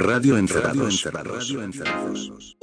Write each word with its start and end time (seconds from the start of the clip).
Radio 0.00 0.38
Encerrados. 0.38 1.02
Radio 1.02 1.60
Encerrados. 1.60 2.56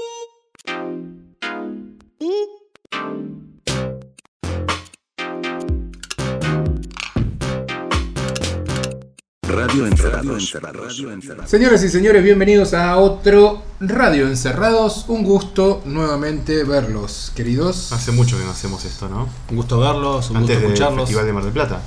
Radio 9.42 9.86
Encerrados. 9.86 10.54
Radio 10.62 11.12
Encerrados. 11.12 11.50
Señoras 11.50 11.84
y 11.84 11.90
señores, 11.90 12.24
bienvenidos 12.24 12.74
a 12.74 12.96
otro 12.96 13.64
Radio 13.82 14.30
Encerrados. 14.30 15.04
Un 15.10 15.26
gusto 15.26 15.82
nuevamente 15.84 16.64
verlos, 16.64 17.34
queridos. 17.36 17.92
Hace 17.92 18.14
mucho 18.14 18.38
que 18.38 18.46
no 18.46 18.52
hacemos 18.52 18.86
esto, 18.86 19.10
¿no? 19.10 19.28
Un 19.50 19.58
gusto 19.58 19.78
verlos, 19.78 20.30
un 20.30 20.38
Antes 20.38 20.56
gusto 20.56 20.62
del 20.62 20.72
escucharlos. 20.72 21.02
Festival 21.02 21.26
de 21.26 21.34
Mar 21.34 21.44
del 21.44 21.52
Plata. 21.52 21.82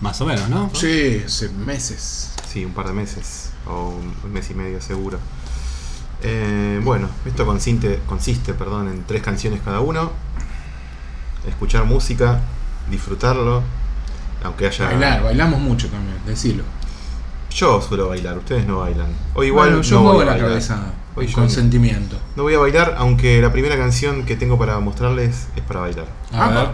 Más 0.00 0.18
o 0.22 0.24
menos, 0.24 0.48
¿no? 0.48 0.70
Sí, 0.72 1.22
hace 1.26 1.50
meses. 1.50 2.30
Sí, 2.50 2.64
un 2.64 2.72
par 2.72 2.86
de 2.86 2.94
meses. 2.94 3.49
O 3.66 3.88
un 4.24 4.32
mes 4.32 4.50
y 4.50 4.54
medio 4.54 4.80
seguro. 4.80 5.18
Eh, 6.22 6.80
bueno, 6.84 7.08
esto 7.24 7.46
consiste, 7.46 8.00
consiste 8.06 8.52
perdón, 8.54 8.88
en 8.88 9.04
tres 9.04 9.22
canciones 9.22 9.60
cada 9.64 9.80
uno. 9.80 10.10
Escuchar 11.48 11.84
música, 11.84 12.40
disfrutarlo. 12.90 13.62
Aunque 14.44 14.66
haya. 14.66 14.86
Bailar, 14.86 15.22
bailamos 15.22 15.60
mucho 15.60 15.88
también, 15.88 16.16
decilo. 16.26 16.64
Yo 17.50 17.80
suelo 17.82 18.08
bailar, 18.08 18.38
ustedes 18.38 18.66
no 18.66 18.78
bailan. 18.80 19.08
O 19.34 19.42
igual 19.42 19.68
Bueno, 19.70 19.82
yo 19.82 19.96
no 19.96 20.02
muevo 20.02 20.20
la 20.20 20.32
bailar. 20.32 20.48
cabeza 20.48 20.92
Hoy 21.16 21.26
con 21.32 21.50
sentimiento. 21.50 22.16
No 22.36 22.44
voy 22.44 22.54
a 22.54 22.58
bailar, 22.58 22.94
aunque 22.98 23.40
la 23.42 23.50
primera 23.52 23.76
canción 23.76 24.24
que 24.24 24.36
tengo 24.36 24.56
para 24.58 24.78
mostrarles 24.78 25.48
es 25.56 25.62
para 25.62 25.80
bailar. 25.80 26.06
A 26.32 26.44
Ah, 26.44 26.48
ver, 26.50 26.68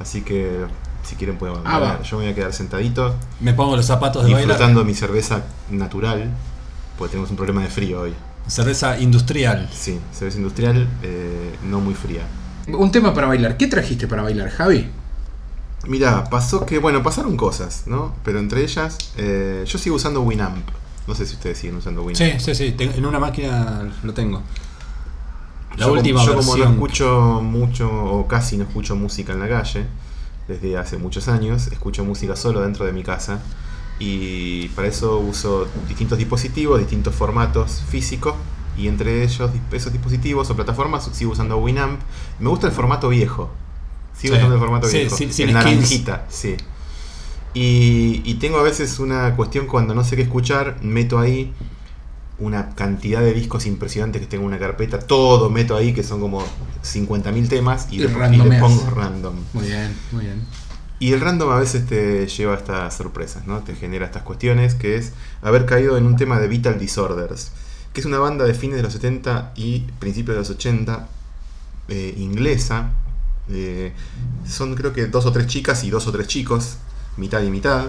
Así 0.00 0.22
que 0.22 0.64
si 1.02 1.16
quieren 1.16 1.36
pueden 1.38 1.56
Ah, 1.64 1.78
bailar. 1.78 1.98
va. 1.98 2.02
Yo 2.02 2.16
me 2.18 2.24
voy 2.24 2.32
a 2.32 2.34
quedar 2.34 2.52
sentadito, 2.52 3.14
me 3.40 3.52
pongo 3.54 3.76
los 3.76 3.86
zapatos 3.86 4.22
de 4.24 4.28
disfrutando 4.30 4.66
bailar. 4.80 4.84
mi 4.84 4.94
cerveza 4.94 5.42
natural, 5.70 6.30
porque 6.98 7.12
tenemos 7.12 7.30
un 7.30 7.36
problema 7.36 7.62
de 7.62 7.68
frío 7.68 8.00
hoy. 8.02 8.14
Cerveza 8.46 8.98
industrial. 8.98 9.68
Sí, 9.72 10.00
cerveza 10.12 10.38
industrial, 10.38 10.88
eh, 11.02 11.54
no 11.68 11.80
muy 11.80 11.94
fría. 11.94 12.22
Un 12.68 12.90
tema 12.92 13.12
para 13.14 13.26
bailar. 13.26 13.56
¿Qué 13.56 13.66
trajiste 13.66 14.06
para 14.06 14.22
bailar, 14.22 14.50
Javi? 14.50 14.88
Mirá, 15.88 16.24
pasó 16.24 16.64
que, 16.64 16.78
bueno, 16.78 17.02
pasaron 17.02 17.36
cosas, 17.36 17.84
¿no? 17.86 18.14
Pero 18.24 18.38
entre 18.38 18.62
ellas, 18.62 18.98
eh, 19.16 19.64
yo 19.66 19.78
sigo 19.78 19.96
usando 19.96 20.20
Winamp. 20.22 20.68
No 21.08 21.14
sé 21.16 21.26
si 21.26 21.34
ustedes 21.34 21.58
siguen 21.58 21.76
usando 21.76 22.02
Winamp. 22.04 22.38
Sí, 22.38 22.54
sí, 22.54 22.54
sí. 22.54 22.76
En 22.78 23.04
una 23.04 23.18
máquina 23.18 23.90
lo 24.04 24.14
tengo. 24.14 24.40
La 25.72 25.78
yo 25.78 25.84
como- 25.88 25.94
última 26.00 26.24
yo 26.24 26.36
como 26.36 26.56
no 26.56 26.64
escucho 26.70 27.40
mucho 27.42 27.90
o 27.90 28.28
casi 28.28 28.56
no 28.58 28.64
escucho 28.64 28.94
música 28.94 29.32
en 29.32 29.40
la 29.40 29.48
calle 29.48 29.86
desde 30.48 30.76
hace 30.76 30.96
muchos 30.98 31.28
años, 31.28 31.68
escucho 31.68 32.04
música 32.04 32.36
solo 32.36 32.60
dentro 32.60 32.84
de 32.84 32.92
mi 32.92 33.02
casa 33.02 33.40
y 33.98 34.68
para 34.68 34.88
eso 34.88 35.18
uso 35.18 35.68
distintos 35.88 36.18
dispositivos, 36.18 36.78
distintos 36.80 37.14
formatos 37.14 37.82
físicos 37.88 38.34
y 38.76 38.88
entre 38.88 39.22
ellos 39.22 39.50
esos 39.72 39.92
dispositivos 39.92 40.50
o 40.50 40.56
plataformas 40.56 41.08
sigo 41.12 41.32
usando 41.32 41.58
Winamp. 41.58 42.00
Me 42.40 42.48
gusta 42.48 42.66
el 42.66 42.72
formato 42.72 43.08
viejo. 43.08 43.50
Sigo 44.16 44.34
Sí. 44.34 44.38
usando 44.38 44.54
el 44.56 44.60
formato 44.60 44.88
Sí, 44.88 44.98
viejo. 44.98 45.16
el 45.38 45.52
naranjita, 45.52 46.26
sí. 46.28 46.56
Y, 47.54 48.22
y 48.24 48.34
tengo 48.34 48.58
a 48.58 48.62
veces 48.62 48.98
una 48.98 49.36
cuestión 49.36 49.66
cuando 49.66 49.94
no 49.94 50.04
sé 50.04 50.16
qué 50.16 50.22
escuchar, 50.22 50.78
meto 50.82 51.18
ahí 51.18 51.52
una 52.42 52.74
cantidad 52.74 53.20
de 53.20 53.32
discos 53.34 53.66
impresionantes 53.66 54.20
que 54.20 54.26
tengo 54.26 54.42
en 54.42 54.48
una 54.48 54.58
carpeta, 54.58 54.98
todo 54.98 55.48
meto 55.50 55.76
ahí, 55.76 55.92
que 55.94 56.02
son 56.02 56.20
como 56.20 56.42
50.000 56.84 57.48
temas, 57.48 57.88
y, 57.90 57.96
Y 57.96 57.98
le, 57.98 58.04
y 58.04 58.08
le 58.08 58.14
randomeas. 58.18 58.60
pongo 58.62 58.90
random. 58.90 59.34
Muy 59.52 59.66
bien, 59.66 59.94
muy 60.10 60.24
bien. 60.24 60.42
Y 60.98 61.12
el 61.12 61.20
random 61.20 61.50
a 61.50 61.58
veces 61.58 61.86
te 61.86 62.26
lleva 62.26 62.54
a 62.54 62.56
estas 62.58 62.96
sorpresas, 62.96 63.46
¿no? 63.46 63.60
Te 63.60 63.74
genera 63.74 64.06
estas 64.06 64.22
cuestiones, 64.22 64.74
que 64.74 64.96
es 64.96 65.12
haber 65.42 65.66
caído 65.66 65.96
en 65.96 66.06
un 66.06 66.16
tema 66.16 66.38
de 66.38 66.48
Vital 66.48 66.78
Disorders, 66.78 67.50
que 67.92 68.00
es 68.00 68.06
una 68.06 68.18
banda 68.18 68.44
de 68.44 68.54
fines 68.54 68.76
de 68.76 68.82
los 68.82 68.92
70 68.92 69.52
y 69.56 69.80
principios 69.98 70.36
de 70.36 70.40
los 70.40 70.50
80, 70.50 71.08
eh, 71.88 72.14
inglesa. 72.18 72.90
Eh, 73.50 73.92
son 74.48 74.74
creo 74.76 74.92
que 74.92 75.06
dos 75.06 75.26
o 75.26 75.32
tres 75.32 75.46
chicas 75.48 75.82
y 75.84 75.90
dos 75.90 76.06
o 76.06 76.12
tres 76.12 76.28
chicos, 76.28 76.76
mitad 77.16 77.42
y 77.42 77.50
mitad, 77.50 77.86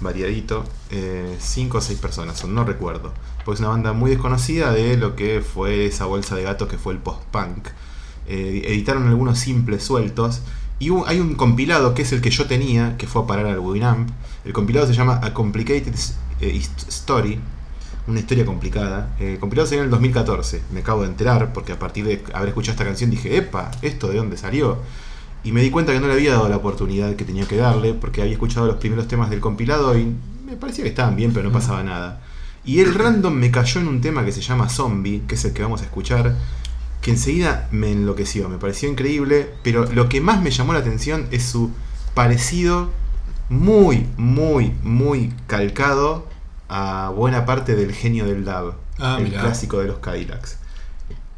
variadito. 0.00 0.64
eh, 0.90 1.36
cinco 1.40 1.78
o 1.78 1.80
seis 1.80 1.98
personas 1.98 2.38
son, 2.38 2.54
no 2.54 2.64
recuerdo. 2.64 3.12
Porque 3.44 3.54
es 3.54 3.60
una 3.60 3.70
banda 3.70 3.92
muy 3.92 4.10
desconocida 4.10 4.72
de 4.72 4.96
lo 4.96 5.16
que 5.16 5.40
fue 5.40 5.86
esa 5.86 6.06
bolsa 6.06 6.36
de 6.36 6.42
gatos 6.42 6.68
que 6.68 6.78
fue 6.78 6.92
el 6.92 6.98
post-punk. 6.98 7.68
Eh, 8.28 8.62
editaron 8.66 9.06
algunos 9.08 9.38
simples 9.38 9.82
sueltos. 9.84 10.42
Y 10.78 10.90
hay 11.06 11.20
un 11.20 11.34
compilado 11.36 11.94
que 11.94 12.02
es 12.02 12.12
el 12.12 12.20
que 12.20 12.30
yo 12.30 12.46
tenía, 12.46 12.96
que 12.98 13.06
fue 13.06 13.22
a 13.22 13.26
parar 13.26 13.46
al 13.46 13.58
Winamp. 13.60 14.10
El 14.44 14.52
compilado 14.52 14.86
se 14.86 14.92
llama 14.92 15.20
A 15.22 15.32
Complicated 15.32 15.94
eh, 16.40 16.62
Story. 16.88 17.40
Una 18.06 18.20
historia 18.20 18.44
complicada. 18.44 19.16
Eh, 19.18 19.38
compilado 19.40 19.66
salió 19.66 19.80
en 19.80 19.86
el 19.86 19.90
2014. 19.90 20.62
Me 20.72 20.80
acabo 20.80 21.02
de 21.02 21.08
enterar 21.08 21.52
porque 21.52 21.72
a 21.72 21.78
partir 21.78 22.04
de 22.04 22.22
haber 22.34 22.50
escuchado 22.50 22.72
esta 22.72 22.84
canción 22.84 23.10
dije, 23.10 23.36
epa, 23.36 23.70
¿esto 23.82 24.08
de 24.08 24.18
dónde 24.18 24.36
salió? 24.36 24.78
Y 25.46 25.52
me 25.52 25.60
di 25.62 25.70
cuenta 25.70 25.92
que 25.92 26.00
no 26.00 26.08
le 26.08 26.14
había 26.14 26.32
dado 26.32 26.48
la 26.48 26.56
oportunidad 26.56 27.14
que 27.14 27.24
tenía 27.24 27.46
que 27.46 27.56
darle 27.56 27.94
porque 27.94 28.20
había 28.20 28.32
escuchado 28.32 28.66
los 28.66 28.76
primeros 28.76 29.06
temas 29.06 29.30
del 29.30 29.38
compilado 29.40 29.96
y 29.96 30.12
me 30.44 30.56
parecía 30.56 30.82
que 30.82 30.90
estaban 30.90 31.14
bien, 31.14 31.32
pero 31.32 31.46
no 31.48 31.52
pasaba 31.52 31.82
nada. 31.84 32.20
Y 32.64 32.80
el 32.80 32.92
random 32.94 33.32
me 33.32 33.52
cayó 33.52 33.80
en 33.80 33.86
un 33.86 34.00
tema 34.00 34.24
que 34.24 34.32
se 34.32 34.40
llama 34.40 34.68
Zombie, 34.68 35.22
que 35.28 35.36
es 35.36 35.44
el 35.44 35.52
que 35.52 35.62
vamos 35.62 35.82
a 35.82 35.84
escuchar, 35.84 36.34
que 37.00 37.12
enseguida 37.12 37.68
me 37.70 37.92
enloqueció, 37.92 38.48
me 38.48 38.58
pareció 38.58 38.88
increíble, 38.90 39.48
pero 39.62 39.84
lo 39.92 40.08
que 40.08 40.20
más 40.20 40.42
me 40.42 40.50
llamó 40.50 40.72
la 40.72 40.80
atención 40.80 41.28
es 41.30 41.44
su 41.44 41.70
parecido 42.14 42.90
muy, 43.48 44.08
muy, 44.16 44.72
muy 44.82 45.32
calcado 45.46 46.26
a 46.68 47.12
buena 47.14 47.46
parte 47.46 47.76
del 47.76 47.92
genio 47.92 48.24
del 48.26 48.44
dub, 48.44 48.74
Ah, 48.98 49.18
el 49.20 49.26
mirá. 49.26 49.42
clásico 49.42 49.78
de 49.78 49.86
los 49.86 49.98
Cadillacs. 49.98 50.56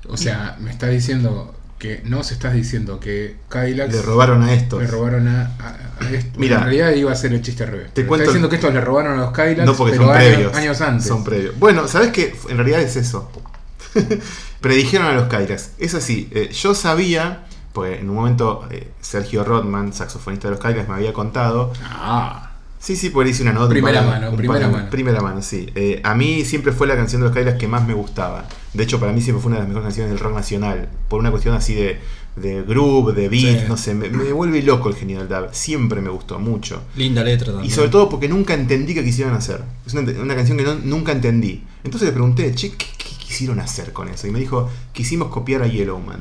O 0.08 0.16
sea, 0.16 0.56
me 0.60 0.70
está 0.70 0.86
diciendo 0.86 1.54
que 1.78 2.02
no 2.04 2.24
se 2.24 2.34
estás 2.34 2.54
diciendo 2.54 2.98
que 3.00 3.36
Cadillac 3.48 3.92
Le 3.92 4.02
robaron 4.02 4.42
a 4.42 4.52
estos. 4.52 4.80
le 4.82 4.88
robaron 4.88 5.28
a, 5.28 5.42
a- 5.60 6.04
a 6.04 6.10
esto. 6.10 6.38
Mira, 6.38 6.56
en 6.58 6.62
realidad 6.64 6.90
iba 6.92 7.12
a 7.12 7.14
ser 7.14 7.32
el 7.32 7.40
chiste 7.42 7.62
al 7.64 7.70
revés. 7.70 7.94
te 7.94 8.04
cuento- 8.06 8.24
diciendo 8.26 8.48
que 8.48 8.56
estos 8.56 8.74
le 8.74 8.80
robaron 8.80 9.18
a 9.18 9.22
los 9.22 9.30
Cadillacs, 9.32 9.64
No 9.66 9.74
porque 9.74 9.92
pero 9.92 10.06
son 10.06 10.16
años, 10.16 10.28
previos. 10.34 10.54
años 10.56 10.80
antes. 10.80 11.06
Son 11.06 11.22
previos. 11.24 11.58
Bueno, 11.58 11.86
¿sabes 11.88 12.10
qué? 12.10 12.34
En 12.48 12.56
realidad 12.56 12.80
es 12.80 12.96
eso. 12.96 13.30
Predijeron 14.60 15.06
a 15.06 15.12
los 15.12 15.28
Cadillacs. 15.28 15.70
Es 15.78 15.94
así. 15.94 16.28
eh, 16.32 16.50
yo 16.52 16.74
sabía, 16.74 17.44
pues 17.72 18.00
en 18.00 18.10
un 18.10 18.16
momento 18.16 18.66
eh, 18.70 18.88
Sergio 19.00 19.44
Rodman, 19.44 19.92
saxofonista 19.92 20.48
de 20.48 20.52
los 20.52 20.60
Cadillacs, 20.60 20.88
me 20.88 20.96
había 20.96 21.12
contado. 21.12 21.72
Ah, 21.84 22.47
Sí, 22.80 22.94
sí, 22.96 23.10
le 23.12 23.30
hice 23.30 23.42
una 23.42 23.52
nota. 23.52 23.68
Primera 23.70 24.02
mano, 24.02 24.34
primera 24.36 24.68
mano. 24.68 24.88
Primera 24.90 25.20
mano, 25.20 25.42
sí. 25.42 25.68
Eh, 25.74 26.00
a 26.04 26.14
mí 26.14 26.44
siempre 26.44 26.72
fue 26.72 26.86
la 26.86 26.94
canción 26.96 27.20
de 27.20 27.26
los 27.26 27.34
Cadillacs 27.34 27.58
que 27.58 27.66
más 27.66 27.86
me 27.86 27.92
gustaba. 27.94 28.46
De 28.72 28.84
hecho, 28.84 29.00
para 29.00 29.12
mí 29.12 29.20
siempre 29.20 29.42
fue 29.42 29.48
una 29.50 29.56
de 29.56 29.62
las 29.62 29.68
mejores 29.68 29.86
canciones 29.86 30.12
del 30.12 30.20
rock 30.20 30.34
nacional. 30.34 30.88
Por 31.08 31.18
una 31.18 31.30
cuestión 31.32 31.54
así 31.54 31.74
de, 31.74 31.98
de 32.36 32.62
groove, 32.62 33.14
de 33.14 33.28
beat, 33.28 33.60
Sí. 33.62 33.64
no 33.68 33.76
sé. 33.76 33.94
Me, 33.94 34.08
me 34.08 34.32
vuelve 34.32 34.62
loco 34.62 34.88
el 34.90 34.94
genio 34.94 35.18
del 35.18 35.28
dub. 35.28 35.48
Siempre 35.52 36.00
me 36.00 36.08
gustó 36.10 36.38
mucho. 36.38 36.82
Linda 36.94 37.24
letra 37.24 37.46
también. 37.52 37.66
Y 37.66 37.70
sobre 37.74 37.88
todo 37.88 38.08
porque 38.08 38.28
nunca 38.28 38.54
entendí 38.54 38.94
qué 38.94 39.02
quisieron 39.02 39.34
hacer. 39.34 39.62
Es 39.84 39.94
una, 39.94 40.02
una 40.22 40.36
canción 40.36 40.56
que 40.56 40.64
no- 40.64 40.76
nunca 40.76 41.10
entendí. 41.12 41.64
Entonces 41.82 42.08
le 42.08 42.12
pregunté, 42.12 42.54
che, 42.54 42.70
¿qué, 42.70 42.86
qué 42.96 43.08
quisieron 43.18 43.58
hacer 43.58 43.92
con 43.92 44.08
eso? 44.08 44.28
Y 44.28 44.30
me 44.30 44.38
dijo, 44.38 44.70
quisimos 44.92 45.28
copiar 45.28 45.62
a 45.62 45.66
Yellowman. 45.66 46.20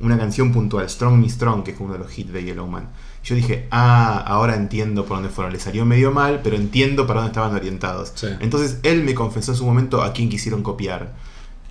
Una 0.00 0.18
canción 0.18 0.50
puntual, 0.52 0.90
Strong 0.90 1.20
Me 1.20 1.28
Strong, 1.28 1.62
que 1.62 1.70
es 1.70 1.76
uno 1.78 1.92
de 1.92 2.00
los 2.00 2.18
hits 2.18 2.32
de 2.32 2.42
Yellowman. 2.42 2.88
Yo 3.24 3.36
dije, 3.36 3.68
ah, 3.70 4.18
ahora 4.26 4.56
entiendo 4.56 5.04
por 5.04 5.18
dónde 5.18 5.30
fueron. 5.30 5.52
Le 5.52 5.60
salió 5.60 5.84
medio 5.84 6.10
mal, 6.10 6.40
pero 6.42 6.56
entiendo 6.56 7.06
para 7.06 7.20
dónde 7.20 7.30
estaban 7.30 7.54
orientados. 7.54 8.12
Sí. 8.14 8.26
Entonces 8.40 8.78
él 8.82 9.04
me 9.04 9.14
confesó 9.14 9.52
en 9.52 9.58
su 9.58 9.64
momento 9.64 10.02
a 10.02 10.12
quién 10.12 10.28
quisieron 10.28 10.62
copiar. 10.62 11.12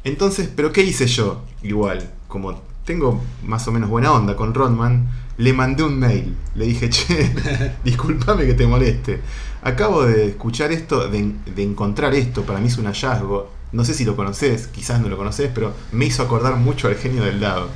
Entonces, 0.03 0.49
¿pero 0.55 0.71
qué 0.71 0.83
hice 0.83 1.07
yo? 1.07 1.43
Igual, 1.61 2.09
como 2.27 2.61
tengo 2.85 3.21
más 3.43 3.67
o 3.67 3.71
menos 3.71 3.89
buena 3.89 4.11
onda 4.13 4.35
con 4.35 4.53
Rodman, 4.53 5.07
le 5.37 5.53
mandé 5.53 5.83
un 5.83 5.99
mail. 5.99 6.35
Le 6.55 6.65
dije, 6.65 6.89
che, 6.89 7.31
discúlpame 7.83 8.45
que 8.45 8.53
te 8.53 8.65
moleste. 8.65 9.21
Acabo 9.61 10.03
de 10.03 10.27
escuchar 10.27 10.71
esto, 10.71 11.07
de, 11.07 11.33
de 11.53 11.63
encontrar 11.63 12.15
esto, 12.15 12.43
para 12.43 12.59
mí 12.59 12.67
es 12.67 12.77
un 12.77 12.85
hallazgo. 12.85 13.51
No 13.73 13.85
sé 13.85 13.93
si 13.93 14.03
lo 14.03 14.15
conoces, 14.15 14.67
quizás 14.67 14.99
no 14.99 15.07
lo 15.07 15.17
conoces, 15.17 15.49
pero 15.53 15.73
me 15.91 16.05
hizo 16.05 16.23
acordar 16.23 16.55
mucho 16.57 16.87
al 16.87 16.95
genio 16.95 17.23
del 17.23 17.39
dado. 17.39 17.69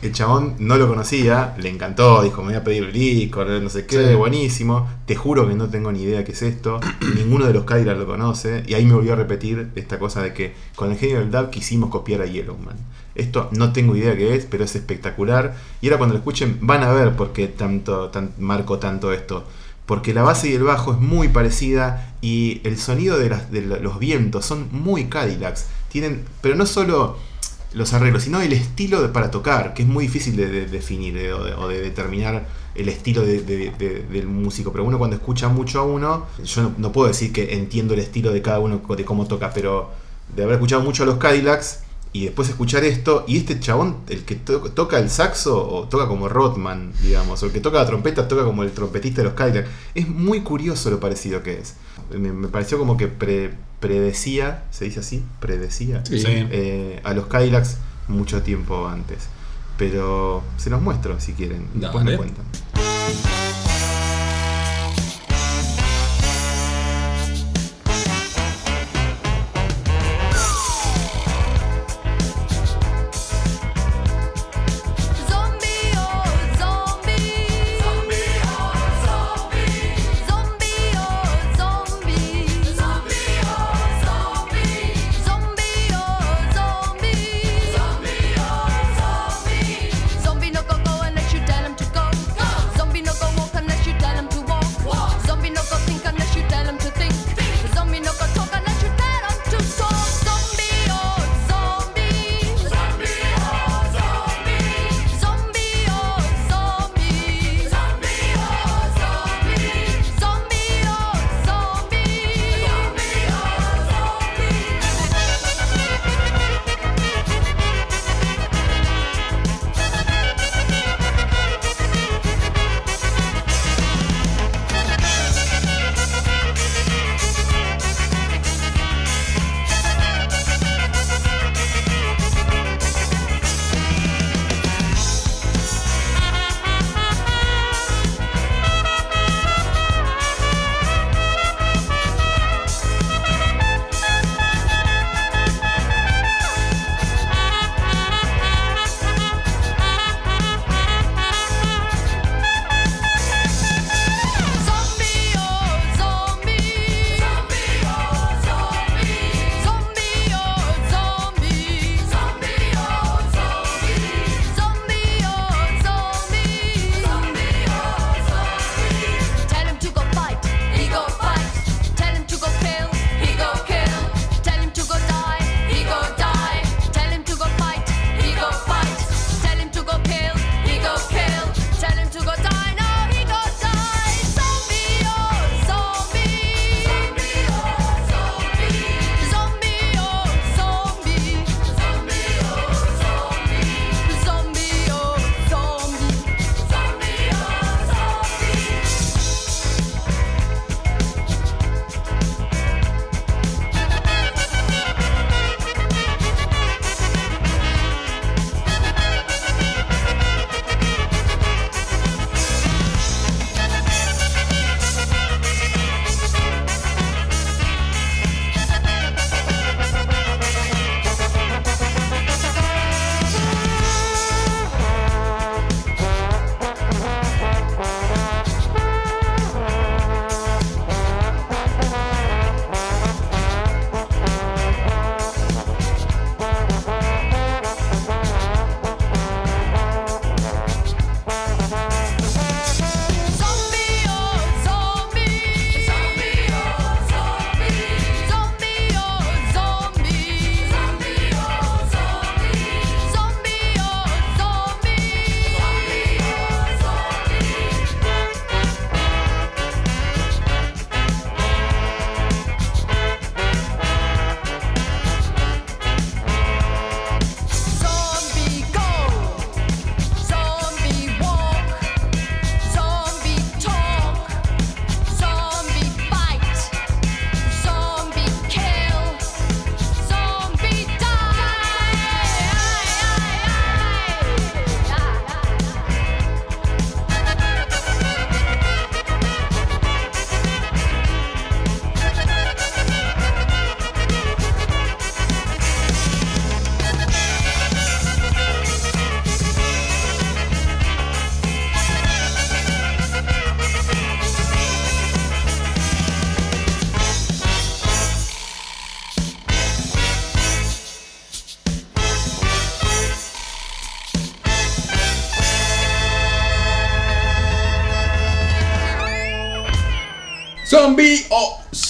El 0.00 0.12
chabón 0.12 0.54
no 0.60 0.76
lo 0.76 0.86
conocía, 0.86 1.56
le 1.58 1.68
encantó, 1.68 2.22
dijo, 2.22 2.42
me 2.42 2.48
voy 2.48 2.54
a 2.56 2.62
pedir 2.62 2.84
el 2.84 2.92
disco, 2.92 3.44
no 3.44 3.68
sé 3.68 3.84
qué, 3.84 4.10
Sí. 4.10 4.14
buenísimo. 4.14 4.88
Te 5.06 5.16
juro 5.16 5.48
que 5.48 5.54
no 5.54 5.68
tengo 5.70 5.90
ni 5.90 6.02
idea 6.02 6.24
qué 6.24 6.32
es 6.32 6.42
esto. 6.42 6.78
Ninguno 7.16 7.46
de 7.46 7.52
los 7.52 7.64
Cadillacs 7.64 7.98
lo 7.98 8.06
conoce. 8.06 8.62
Y 8.68 8.74
ahí 8.74 8.84
me 8.86 8.94
volvió 8.94 9.14
a 9.14 9.16
repetir 9.16 9.70
esta 9.74 9.98
cosa 9.98 10.22
de 10.22 10.32
que 10.32 10.54
con 10.76 10.92
el 10.92 10.98
genio 10.98 11.18
del 11.18 11.32
dub 11.32 11.50
quisimos 11.50 11.90
copiar 11.90 12.20
a 12.22 12.26
Yellowman. 12.26 12.76
Esto 13.16 13.48
no 13.50 13.72
tengo 13.72 13.96
idea 13.96 14.16
qué 14.16 14.36
es, 14.36 14.46
pero 14.46 14.62
es 14.64 14.76
espectacular. 14.76 15.56
Y 15.80 15.88
ahora 15.88 15.98
cuando 15.98 16.14
lo 16.14 16.18
escuchen 16.20 16.58
van 16.62 16.84
a 16.84 16.92
ver 16.92 17.16
por 17.16 17.32
qué 17.32 17.48
tanto, 17.48 18.10
tan, 18.10 18.30
marco 18.38 18.78
tanto 18.78 19.12
esto. 19.12 19.44
Porque 19.84 20.14
la 20.14 20.22
base 20.22 20.48
y 20.50 20.52
el 20.54 20.62
bajo 20.62 20.92
es 20.92 20.98
muy 21.00 21.28
parecida 21.28 22.14
y 22.20 22.60
el 22.62 22.78
sonido 22.78 23.18
de, 23.18 23.30
las- 23.30 23.50
de 23.50 23.62
los 23.62 23.98
vientos 23.98 24.44
son 24.46 24.68
muy 24.70 25.06
Cadillacs. 25.06 25.66
Tienen, 25.90 26.24
pero 26.42 26.54
no 26.54 26.66
solo 26.66 27.16
los 27.78 27.92
arreglos, 27.94 28.24
sino 28.24 28.40
el 28.40 28.52
estilo 28.52 29.00
de- 29.00 29.08
para 29.08 29.30
tocar, 29.30 29.72
que 29.74 29.82
es 29.82 29.88
muy 29.88 30.04
difícil 30.06 30.36
de, 30.36 30.48
de 30.48 30.66
definir 30.66 31.14
de- 31.14 31.32
o, 31.32 31.68
de, 31.68 31.80
determinar 31.80 32.46
el 32.74 32.88
estilo 32.88 33.22
de- 33.22 33.40
de- 33.42 33.70
de- 33.78 34.02
del 34.10 34.26
músico. 34.26 34.72
Pero 34.72 34.84
uno 34.84 34.98
cuando 34.98 35.16
escucha 35.16 35.48
mucho 35.48 35.80
a 35.80 35.84
uno, 35.84 36.26
yo 36.44 36.62
no, 36.62 36.72
no 36.76 36.92
puedo 36.92 37.08
decir 37.08 37.32
que 37.32 37.54
entiendo 37.54 37.94
el 37.94 38.00
estilo 38.00 38.32
de 38.32 38.42
cada 38.42 38.58
uno, 38.58 38.80
de 38.96 39.04
cómo 39.04 39.26
toca, 39.26 39.52
pero 39.54 39.90
de 40.36 40.42
haber 40.42 40.54
escuchado 40.56 40.82
mucho 40.82 41.04
a 41.04 41.06
los 41.06 41.16
Cadillacs 41.16 41.80
y 42.12 42.24
después 42.24 42.48
escuchar 42.48 42.84
esto, 42.84 43.24
y 43.28 43.36
este 43.38 43.60
chabón, 43.60 43.98
el 44.08 44.24
que 44.24 44.34
to- 44.36 44.70
toca 44.72 44.98
el 44.98 45.10
saxo, 45.10 45.68
o 45.70 45.88
toca 45.88 46.06
como 46.08 46.28
Rothman, 46.28 46.92
digamos, 47.02 47.42
o 47.42 47.46
el 47.46 47.52
que 47.52 47.60
toca 47.60 47.78
la 47.78 47.86
trompeta, 47.86 48.26
toca 48.28 48.44
como 48.44 48.62
el 48.62 48.72
trompetista 48.72 49.22
de 49.22 49.24
los 49.28 49.34
Cadillacs. 49.34 49.68
Es 49.94 50.08
muy 50.08 50.40
curioso 50.40 50.90
lo 50.90 51.00
parecido 51.00 51.42
que 51.42 51.58
es. 51.58 51.74
Me, 52.10 52.32
me 52.32 52.48
pareció 52.48 52.78
como 52.78 52.96
que 52.96 53.08
pre- 53.08 53.52
predecía, 53.80 54.64
¿se 54.70 54.86
dice 54.86 55.00
así? 55.00 55.22
Predecía 55.40 56.04
Sí. 56.04 56.22
Eh, 56.26 57.00
a 57.04 57.12
los 57.14 57.26
Cadillacs 57.26 57.76
mucho 58.08 58.42
tiempo 58.42 58.88
antes. 58.88 59.28
Pero 59.76 60.42
se 60.56 60.70
los 60.70 60.80
muestro 60.82 61.20
si 61.20 61.34
quieren, 61.34 61.66
después 61.74 62.04
me 62.04 62.12
Dale. 62.12 62.16
cuentan. 62.32 62.44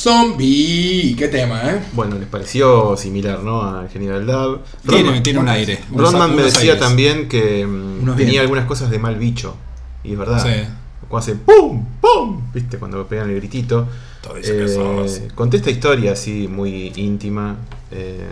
Zombie. 0.09 1.15
Qué 1.19 1.29
tema, 1.29 1.71
¿eh? 1.71 1.81
Bueno, 1.93 2.17
les 2.19 2.27
pareció 2.29 2.97
similar, 2.97 3.43
¿no? 3.43 3.63
Al 3.63 3.89
genio 3.91 4.15
del 4.15 4.27
Dab. 4.27 4.61
Tiene, 4.89 5.11
Rodman- 5.11 5.23
tiene 5.23 5.39
un 5.41 5.49
aire. 5.49 5.81
Rodman 5.95 6.35
me 6.35 6.43
decía 6.43 6.61
aires. 6.73 6.79
también 6.81 7.29
que 7.29 7.67
mm, 7.67 8.03
Unos 8.03 8.17
tenía 8.17 8.31
vientos. 8.33 8.41
algunas 8.43 8.65
cosas 8.67 8.91
de 8.91 8.99
mal 8.99 9.17
bicho. 9.17 9.55
Y 10.03 10.13
es 10.13 10.19
verdad. 10.19 10.43
Sí. 10.43 10.67
Cuando 11.09 11.19
hace 11.19 11.35
¡pum! 11.37 11.85
¡pum! 12.01 12.41
¿Viste? 12.55 12.79
Cuando 12.79 13.07
pegan 13.07 13.29
el 13.31 13.37
gritito. 13.37 13.87
Todo 14.23 14.35
dice 14.35 14.57
que 14.57 14.65
Eh, 14.67 15.29
conté 15.35 15.59
esta 15.59 15.71
historia 15.71 16.13
así 16.13 16.49
muy 16.49 16.93
íntima. 16.97 17.57
eh, 17.91 18.27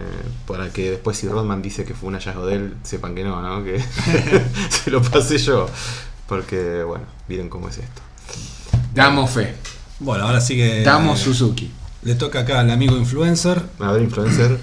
para 0.46 0.70
que 0.70 0.92
después, 0.92 1.16
si 1.16 1.28
Rodman 1.28 1.60
dice 1.62 1.84
que 1.84 1.92
fue 1.94 2.08
un 2.08 2.14
hallazgo 2.14 2.46
de 2.46 2.54
él, 2.56 2.74
sepan 2.84 3.14
que 3.14 3.22
no, 3.24 3.40
¿no? 3.42 3.62
Que 3.64 3.80
se 4.70 4.90
lo 4.90 5.02
pasé 5.02 5.36
yo. 5.38 5.68
Porque, 6.26 6.82
bueno, 6.84 7.04
miren 7.28 7.48
cómo 7.48 7.68
es 7.68 7.78
esto. 7.78 8.02
Damos 8.94 9.30
fe. 9.30 9.54
Bueno, 9.98 10.24
ahora 10.24 10.40
sigue. 10.40 10.82
Damos 10.82 11.20
Suzuki. 11.20 11.70
Le 12.02 12.14
toca 12.14 12.40
acá 12.40 12.60
al 12.60 12.70
amigo 12.70 12.96
influencer. 12.96 13.62
A 13.78 13.92
ver, 13.92 14.02
influencer. 14.02 14.58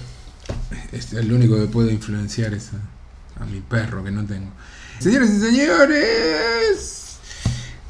Es 0.92 1.12
el 1.12 1.32
único 1.32 1.56
que 1.56 1.66
puede 1.66 1.92
influenciar 1.92 2.54
es 2.54 2.70
a, 2.72 3.42
a 3.42 3.46
mi 3.46 3.60
perro 3.60 4.04
que 4.04 4.10
no 4.10 4.24
tengo. 4.24 4.48
Señores 5.00 5.30
y 5.30 5.40
señores, 5.40 7.18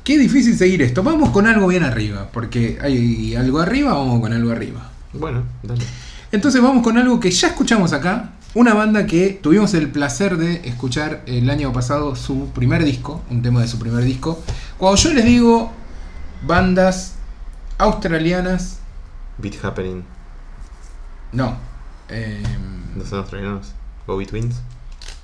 qué 0.02 0.18
difícil 0.18 0.56
seguir 0.56 0.80
esto. 0.82 1.02
Vamos 1.02 1.30
con 1.30 1.46
algo 1.46 1.66
bien 1.66 1.84
arriba, 1.84 2.30
porque 2.32 2.78
hay 2.80 3.34
algo 3.36 3.60
arriba, 3.60 3.92
vamos 3.92 4.20
con 4.20 4.32
algo 4.32 4.50
arriba. 4.50 4.90
Bueno, 5.12 5.44
dale. 5.62 5.84
Entonces 6.32 6.62
vamos 6.62 6.82
con 6.82 6.96
algo 6.96 7.20
que 7.20 7.30
ya 7.30 7.48
escuchamos 7.48 7.92
acá. 7.92 8.32
Una 8.54 8.72
banda 8.72 9.06
que 9.06 9.38
tuvimos 9.42 9.74
el 9.74 9.90
placer 9.90 10.36
de 10.36 10.66
escuchar 10.66 11.22
el 11.26 11.50
año 11.50 11.72
pasado 11.72 12.16
su 12.16 12.48
primer 12.54 12.84
disco, 12.84 13.22
un 13.30 13.42
tema 13.42 13.60
de 13.60 13.68
su 13.68 13.78
primer 13.78 14.02
disco. 14.04 14.42
Cuando 14.78 14.96
yo 14.96 15.12
les 15.12 15.24
digo 15.24 15.72
bandas 16.46 17.13
australianas, 17.78 18.78
Beat 19.38 19.64
Happening. 19.64 20.04
no. 21.32 21.56
em, 22.08 22.42
¿No 22.96 23.04
son 23.04 23.18
australianos? 23.20 23.68
Go 24.06 24.22
Twins. 24.24 24.56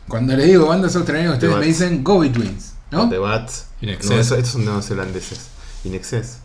cuando 0.08 0.34
les 0.36 0.46
digo 0.46 0.66
bandas 0.66 0.96
australianas, 0.96 1.34
ustedes 1.34 1.54
The 1.54 1.60
me 1.60 1.66
dicen 1.66 2.02
Go 2.02 2.20
Betweens, 2.20 2.74
¿no? 2.90 3.08
The 3.08 3.18
Bats. 3.18 3.66
No, 3.82 3.90
eso- 3.92 4.34
estos 4.36 4.48
son 4.52 4.64
neozelandeses. 4.64 5.48
In 5.84 5.94
Excess. 5.94 6.38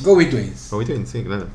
Go 0.00 0.14
Betweens. 0.16 0.68
Go 0.70 0.84
Twins, 0.84 1.08
sí, 1.10 1.24
claro. 1.24 1.46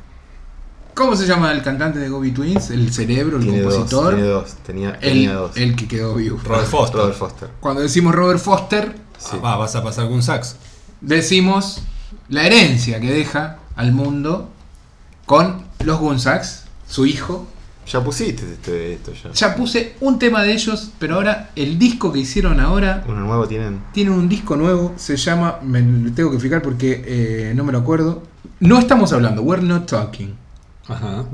¿Cómo 0.93 1.15
se 1.15 1.25
llama 1.25 1.51
el 1.51 1.63
cantante 1.63 1.97
de 1.99 2.09
Go 2.09 2.19
Betweens? 2.19 2.69
El 2.69 2.91
cerebro, 2.93 3.37
el 3.37 3.43
Tiene 3.43 3.61
dos, 3.61 3.73
compositor. 3.75 4.13
tiene 4.15 4.29
dos. 4.29 4.53
Tenía, 4.65 4.89
el, 4.95 4.99
tenía 4.99 5.33
dos. 5.33 5.57
el 5.57 5.75
que 5.75 5.87
quedó 5.87 6.15
vivo. 6.15 6.39
Robert 6.43 6.67
Foster. 6.67 6.99
Robert 6.99 7.17
Foster. 7.17 7.49
Cuando 7.59 7.81
decimos 7.81 8.13
Robert 8.13 8.39
Foster, 8.39 8.95
Sí. 9.17 9.29
Ah, 9.33 9.37
va, 9.37 9.55
vas 9.57 9.73
a 9.75 9.81
pasar 9.83 10.03
algún 10.03 10.21
sax. 10.21 10.57
decimos 10.99 11.81
la 12.27 12.45
herencia 12.45 12.99
que 12.99 13.09
deja 13.11 13.59
al 13.75 13.91
mundo 13.91 14.49
con 15.25 15.63
los 15.83 15.99
Gunsax, 15.99 16.63
su 16.87 17.05
hijo. 17.05 17.47
Ya 17.85 18.01
pusiste 18.01 18.43
este, 18.53 18.93
esto 18.93 19.11
ya. 19.13 19.31
Ya 19.31 19.55
puse 19.55 19.95
un 19.99 20.17
tema 20.17 20.41
de 20.41 20.53
ellos, 20.53 20.91
pero 20.99 21.15
ahora 21.15 21.49
el 21.55 21.77
disco 21.77 22.13
que 22.13 22.19
hicieron 22.19 22.61
ahora 22.61 23.03
Uno 23.07 23.19
nuevo 23.21 23.45
tienen. 23.47 23.81
tiene 23.91 24.11
un 24.11 24.29
disco 24.29 24.55
nuevo, 24.55 24.93
se 24.95 25.17
llama, 25.17 25.59
me 25.61 25.81
lo 25.81 26.11
tengo 26.13 26.31
que 26.31 26.39
fijar 26.39 26.61
porque 26.61 27.03
eh, 27.05 27.53
no 27.55 27.65
me 27.65 27.73
lo 27.73 27.79
acuerdo. 27.79 28.23
No 28.59 28.79
estamos 28.79 29.11
hablando, 29.11 29.41
we're 29.41 29.61
not 29.61 29.85
talking. 29.89 30.33
Ajá. 30.87 31.25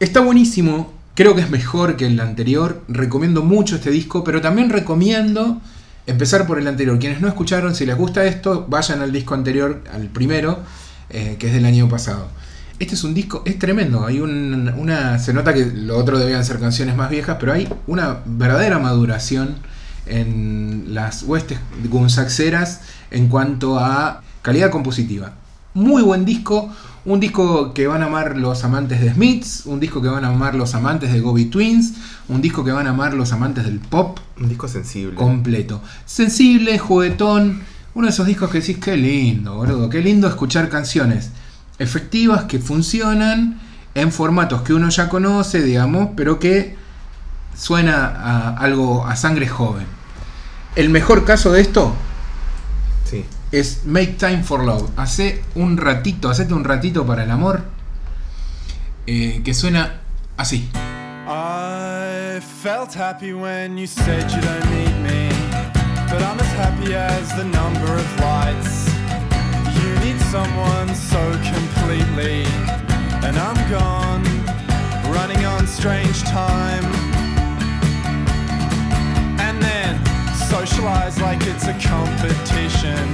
Está 0.00 0.20
buenísimo, 0.20 0.92
creo 1.14 1.34
que 1.36 1.42
es 1.42 1.50
mejor 1.50 1.96
que 1.96 2.06
el 2.06 2.18
anterior, 2.18 2.82
recomiendo 2.88 3.42
mucho 3.42 3.76
este 3.76 3.90
disco, 3.90 4.24
pero 4.24 4.40
también 4.40 4.68
recomiendo 4.70 5.60
empezar 6.06 6.46
por 6.46 6.58
el 6.58 6.66
anterior. 6.66 6.98
Quienes 6.98 7.20
no 7.20 7.28
escucharon, 7.28 7.74
si 7.74 7.86
les 7.86 7.96
gusta 7.96 8.24
esto, 8.24 8.66
vayan 8.68 9.00
al 9.00 9.12
disco 9.12 9.34
anterior, 9.34 9.82
al 9.92 10.08
primero, 10.08 10.58
eh, 11.12 11.36
que 11.38 11.48
es 11.48 11.52
del 11.52 11.64
año 11.66 11.88
pasado. 11.88 12.28
Este 12.78 12.94
es 12.94 13.04
un 13.04 13.14
disco, 13.14 13.42
es 13.46 13.58
tremendo, 13.58 14.04
hay 14.06 14.18
un- 14.20 14.72
una, 14.76 15.18
se 15.18 15.32
nota 15.32 15.54
que 15.54 15.66
lo 15.66 15.96
otro 15.96 16.18
debían 16.18 16.44
ser 16.44 16.58
canciones 16.58 16.96
más 16.96 17.10
viejas, 17.10 17.36
pero 17.38 17.52
hay 17.52 17.68
una 17.86 18.18
verdadera 18.26 18.78
maduración 18.80 19.56
en 20.06 20.86
las 20.94 21.22
huestes 21.22 21.58
gunsaxeras 21.88 22.80
en 23.10 23.28
cuanto 23.28 23.78
a 23.78 24.22
calidad 24.42 24.70
compositiva. 24.70 25.32
Muy 25.74 26.02
buen 26.02 26.24
disco, 26.24 26.70
un 27.04 27.20
disco 27.20 27.72
que 27.72 27.86
van 27.86 28.02
a 28.02 28.06
amar 28.06 28.36
los 28.36 28.64
amantes 28.64 29.00
de 29.00 29.12
Smiths, 29.14 29.64
un 29.66 29.80
disco 29.80 30.02
que 30.02 30.08
van 30.08 30.24
a 30.24 30.28
amar 30.28 30.54
los 30.54 30.74
amantes 30.74 31.12
de 31.12 31.20
Gobi 31.20 31.46
Twins, 31.46 31.94
un 32.28 32.42
disco 32.42 32.64
que 32.64 32.72
van 32.72 32.86
a 32.86 32.90
amar 32.90 33.14
los 33.14 33.32
amantes 33.32 33.64
del 33.64 33.78
pop 33.78 34.18
Un 34.40 34.48
disco 34.48 34.66
sensible. 34.68 35.14
completo. 35.14 35.80
Sensible, 36.04 36.78
juguetón, 36.78 37.62
uno 37.94 38.06
de 38.06 38.12
esos 38.12 38.26
discos 38.26 38.50
que 38.50 38.60
decís, 38.60 38.78
qué 38.78 38.96
lindo, 38.96 39.54
boludo, 39.56 39.88
qué 39.88 40.00
lindo 40.00 40.26
escuchar 40.28 40.68
canciones 40.68 41.30
efectivas 41.78 42.44
que 42.44 42.58
funcionan 42.58 43.60
en 43.94 44.12
formatos 44.12 44.62
que 44.62 44.72
uno 44.72 44.88
ya 44.88 45.08
conoce, 45.08 45.62
digamos, 45.62 46.10
pero 46.16 46.38
que 46.38 46.76
suena 47.56 48.06
a 48.06 48.56
algo 48.56 49.06
a 49.06 49.16
sangre 49.16 49.46
joven. 49.48 49.86
El 50.76 50.88
mejor 50.90 51.24
caso 51.24 51.52
de 51.52 51.60
esto 51.60 51.94
Sí. 53.04 53.24
es 53.50 53.84
Make 53.84 54.14
Time 54.18 54.42
for 54.42 54.64
Love. 54.64 54.88
Hace 54.96 55.42
un 55.54 55.76
ratito, 55.76 56.30
hacete 56.30 56.54
un 56.54 56.64
ratito 56.64 57.04
para 57.06 57.24
el 57.24 57.30
amor. 57.30 57.62
eh, 59.06 59.42
que 59.44 59.52
suena 59.52 60.00
así. 60.36 60.68
I 61.26 62.40
felt 62.62 62.94
happy 62.96 63.32
when 63.32 63.76
you 63.76 63.86
said 63.88 64.28
you 64.30 64.40
don't 64.40 64.64
need 64.70 64.86
me, 64.86 64.91
but 66.12 66.22
I'm 66.22 66.38
as 66.38 66.52
happy 66.60 66.94
as 66.94 67.34
the 67.38 67.44
number 67.44 67.90
of 67.96 68.08
lights. 68.20 68.84
You 69.80 69.90
need 70.04 70.20
someone 70.28 70.94
so 70.94 71.22
completely, 71.54 72.44
and 73.24 73.34
I'm 73.38 73.56
gone, 73.70 74.22
running 75.10 75.42
on 75.46 75.66
strange 75.66 76.22
time. 76.24 76.84
And 79.40 79.56
then 79.62 79.92
socialize 80.52 81.18
like 81.18 81.40
it's 81.52 81.66
a 81.66 81.76
competition 81.80 83.08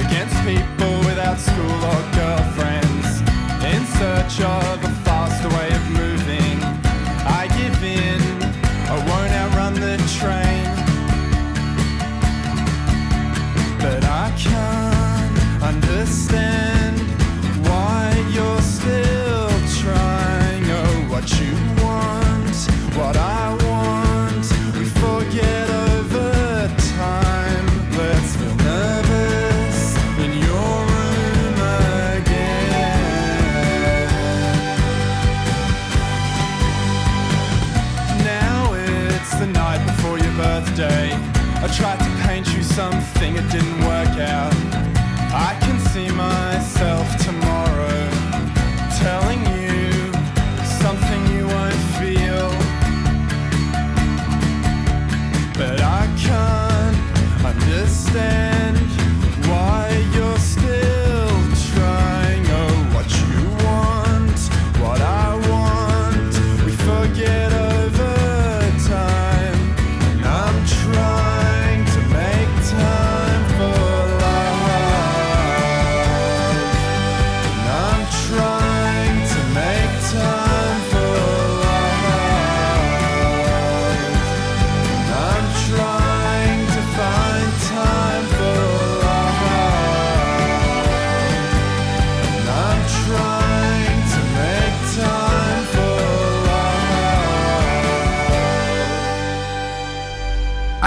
against 0.00 0.36
people 0.48 0.96
without 1.04 1.38
school 1.38 1.78
or 1.92 2.00
girlfriends 2.16 3.20
in 3.60 3.84
search 4.00 4.40
of 4.40 4.85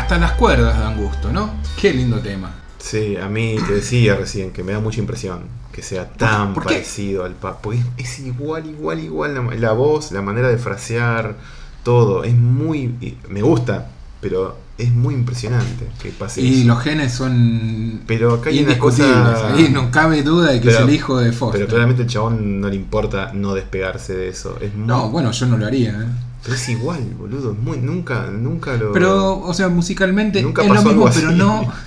Hasta 0.10 0.22
las 0.22 0.32
cuerdas 0.32 0.80
dan 0.80 0.98
gusto, 0.98 1.32
¿no? 1.32 1.52
Qué 1.80 1.94
lindo 1.94 2.18
tema. 2.18 2.50
Sí, 2.80 3.16
a 3.16 3.30
mí 3.30 3.58
te 3.68 3.76
decía 3.76 4.16
recién 4.16 4.50
que 4.50 4.64
me 4.64 4.72
da 4.72 4.80
mucha 4.80 5.00
impresión 5.00 5.42
que 5.72 5.84
sea 5.84 6.10
tan 6.10 6.56
por 6.56 6.64
qué? 6.66 6.74
parecido 6.74 7.26
al 7.26 7.34
Papa. 7.36 7.60
Porque 7.62 7.80
es, 7.96 8.18
igual, 8.18 8.66
igual, 8.66 9.00
igual. 9.02 9.36
La, 9.36 9.42
la 9.56 9.72
voz, 9.74 10.12
la 10.12 10.24
manera 10.24 10.48
de 10.48 10.58
frasear, 10.58 11.36
todo. 11.84 12.24
Es 12.24 12.34
muy. 12.34 13.18
Me 13.30 13.44
gusta, 13.44 13.92
pero 14.20 14.58
es 14.80 14.92
muy 14.92 15.14
impresionante 15.14 15.86
que 16.02 16.10
pase 16.10 16.42
Y 16.42 16.62
eso. 16.62 16.70
los 16.70 16.80
genes 16.82 17.14
son 17.14 18.02
Pero 18.08 18.34
acá 18.34 18.50
hay 18.50 18.62
indiscutibles. 18.62 19.14
cosa- 19.14 19.54
Ahí 19.54 19.70
no 19.72 19.92
cabe 19.92 20.24
duda 20.24 20.50
de 20.54 20.60
que 20.60 20.70
Pero- 20.70 20.80
es 20.80 20.84
el 20.86 20.90
hijo 20.96 21.20
de 21.20 21.32
Foster. 21.34 21.60
Pero 21.60 21.70
claramente 21.70 22.02
el 22.02 22.08
chabón 22.08 22.60
no 22.60 22.68
le 22.68 22.76
importa 22.78 23.30
no 23.36 23.54
despegarse 23.54 24.16
de 24.16 24.30
eso. 24.30 24.58
Es 24.60 24.74
muy, 24.74 24.88
No, 24.88 25.12
bueno, 25.12 25.30
yo 25.30 25.46
no 25.46 25.56
lo 25.56 25.68
haría. 25.68 25.92
¿eh? 25.92 26.06
Pero 26.44 26.56
es 26.56 26.70
igual, 26.70 27.04
boludo. 27.18 27.54
muy, 27.54 27.78
nunca, 27.80 28.28
nunca 28.32 28.74
lo. 28.76 28.92
Pero, 28.94 29.40
o 29.42 29.54
sea, 29.54 29.68
musicalmente 29.70 30.42
Nunca 30.42 30.62
es 30.64 30.68
lo 30.70 30.74
mismo, 30.76 30.90
algo 30.92 31.10
pero 31.14 31.28
así. 31.30 31.38
no. 31.38 31.72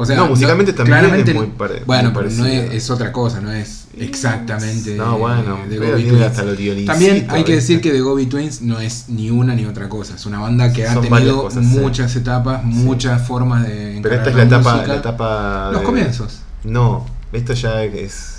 O 0.00 0.06
sea, 0.06 0.14
No, 0.14 0.28
musicalmente 0.28 0.72
también 0.72 1.06
es 1.12 1.34
muy 1.34 1.46
pare- 1.48 1.82
Bueno, 1.84 2.10
muy 2.12 2.22
pero 2.22 2.30
no 2.30 2.42
parecido. 2.44 2.70
es, 2.70 2.84
es 2.84 2.88
otra 2.90 3.10
cosa, 3.10 3.40
no 3.40 3.50
es 3.50 3.88
exactamente 3.98 4.94
No, 4.94 5.14
de- 5.14 5.18
bueno, 5.18 5.58
de 5.68 5.76
Gobi 5.76 6.04
Twins. 6.04 6.22
hasta 6.22 6.44
los 6.44 6.56
También 6.86 7.26
hay 7.28 7.42
que 7.42 7.56
decir 7.56 7.80
que 7.80 7.90
The 7.90 8.00
Gobi 8.00 8.26
Twins 8.26 8.62
no 8.62 8.78
es 8.78 9.08
ni 9.08 9.28
una 9.32 9.56
ni 9.56 9.66
otra 9.66 9.88
cosa. 9.88 10.14
Es 10.14 10.24
una 10.24 10.38
banda 10.38 10.72
que 10.72 10.86
ha 10.86 10.94
Son 10.94 11.02
tenido 11.02 11.42
cosas, 11.42 11.66
sí. 11.66 11.78
muchas 11.80 12.14
etapas, 12.14 12.62
muchas 12.62 13.26
formas 13.26 13.66
de. 13.66 13.98
Pero 14.00 14.14
esta 14.14 14.30
es 14.30 14.36
la 14.36 14.42
etapa, 14.44 14.86
la 14.86 14.94
etapa. 14.94 15.70
Los 15.72 15.80
de- 15.80 15.86
comienzos. 15.86 16.38
No, 16.62 17.04
esto 17.32 17.54
ya 17.54 17.82
es 17.82 18.37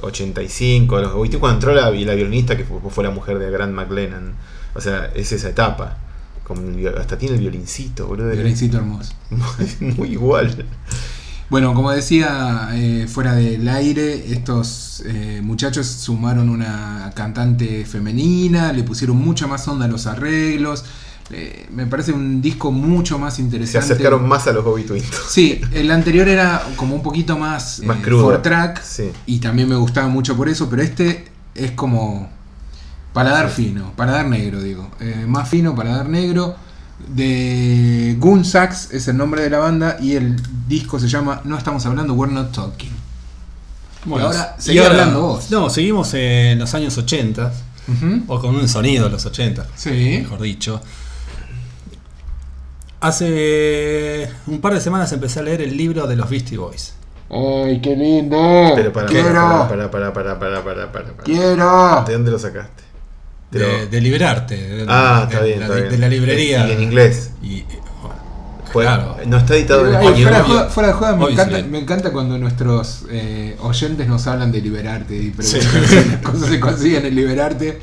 85. 0.00 1.00
Los, 1.00 1.22
¿viste 1.22 1.38
cuando 1.38 1.56
entró 1.56 1.74
la, 1.74 1.90
la 1.90 2.14
violinista 2.14 2.56
que 2.56 2.64
fue, 2.64 2.78
fue 2.90 3.04
la 3.04 3.10
mujer 3.10 3.38
de 3.38 3.50
Grant 3.50 3.74
McLennan? 3.74 4.34
O 4.74 4.80
sea, 4.80 5.10
es 5.14 5.32
esa 5.32 5.48
etapa. 5.48 5.98
Con 6.44 6.74
hasta 6.98 7.18
tiene 7.18 7.36
el 7.36 7.40
violincito, 7.40 8.06
boludo. 8.06 8.30
Violincito 8.30 8.78
hermoso. 8.78 9.12
Muy 9.80 10.12
igual. 10.12 10.66
Bueno, 11.52 11.74
como 11.74 11.90
decía 11.90 12.70
eh, 12.72 13.06
fuera 13.06 13.34
del 13.34 13.68
aire, 13.68 14.32
estos 14.32 15.02
eh, 15.04 15.40
muchachos 15.42 15.86
sumaron 15.86 16.48
una 16.48 17.12
cantante 17.14 17.84
femenina, 17.84 18.72
le 18.72 18.82
pusieron 18.84 19.18
mucha 19.18 19.46
más 19.46 19.68
onda 19.68 19.84
a 19.84 19.88
los 19.88 20.06
arreglos. 20.06 20.84
Eh, 21.30 21.66
me 21.72 21.86
parece 21.86 22.12
un 22.12 22.42
disco 22.42 22.70
mucho 22.72 23.18
más 23.18 23.34
Se 23.36 23.42
interesante. 23.42 23.78
acercaron 23.94 24.26
más 24.28 24.46
a 24.46 24.52
los 24.52 24.64
Bobby 24.64 24.84
Twins. 24.84 25.06
Sí, 25.28 25.60
el 25.72 25.90
anterior 25.90 26.28
era 26.28 26.62
como 26.76 26.94
un 26.94 27.02
poquito 27.02 27.38
más, 27.38 27.80
Más 27.84 27.98
eh, 27.98 28.02
crudo. 28.02 28.22
four 28.24 28.42
track 28.42 28.82
Sí. 28.82 29.10
y 29.26 29.38
también 29.38 29.68
me 29.68 29.76
gustaba 29.76 30.08
mucho 30.08 30.36
por 30.36 30.48
eso, 30.48 30.68
pero 30.68 30.82
este 30.82 31.26
es 31.54 31.70
como 31.72 32.28
paladar 33.12 33.50
fino, 33.50 33.92
paladar 33.96 34.26
negro, 34.26 34.60
digo. 34.62 34.90
Eh, 35.00 35.24
más 35.26 35.48
fino, 35.48 35.74
paladar 35.74 36.08
negro. 36.08 36.56
De 37.08 38.16
Goon 38.18 38.44
Sax 38.44 38.92
es 38.92 39.08
el 39.08 39.16
nombre 39.16 39.42
de 39.42 39.50
la 39.50 39.58
banda 39.58 39.96
y 40.00 40.12
el 40.14 40.36
disco 40.68 41.00
se 41.00 41.08
llama 41.08 41.40
No 41.44 41.58
estamos 41.58 41.84
hablando, 41.86 42.14
We're 42.14 42.32
Not 42.32 42.52
Talking. 42.52 42.92
Bueno, 44.04 44.26
ahora, 44.26 44.56
y 44.58 44.62
seguí 44.62 44.78
hablando 44.78 45.20
vos. 45.20 45.50
No, 45.50 45.68
seguimos 45.70 46.12
en 46.14 46.58
los 46.58 46.72
años 46.74 46.96
80, 46.98 47.52
Ujú. 47.88 48.22
o 48.28 48.40
con 48.40 48.54
un 48.54 48.68
sonido 48.68 49.04
de 49.04 49.10
los 49.10 49.26
80, 49.26 49.66
Sí. 49.76 49.90
mejor 50.22 50.40
dicho. 50.42 50.80
Hace 53.02 54.30
un 54.46 54.60
par 54.60 54.74
de 54.74 54.80
semanas 54.80 55.12
empecé 55.12 55.40
a 55.40 55.42
leer 55.42 55.60
el 55.60 55.76
libro 55.76 56.06
de 56.06 56.14
los 56.14 56.30
Beastie 56.30 56.56
Boys. 56.56 56.94
¡Ay, 57.30 57.80
qué 57.80 57.96
lindo! 57.96 58.72
Pero 58.76 58.92
para, 58.92 59.06
¡Quiero! 59.08 59.66
para, 59.68 59.90
para, 59.90 60.12
para, 60.12 60.12
para, 60.12 60.38
para, 60.38 60.62
para, 60.64 60.92
para, 60.92 61.12
para. 61.12 61.24
¡Quiero! 61.24 62.04
¿De 62.06 62.12
dónde 62.12 62.30
lo 62.30 62.38
sacaste? 62.38 62.84
De 63.50 63.58
lo- 63.58 63.86
de 63.86 64.00
liberarte. 64.00 64.56
de- 64.56 64.86
Ah, 64.88 65.26
de- 65.28 65.34
está 65.34 65.44
bien, 65.44 65.58
de, 65.58 65.64
está 65.64 65.74
la- 65.74 65.80
bien. 65.80 65.90
de 65.92 65.98
la 65.98 66.08
librería. 66.08 66.68
Y 66.68 66.72
en 66.72 66.82
inglés. 66.82 67.30
Y, 67.42 67.56
eh, 67.58 67.66
bueno, 68.02 68.16
Pues, 68.72 68.86
claro. 68.86 69.16
No 69.26 69.36
está 69.38 69.56
editado 69.56 69.86
en 69.88 69.94
español. 69.94 70.22
fuera, 70.22 70.42
de 70.64 70.70
fuera 70.70 70.92
joda, 70.92 71.16
me, 71.16 71.30
encanta, 71.32 71.56
sí. 71.56 71.62
me 71.64 71.78
encanta 71.80 72.12
cuando 72.12 72.38
nuestros 72.38 73.04
eh, 73.10 73.56
oyentes 73.62 74.06
nos 74.06 74.26
hablan 74.28 74.52
de 74.52 74.60
liberarte 74.60 75.16
y 75.16 75.34
Sí. 75.40 75.58
preguntan 75.58 75.88
si 76.04 76.08
las 76.08 76.16
cosas 76.22 76.48
se 76.48 76.60
consiguen 76.60 77.06
en 77.06 77.14
liberarte. 77.16 77.80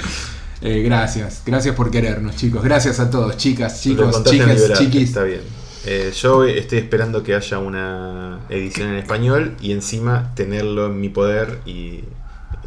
Eh, 0.62 0.82
gracias, 0.82 1.42
gracias 1.46 1.76
por 1.76 1.90
querernos, 1.90 2.36
chicos. 2.36 2.64
Gracias 2.64 3.00
a 3.00 3.10
todos, 3.10 3.38
chicas, 3.38 3.82
chicos, 3.82 4.24
chicas, 4.26 4.74
chiquis. 4.78 5.10
Está 5.10 5.24
bien. 5.24 5.42
Eh, 5.86 6.12
yo 6.14 6.44
estoy 6.44 6.80
esperando 6.80 7.24
que 7.24 7.34
haya 7.34 7.60
una 7.60 8.40
edición 8.50 8.90
en 8.90 8.96
español 8.96 9.56
y 9.62 9.72
encima 9.72 10.34
tenerlo 10.36 10.88
en 10.88 11.00
mi 11.00 11.08
poder 11.08 11.62
y 11.66 12.04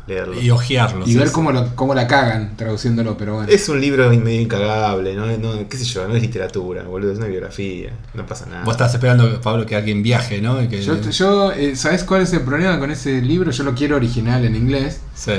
leerlo. 0.07 0.41
Y 0.41 0.51
ojearlo. 0.51 1.05
Y 1.05 1.13
sí, 1.13 1.19
ver 1.19 1.29
sí. 1.29 1.35
cómo, 1.35 1.53
lo, 1.53 1.77
cómo 1.77 1.95
la 1.95 2.07
cagan 2.07 2.57
traduciéndolo, 2.57 3.19
pero 3.19 3.35
bueno. 3.35 3.53
Es 3.53 3.69
un 3.69 3.81
libro 3.81 4.09
medio 4.09 4.41
incagable, 4.41 5.15
¿no? 5.15 5.27
no 5.37 5.69
qué 5.69 5.77
sé 5.77 5.85
yo, 5.85 6.09
no 6.09 6.17
es 6.17 6.23
literatura, 6.23 6.85
boludo, 6.85 7.13
es 7.13 7.19
una 7.19 7.27
biografía, 7.27 7.93
no 8.15 8.25
pasa 8.25 8.47
nada. 8.47 8.65
Vos 8.65 8.73
estás 8.73 8.95
esperando, 8.95 9.41
Pablo, 9.43 9.67
que 9.67 9.77
alguien 9.77 10.03
viaje, 10.03 10.41
¿no? 10.41 10.63
Y 10.63 10.69
que, 10.69 10.81
Yo, 10.83 10.99
yo 10.99 11.53
eh, 11.53 11.77
¿sabes 11.77 12.05
cuál 12.05 12.23
es 12.23 12.33
el 12.33 12.41
problema 12.41 12.79
con 12.79 12.91
ese 12.91 13.21
libro? 13.21 13.51
Yo 13.51 13.65
lo 13.65 13.75
quiero 13.75 13.97
original 13.97 14.45
en 14.47 14.57
inglés. 14.57 15.01
Sí. 15.15 15.33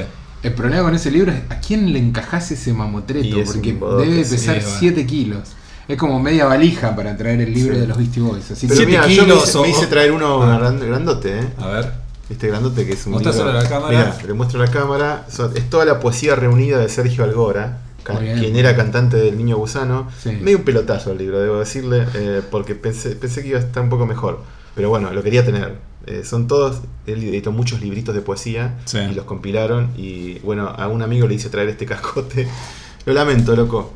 El 0.43 0.53
problema 0.53 0.83
con 0.83 0.95
ese 0.95 1.09
libro 1.09 1.31
es 1.31 1.39
a 1.49 1.59
quién 1.59 1.91
le 1.93 1.99
encajás 1.99 2.51
ese 2.51 2.73
mamotreto, 2.73 3.39
es 3.39 3.49
porque 3.51 3.73
debe 3.73 4.25
pesar 4.25 4.55
bueno. 4.61 4.75
7 4.79 5.05
kilos. 5.05 5.39
Es 5.87 5.97
como 5.97 6.19
media 6.19 6.45
valija 6.45 6.95
para 6.95 7.15
traer 7.17 7.41
el 7.41 7.53
libro 7.53 7.75
Sí. 7.75 7.81
de 7.81 7.87
los 7.87 7.97
Beastie 7.97 8.21
Boys. 8.21 8.51
Así 8.51 8.67
Pero 8.67 8.85
mira, 8.85 9.01
yo 9.07 9.07
me 9.07 9.13
kilos 9.33 9.47
hice, 9.49 9.57
o- 9.57 9.61
me 9.63 9.69
hice 9.69 9.87
traer 9.87 10.11
uno 10.11 10.41
Ah. 10.43 10.57
gran- 10.57 10.79
grandote, 10.79 11.39
¿eh? 11.39 11.47
A 11.57 11.67
ver. 11.67 11.91
Este 12.29 12.47
grandote 12.47 12.85
que 12.85 12.93
es 12.93 13.05
un 13.05 13.13
libro- 13.21 13.49
a 13.49 13.53
la 13.53 13.67
cámara. 13.69 13.89
Mirá, 13.89 14.17
le 14.25 14.33
muestro 14.33 14.59
la 14.63 14.71
cámara. 14.71 15.25
Es 15.55 15.69
toda 15.69 15.85
la 15.85 15.99
poesía 15.99 16.35
reunida 16.35 16.77
de 16.79 16.87
Sergio 16.89 17.23
Algora, 17.25 17.79
quien 18.03 18.55
era 18.55 18.75
cantante 18.75 19.17
del 19.17 19.37
Niño 19.37 19.57
Gusano. 19.57 20.07
Sí. 20.21 20.31
Medio 20.41 20.59
un 20.59 20.63
pelotazo 20.63 21.11
el 21.11 21.17
libro, 21.19 21.39
debo 21.41 21.59
decirle, 21.59 22.05
eh, 22.15 22.41
porque 22.49 22.75
pensé, 22.75 23.11
pensé 23.15 23.41
que 23.41 23.49
iba 23.49 23.59
a 23.59 23.61
estar 23.61 23.83
un 23.83 23.89
poco 23.89 24.05
mejor. 24.05 24.41
Pero 24.75 24.89
bueno, 24.89 25.11
lo 25.11 25.21
quería 25.23 25.45
tener. 25.45 25.77
Eh, 26.05 26.23
son 26.25 26.47
todos, 26.47 26.81
él 27.07 27.23
editó 27.23 27.51
muchos 27.51 27.79
libritos 27.81 28.13
de 28.13 28.21
poesía 28.21 28.75
Sí. 28.85 28.97
y 28.97 29.13
los 29.13 29.25
compilaron. 29.25 29.91
Y 29.97 30.39
bueno, 30.39 30.67
a 30.67 30.87
un 30.87 31.01
amigo 31.01 31.27
le 31.27 31.35
hice 31.35 31.49
traer 31.49 31.69
este 31.69 31.85
cascote. 31.85 32.47
Lo 33.05 33.13
lamento, 33.13 33.55
loco. 33.55 33.91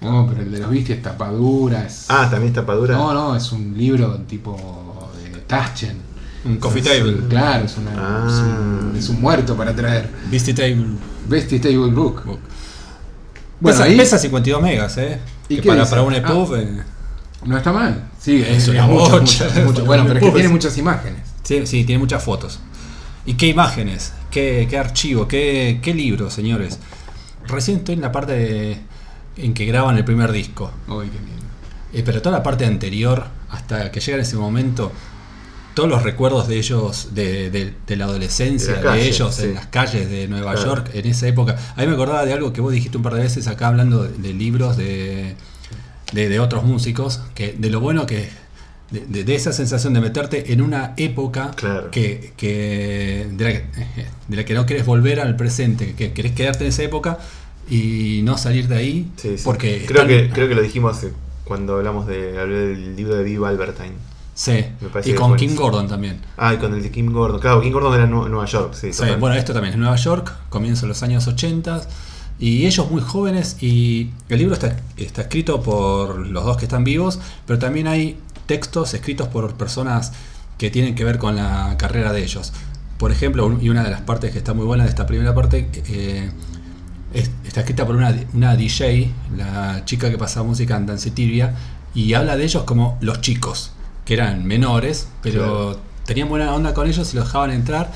No, 0.00 0.26
pero 0.28 0.42
el 0.42 0.52
de 0.52 0.58
los 0.60 0.70
Beastie 0.70 0.94
es 0.96 1.02
tapadura. 1.02 1.84
Es... 1.86 2.06
Ah, 2.08 2.28
también 2.30 2.48
es 2.50 2.54
tapadura. 2.54 2.94
No, 2.96 3.12
no, 3.14 3.34
es 3.36 3.50
un 3.52 3.76
libro 3.76 4.16
tipo 4.28 5.10
de 5.22 5.38
Taschen. 5.40 5.96
Un 6.44 6.58
coffee 6.58 6.82
table. 6.82 7.16
Claro, 7.28 7.64
es, 7.64 7.76
una- 7.78 7.92
Ah. 7.96 8.26
es, 8.28 8.34
un, 8.34 8.96
es 8.96 9.08
un 9.08 9.20
muerto 9.20 9.56
para 9.56 9.74
traer. 9.74 10.08
Beastie 10.30 10.52
Table. 10.54 10.86
Bestie 11.26 11.58
Table 11.58 11.90
Book. 11.90 12.22
Book. 12.24 12.38
Bueno, 13.60 13.78
pesa, 13.78 13.84
ahí 13.88 13.96
pesa 13.96 14.18
52 14.18 14.62
megas, 14.62 14.98
¿eh? 14.98 15.18
¿Y 15.48 15.56
Que 15.56 15.62
qué 15.62 15.68
para, 15.68 15.84
para 15.88 16.02
un 16.02 16.12
Ah. 16.14 16.18
EPUB. 16.18 16.54
eh, 16.56 16.82
no 17.44 17.56
está 17.56 17.72
mal. 17.72 18.08
Sí, 18.20 18.42
es, 18.42 18.64
Es 18.64 18.68
una 18.68 18.86
mucho, 18.86 19.10
bocha. 19.20 19.44
mucho, 19.48 19.60
mucho. 19.66 19.84
Bueno, 19.86 20.04
pero 20.06 20.18
es 20.18 20.24
que 20.24 20.30
tiene 20.32 20.48
muchas 20.48 20.76
imágenes. 20.78 21.20
sí, 21.42 21.66
sí, 21.66 21.84
tiene 21.84 21.98
muchas 21.98 22.22
fotos. 22.22 22.60
¿Y 23.26 23.34
qué 23.34 23.48
imágenes? 23.48 24.12
¿Qué, 24.30 24.66
qué 24.68 24.78
archivo? 24.78 25.26
¿Qué, 25.28 25.80
¿Qué 25.82 25.94
libro, 25.94 26.30
señores? 26.30 26.78
Recién 27.46 27.78
estoy 27.78 27.94
en 27.94 28.00
la 28.02 28.12
parte 28.12 28.32
de- 28.32 28.78
en 29.36 29.52
que 29.54 29.64
graban 29.66 29.96
el 29.96 30.04
primer 30.04 30.30
disco. 30.32 30.70
Uy, 30.88 31.06
qué 31.08 31.18
lindo. 31.18 31.42
Eh, 31.92 32.02
pero 32.04 32.20
toda 32.22 32.36
la 32.38 32.42
parte 32.42 32.66
anterior, 32.66 33.24
hasta 33.50 33.90
que 33.90 34.00
llega 34.00 34.18
ese 34.22 34.36
momento, 34.36 34.92
todos 35.74 35.88
los 35.88 36.02
recuerdos 36.02 36.48
de 36.48 36.56
ellos, 36.58 37.08
de, 37.14 37.50
de- 37.50 37.74
de 37.86 37.96
la 37.96 38.04
adolescencia, 38.04 38.72
De 38.74 38.78
de, 38.78 38.84
la 38.84 38.90
calle, 38.92 39.08
ellos 39.08 39.34
sí. 39.34 39.42
en 39.44 39.54
las 39.54 39.66
calles 39.66 40.08
de 40.08 40.28
Nueva 40.28 40.52
Claro. 40.54 40.66
York, 40.68 40.90
en 40.94 41.06
esa 41.06 41.26
época. 41.28 41.56
A 41.76 41.80
mí 41.80 41.86
me 41.86 41.94
acordaba 41.94 42.24
de 42.24 42.32
algo 42.32 42.52
que 42.52 42.60
vos 42.60 42.72
dijiste 42.72 42.96
un 42.96 43.02
par 43.02 43.14
de 43.14 43.22
veces 43.22 43.46
acá 43.48 43.68
hablando 43.68 44.02
de, 44.04 44.10
de 44.18 44.32
libros 44.34 44.76
de, 44.76 45.34
de, 46.14 46.28
de 46.28 46.40
otros 46.40 46.64
músicos, 46.64 47.20
que 47.34 47.52
de 47.58 47.70
lo 47.70 47.80
bueno 47.80 48.06
que... 48.06 48.30
De, 48.90 49.24
de- 49.24 49.34
esa 49.34 49.52
sensación 49.52 49.92
de 49.94 50.00
meterte 50.00 50.52
en 50.52 50.60
una 50.62 50.92
época 50.96 51.50
Claro. 51.56 51.90
que, 51.90 52.32
que- 52.36 53.26
de, 53.32 53.44
la 53.44 53.50
que 53.52 53.64
de 54.28 54.36
la 54.36 54.44
que 54.44 54.54
no 54.54 54.66
querés 54.66 54.86
volver 54.86 55.18
al 55.20 55.34
presente, 55.36 55.94
que 55.94 56.12
querés 56.12 56.32
quedarte 56.32 56.64
en 56.64 56.68
esa 56.68 56.82
época 56.84 57.18
y 57.68 58.20
no 58.24 58.36
salir 58.38 58.68
de 58.68 58.76
ahí 58.76 59.10
Sí, 59.16 59.36
sí. 59.38 59.42
porque 59.44 59.84
creo, 59.86 60.02
están- 60.02 60.08
que, 60.08 60.30
creo 60.30 60.48
que 60.48 60.54
lo 60.54 60.62
dijimos 60.62 61.02
eh, 61.02 61.12
cuando 61.44 61.76
hablamos 61.76 62.06
de 62.06 62.32
del 62.32 62.94
libro 62.94 63.16
de 63.16 63.24
Viva 63.24 63.48
Albertine. 63.48 63.94
Sí, 64.34 64.64
y 65.04 65.12
con 65.14 65.34
Kim. 65.36 65.54
Gordon 65.56 65.88
también. 65.88 66.20
Ah, 66.36 66.54
y 66.54 66.58
con 66.58 66.74
el 66.74 66.82
de 66.82 66.90
Kim 66.90 67.10
Gordon. 67.12 67.40
Claro, 67.40 67.60
Kim 67.62 67.72
Gordon 67.72 67.94
era 67.94 68.04
en 68.04 68.10
Nu- 68.10 68.28
Nueva 68.28 68.46
York, 68.46 68.74
sí. 68.74 68.90
Bueno, 69.18 69.34
esto 69.36 69.52
también 69.52 69.74
es 69.74 69.78
Nueva 69.78 69.96
York, 69.96 70.32
comienzo 70.50 70.82
de 70.82 70.88
los 70.88 71.02
años 71.02 71.26
80 71.26 71.80
y 72.38 72.66
ellos 72.66 72.90
muy 72.90 73.00
jóvenes 73.00 73.56
y 73.62 74.10
el 74.28 74.38
libro 74.38 74.54
está, 74.54 74.76
está 74.96 75.22
escrito 75.22 75.62
por 75.62 76.26
los 76.26 76.44
dos 76.44 76.56
que 76.56 76.64
están 76.64 76.84
vivos, 76.84 77.20
pero 77.46 77.58
también 77.58 77.86
hay 77.86 78.18
textos 78.46 78.92
escritos 78.94 79.28
por 79.28 79.54
personas 79.54 80.12
que 80.58 80.70
tienen 80.70 80.94
que 80.94 81.04
ver 81.04 81.18
con 81.18 81.36
la 81.36 81.76
carrera 81.78 82.12
de 82.12 82.22
ellos. 82.22 82.52
Por 82.98 83.10
ejemplo, 83.12 83.58
y 83.60 83.68
una 83.70 83.82
de 83.84 83.90
las 83.90 84.02
partes 84.02 84.32
que 84.32 84.38
está 84.38 84.54
muy 84.54 84.64
buena 84.66 84.84
de 84.84 84.90
esta 84.90 85.06
primera 85.06 85.34
parte 85.34 85.68
eh, 85.88 86.30
es- 87.12 87.30
está 87.46 87.60
escrita 87.60 87.86
por 87.86 87.96
una, 87.96 88.14
una 88.34 88.56
DJ, 88.56 89.10
la 89.36 89.84
chica 89.84 90.10
que 90.10 90.18
pasaba 90.18 90.46
música 90.46 90.76
en 90.76 90.86
Dancetiria, 90.86 91.54
y 91.94 92.14
habla 92.14 92.36
de 92.36 92.44
ellos 92.44 92.64
como 92.64 92.98
los 93.00 93.20
chicos, 93.20 93.70
que 94.04 94.14
eran 94.14 94.44
menores, 94.44 95.08
pero 95.22 95.78
tenían 96.04 96.28
buena 96.28 96.52
onda 96.54 96.74
con 96.74 96.86
ellos 96.88 97.12
y 97.12 97.16
los 97.16 97.26
dejaban 97.26 97.50
entrar, 97.52 97.92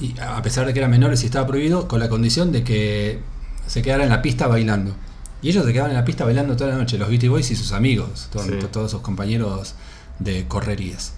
y 0.00 0.14
a 0.20 0.40
pesar 0.42 0.66
de 0.66 0.72
que 0.72 0.78
eran 0.80 0.90
menores 0.90 1.22
y 1.22 1.26
estaba 1.26 1.46
prohibido, 1.46 1.88
con 1.88 2.00
la 2.00 2.08
condición 2.08 2.52
de 2.52 2.64
que 2.64 3.20
se 3.66 3.82
quedaran 3.82 4.04
en 4.04 4.10
la 4.10 4.22
pista 4.22 4.46
bailando. 4.46 4.94
Y 5.42 5.50
ellos 5.50 5.64
se 5.66 5.72
quedaban 5.72 5.90
en 5.90 5.96
la 5.98 6.04
pista 6.04 6.24
bailando 6.24 6.56
toda 6.56 6.70
la 6.70 6.76
noche, 6.76 6.96
los 6.98 7.08
Beastie 7.08 7.28
Boys 7.28 7.50
y 7.50 7.56
sus 7.56 7.72
amigos, 7.72 8.28
Sí. 8.32 8.50
todos 8.72 8.90
sus 8.90 9.00
compañeros 9.02 9.74
de 10.18 10.46
correrías. 10.48 11.14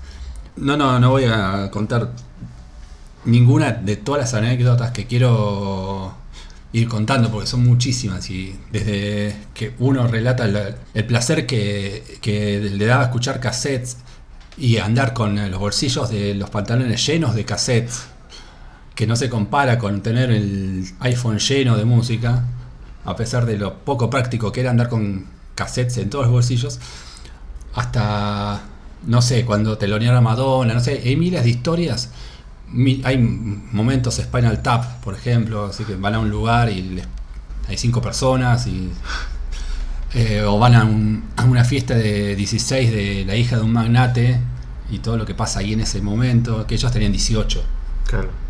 No, 0.57 0.77
no, 0.77 0.99
no 0.99 1.11
voy 1.11 1.25
a 1.25 1.71
contar 1.71 2.11
ninguna 3.25 3.73
de 3.73 3.97
todas 3.97 4.21
las 4.21 4.35
anécdotas 4.35 4.91
que 4.93 5.07
quiero 5.07 6.15
ir 6.73 6.89
contando, 6.89 7.31
porque 7.31 7.47
son 7.47 7.65
muchísimas. 7.65 8.29
Y 8.31 8.59
desde 8.73 9.37
que 9.55 9.75
uno 9.79 10.07
relata 10.07 10.45
el, 10.45 10.75
el 10.95 11.05
placer 11.07 11.47
que, 11.47 12.19
que 12.21 12.61
le 12.61 12.87
daba 12.87 13.05
escuchar 13.05 13.41
cassettes 13.41 13.99
y 14.59 14.79
andar 14.79 15.13
con 15.13 15.51
los 15.51 15.61
bolsillos 15.61 16.11
de 16.11 16.35
los 16.35 16.51
pantalones 16.51 17.07
llenos 17.07 17.35
de 17.35 17.45
cassettes, 17.45 18.07
que 18.97 19.07
no 19.07 19.15
se 19.15 19.29
compara 19.29 19.79
con 19.79 20.01
tener 20.01 20.31
el 20.31 20.85
iPhone 21.01 21.39
lleno 21.39 21.77
de 21.77 21.85
música, 21.85 22.45
a 23.05 23.15
pesar 23.15 23.45
de 23.45 23.59
lo 23.59 23.75
poco 23.81 24.11
práctico 24.11 24.51
que 24.51 24.63
era 24.63 24.71
andar 24.71 24.89
con 24.89 25.27
cassettes 25.55 25.99
en 25.99 26.11
todos 26.11 26.25
los 26.25 26.33
bolsillos, 26.33 26.81
hasta, 27.75 28.63
no 29.07 29.21
sé, 29.21 29.45
cuando 29.45 29.77
teloneara 29.77 30.23
Madonna, 30.23 30.73
no 30.73 30.81
sé, 30.81 31.03
hay 31.05 31.15
miles 31.15 31.45
de 31.45 31.51
historias. 31.51 32.11
Hay 33.05 33.19
momentos 33.19 34.17
Spinal 34.17 34.63
Tap, 34.63 35.05
por 35.05 35.15
ejemplo, 35.15 35.67
así 35.67 35.85
que 35.85 35.95
van 35.95 36.15
a 36.15 36.19
un 36.19 36.31
lugar 36.31 36.71
y 36.71 37.01
hay 37.69 37.77
cinco 37.77 38.01
personas 38.01 38.67
y 38.67 38.91
eh, 40.15 40.43
o 40.43 40.59
van 40.59 40.75
a, 40.75 41.43
a 41.43 41.45
una 41.45 41.65
fiesta 41.65 41.95
de 41.95 42.35
16 42.35 42.91
de 42.91 43.25
la 43.27 43.37
hija 43.37 43.57
de 43.57 43.63
un 43.63 43.73
magnate 43.73 44.41
y 44.91 45.01
todo 45.01 45.19
lo 45.19 45.27
que 45.27 45.35
pasa 45.35 45.61
ahí 45.61 45.75
en 45.75 45.81
ese 45.81 46.01
momento, 46.01 46.67
que 46.67 46.77
ellos 46.77 46.91
tenían 46.91 47.13
18. 47.13 47.63
Claro. 48.07 48.46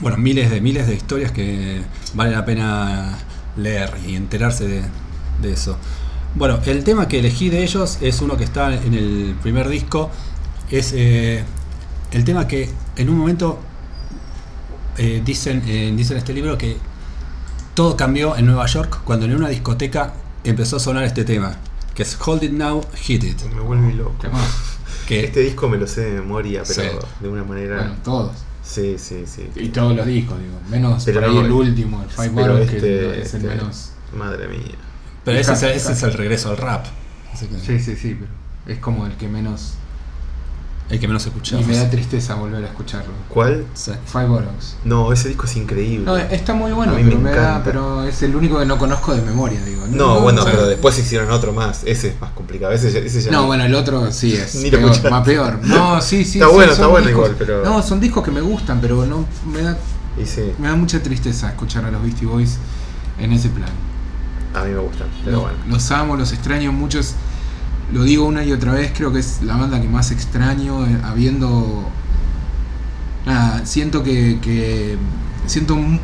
Bueno, 0.00 0.16
miles 0.16 0.50
de 0.50 0.60
miles 0.60 0.86
de 0.86 0.94
historias 0.94 1.32
que 1.32 1.82
vale 2.14 2.30
la 2.32 2.44
pena 2.44 3.18
leer 3.56 3.92
y 4.06 4.14
enterarse 4.14 4.66
de, 4.68 4.82
de 5.42 5.52
eso. 5.52 5.76
Bueno, 6.34 6.60
el 6.66 6.84
tema 6.84 7.08
que 7.08 7.18
elegí 7.20 7.48
de 7.48 7.62
ellos 7.64 7.98
es 8.00 8.20
uno 8.20 8.36
que 8.36 8.44
está 8.44 8.72
en 8.74 8.94
el 8.94 9.34
primer 9.42 9.68
disco. 9.68 10.10
Es 10.70 10.92
eh, 10.94 11.42
el 12.12 12.24
tema 12.24 12.46
que 12.46 12.70
en 12.96 13.08
un 13.08 13.16
momento 13.18 13.58
eh, 14.98 15.22
dicen, 15.24 15.62
eh, 15.66 15.92
dicen 15.96 16.16
en 16.16 16.18
este 16.18 16.34
libro 16.34 16.58
que 16.58 16.76
todo 17.74 17.96
cambió 17.96 18.36
en 18.36 18.46
Nueva 18.46 18.66
York 18.66 19.00
cuando 19.04 19.26
en 19.26 19.34
una 19.34 19.48
discoteca 19.48 20.12
empezó 20.44 20.76
a 20.76 20.80
sonar 20.80 21.04
este 21.04 21.24
tema, 21.24 21.56
que 21.94 22.02
es 22.02 22.16
Hold 22.24 22.42
It 22.44 22.52
Now, 22.52 22.84
Hit 22.94 23.24
It. 23.24 23.42
Me 23.54 23.60
vuelve 23.60 23.94
loco. 23.94 24.14
Que 25.06 25.24
Este 25.24 25.40
disco 25.40 25.68
me 25.68 25.78
lo 25.78 25.86
sé 25.86 26.02
de 26.02 26.20
memoria, 26.20 26.62
pero 26.66 26.82
Sí. 26.82 27.06
de 27.20 27.28
una 27.28 27.42
manera. 27.44 27.76
Bueno, 27.76 27.94
todos. 28.04 28.32
Sí, 28.68 28.96
sí, 28.98 29.24
sí. 29.26 29.48
Y 29.56 29.68
todos 29.70 29.96
los 29.96 30.04
discos, 30.06 30.38
digo. 30.38 30.60
Menos 30.68 31.02
Pero 31.06 31.20
por 31.20 31.28
ahí 31.30 31.34
no, 31.36 31.40
el 31.46 31.52
último, 31.52 32.02
el 32.02 32.10
Five 32.10 32.30
Pero 32.34 32.52
Boroughs, 32.52 32.70
que 32.70 32.76
este, 32.76 33.22
es 33.22 33.34
el 33.34 33.40
este- 33.44 33.48
menos. 33.56 33.92
Madre 34.14 34.46
mía. 34.48 34.74
pero 35.24 35.38
ese, 35.38 35.52
es, 35.54 35.62
ese 35.62 35.92
es 35.92 36.02
el 36.02 36.12
regreso 36.12 36.50
al 36.50 36.58
rap. 36.58 36.84
Así 37.32 37.46
que 37.46 37.58
Sí, 37.58 37.78
sí, 37.78 37.96
sí, 37.96 38.16
pero 38.20 38.30
es 38.74 38.78
como 38.78 39.06
el 39.06 39.14
que 39.14 39.26
menos. 39.26 39.74
El 40.90 40.98
que 40.98 41.06
menos 41.06 41.24
Y 41.26 41.28
escuchamos. 41.28 41.66
me 41.66 41.76
da 41.76 41.90
tristeza 41.90 42.34
volver 42.34 42.64
a 42.64 42.66
escucharlo. 42.68 43.12
¿Cuál? 43.28 43.64
Sí. 43.74 43.92
Five 44.06 44.26
Boroughs. 44.26 44.76
No, 44.84 45.12
ese 45.12 45.28
disco 45.28 45.44
es 45.46 45.56
increíble. 45.56 46.06
No, 46.06 46.16
está 46.16 46.54
muy 46.54 46.72
bueno, 46.72 46.92
A 46.92 46.96
mí 46.96 47.02
pero, 47.04 47.18
me 47.18 47.30
me 47.30 47.36
da- 47.36 47.62
pero 47.62 48.04
es 48.04 48.22
el 48.22 48.34
único 48.34 48.58
que 48.58 48.64
no 48.64 48.78
conozco 48.78 49.14
de 49.14 49.20
memoria, 49.22 49.62
digo. 49.64 49.86
No, 49.90 50.20
bueno, 50.20 50.42
pero 50.44 50.66
después 50.66 50.98
hicieron 50.98 51.30
otro 51.30 51.52
más. 51.52 51.82
Ese 51.84 52.08
es 52.08 52.20
más 52.20 52.30
complicado. 52.32 52.72
Ese, 52.72 52.88
ese 53.06 53.20
ya 53.22 53.30
No, 53.30 53.46
bueno, 53.46 53.64
el 53.64 53.74
otro 53.74 54.10
sí 54.12 54.34
es 54.34 54.54
Ni 54.62 54.70
lo 54.70 54.78
peor, 54.78 55.10
más 55.10 55.24
peor. 55.24 55.58
No, 55.62 56.00
sí, 56.00 56.24
sí. 56.24 56.38
Está 56.38 56.48
sí, 56.50 56.54
bueno, 56.56 56.72
está 56.72 56.86
bueno 56.86 57.06
discos- 57.06 57.10
igual, 57.12 57.34
pero- 57.38 57.64
No, 57.64 57.82
son 57.82 58.00
discos 58.00 58.24
que 58.24 58.30
me 58.30 58.40
gustan, 58.40 58.80
pero 58.80 59.04
no 59.04 59.26
me 59.46 59.62
da, 59.62 59.76
Y 60.20 60.24
sí, 60.26 60.52
me 60.58 60.68
da 60.68 60.74
mucha 60.74 61.02
tristeza 61.02 61.48
escuchar 61.48 61.84
a 61.84 61.90
los 61.90 62.02
Beastie 62.02 62.26
Boys 62.26 62.56
en 63.18 63.32
ese 63.32 63.48
plan. 63.50 63.68
a 64.54 64.64
mí 64.64 64.70
me 64.72 64.78
gusta. 64.80 65.04
Pero 65.24 65.36
Lo- 65.36 65.42
bueno. 65.42 65.58
Los 65.68 65.90
amo, 65.90 66.16
los 66.16 66.32
extraño 66.32 66.72
muchos. 66.72 67.14
Lo 67.92 68.02
digo 68.04 68.26
una 68.26 68.44
y 68.44 68.52
otra 68.52 68.72
vez, 68.72 68.92
creo 68.94 69.12
que 69.12 69.20
es 69.20 69.40
la 69.42 69.56
banda 69.56 69.80
que 69.80 69.88
más 69.88 70.10
extraño, 70.10 70.84
eh, 70.86 70.98
habiendo... 71.04 71.88
Nada, 73.26 73.64
siento 73.66 74.02
que... 74.02 74.38
que- 74.40 74.96
siento, 75.46 75.76
mu- 75.76 75.98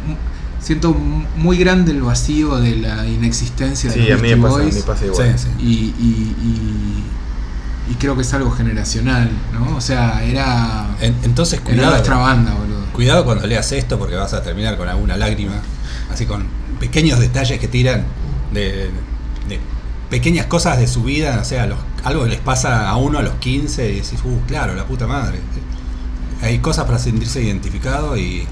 siento 0.60 0.94
muy 1.36 1.58
grande 1.58 1.92
el 1.92 2.00
vacío 2.02 2.56
de 2.56 2.76
la 2.76 3.06
inexistencia 3.06 3.90
de 3.90 3.96
Sí, 3.96 4.10
a 4.10 4.14
los 4.14 4.22
mí 4.22 4.28
Beastie 4.28 4.36
me 4.36 4.42
pasa, 4.48 4.62
Boys. 4.62 4.74
me 4.74 4.82
pasa 4.82 5.04
igual. 5.06 5.38
Sí, 5.38 5.46
sí. 5.58 5.62
Y, 5.62 5.72
y- 5.72 6.36
y- 6.42 7.92
y 7.92 7.94
creo 7.96 8.16
que 8.16 8.22
es 8.22 8.32
algo 8.32 8.50
generacional, 8.50 9.28
¿no? 9.52 9.76
O 9.76 9.80
sea, 9.82 10.24
era, 10.24 10.96
En- 11.02 11.14
entonces, 11.22 11.58
era 11.60 11.64
cuidado. 11.74 11.90
nuestra 11.90 12.16
banda, 12.16 12.54
boludo. 12.54 12.84
Cuidado 12.94 13.24
cuando 13.26 13.46
leas 13.46 13.70
esto 13.72 13.98
porque 13.98 14.14
vas 14.14 14.32
a 14.32 14.42
terminar 14.42 14.78
con 14.78 14.88
alguna 14.88 15.18
lágrima. 15.18 15.60
Así 16.10 16.24
con 16.24 16.46
pequeños 16.80 17.18
detalles 17.18 17.58
que 17.60 17.68
tiran 17.68 18.04
de, 18.54 18.90
de 19.48 19.60
pequeñas 20.14 20.46
cosas 20.46 20.78
de 20.78 20.86
su 20.86 21.02
vida. 21.02 21.38
O 21.40 21.44
sea, 21.44 21.66
los- 21.66 21.78
algo 22.04 22.22
que 22.24 22.30
les 22.30 22.40
pasa 22.40 22.88
a 22.88 22.96
uno 22.96 23.18
a 23.18 23.22
los 23.22 23.34
15 23.34 23.90
y 23.90 23.94
decís, 23.96 24.20
uh, 24.24 24.38
claro, 24.46 24.74
la 24.74 24.84
puta 24.84 25.06
madre. 25.06 25.38
Hay 26.42 26.58
cosas 26.58 26.84
para 26.84 26.98
sentirse 26.98 27.42
identificado 27.42 28.16
y, 28.16 28.46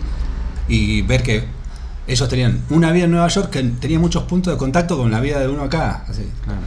y 0.68 1.03
ver 1.03 1.22
que 1.22 1.44
ellos 2.09 2.29
tenían 2.29 2.62
una 2.70 2.90
vida 2.90 3.05
en 3.05 3.11
Nueva 3.12 3.29
York 3.29 3.51
que 3.51 3.62
tenía 3.62 3.98
muchos 4.01 4.25
puntos 4.25 4.53
de 4.53 4.59
contacto 4.59 4.96
con 4.96 5.11
la 5.11 5.20
vida 5.20 5.38
de 5.38 5.48
uno 5.48 5.62
acá. 5.62 6.05
Así. 6.09 6.25
Claro. 6.44 6.61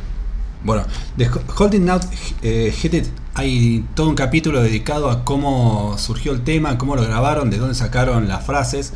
Bueno, 0.64 0.84
de 1.18 1.30
Holding 1.58 1.90
Out 1.90 2.04
eh, 2.42 2.74
Hit 2.76 2.94
It 2.94 3.06
hay 3.36 3.86
todo 3.96 4.08
un 4.10 4.16
capítulo 4.16 4.62
dedicado 4.64 5.10
a 5.12 5.26
cómo 5.26 5.96
surgió 5.98 6.32
el 6.32 6.42
tema, 6.42 6.78
cómo 6.78 6.96
lo 6.96 7.02
grabaron, 7.04 7.50
de 7.50 7.58
dónde 7.58 7.76
sacaron 7.76 8.28
las 8.30 8.46
frases. 8.46 8.94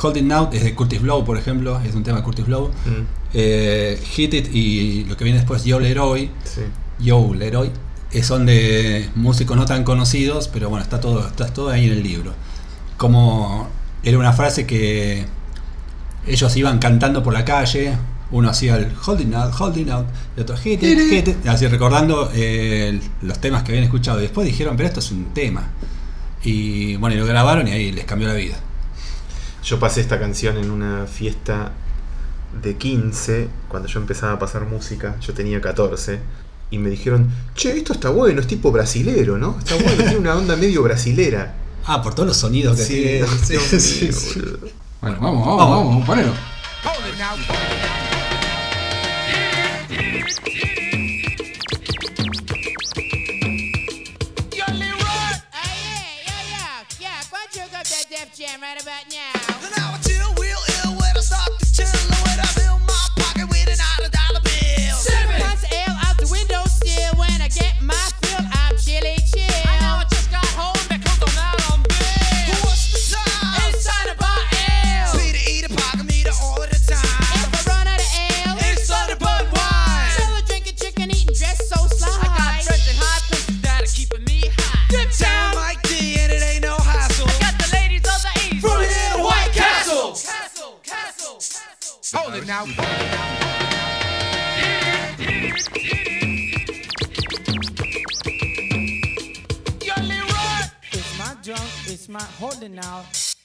Holding 0.00 0.32
Out 0.32 0.54
es 0.54 0.64
de 0.64 0.74
Curtis 0.74 1.00
Blow, 1.02 1.24
por 1.24 1.36
ejemplo, 1.36 1.78
es 1.84 1.94
un 1.94 2.02
tema 2.02 2.18
de 2.18 2.24
Curtis 2.24 2.46
Blow. 2.46 2.68
Mm, 2.86 3.21
Eh, 3.34 4.00
Hit 4.02 4.34
It 4.34 4.54
y 4.54 5.04
lo 5.04 5.16
que 5.16 5.24
viene 5.24 5.38
después, 5.38 5.64
Yo 5.64 5.80
Leroy, 5.80 6.30
sí. 6.44 6.62
Yo 6.98 7.34
Leroy, 7.34 7.70
eh, 8.12 8.22
son 8.22 8.46
de 8.46 9.08
músicos 9.14 9.56
no 9.56 9.64
tan 9.64 9.84
conocidos, 9.84 10.48
pero 10.48 10.68
bueno, 10.68 10.82
está 10.82 11.00
todo, 11.00 11.26
está 11.26 11.46
todo 11.46 11.70
ahí 11.70 11.86
en 11.86 11.92
el 11.92 12.02
libro. 12.02 12.34
Como 12.96 13.68
era 14.02 14.18
una 14.18 14.32
frase 14.32 14.66
que 14.66 15.24
ellos 16.26 16.56
iban 16.56 16.78
cantando 16.78 17.22
por 17.22 17.32
la 17.32 17.44
calle, 17.44 17.96
uno 18.30 18.48
hacía 18.48 18.76
el 18.76 18.92
holding 19.04 19.34
out, 19.34 19.52
holding 19.58 19.90
out, 19.90 20.06
y 20.36 20.40
otro 20.40 20.56
hit 20.56 20.82
it, 20.82 20.98
hit 21.10 21.28
it, 21.28 21.46
así 21.46 21.66
recordando 21.66 22.30
eh, 22.34 22.98
los 23.22 23.38
temas 23.40 23.62
que 23.62 23.72
habían 23.72 23.84
escuchado. 23.84 24.18
Y 24.18 24.22
después 24.22 24.46
dijeron, 24.46 24.76
pero 24.76 24.88
esto 24.88 25.00
es 25.00 25.10
un 25.10 25.32
tema. 25.32 25.70
Y 26.44 26.96
bueno, 26.96 27.16
y 27.16 27.18
lo 27.18 27.26
grabaron 27.26 27.68
y 27.68 27.72
ahí 27.72 27.92
les 27.92 28.04
cambió 28.04 28.28
la 28.28 28.34
vida. 28.34 28.56
Yo 29.64 29.78
pasé 29.78 30.00
esta 30.00 30.18
canción 30.18 30.56
en 30.56 30.70
una 30.70 31.06
fiesta 31.06 31.72
de 32.60 32.76
15, 32.76 33.48
cuando 33.68 33.88
yo 33.88 34.00
empezaba 34.00 34.32
a 34.34 34.38
pasar 34.38 34.66
música, 34.66 35.16
yo 35.20 35.32
tenía 35.32 35.60
14, 35.60 36.18
y 36.70 36.78
me 36.78 36.90
dijeron, 36.90 37.30
che, 37.54 37.76
esto 37.76 37.92
está 37.92 38.08
bueno, 38.10 38.40
es 38.40 38.46
tipo 38.46 38.72
brasilero, 38.72 39.38
¿no? 39.38 39.56
Está 39.58 39.74
bueno, 39.76 39.96
tiene 39.96 40.16
una 40.16 40.34
onda 40.36 40.56
medio 40.56 40.82
brasilera. 40.82 41.54
Ah, 41.84 42.00
por 42.00 42.14
todos 42.14 42.28
los 42.28 42.36
sonidos 42.36 42.76
que 42.76 42.84
Sí, 42.84 42.94
tiene. 42.94 43.26
Sí, 43.42 43.80
sí, 43.80 44.12
sí. 44.12 44.40
Bueno, 45.00 45.18
vamos, 45.20 45.44
vamos, 45.44 45.58
Vamos. 45.58 45.58
vamos, 45.58 45.86
vamos, 45.88 46.06
ponelo. 46.06 46.32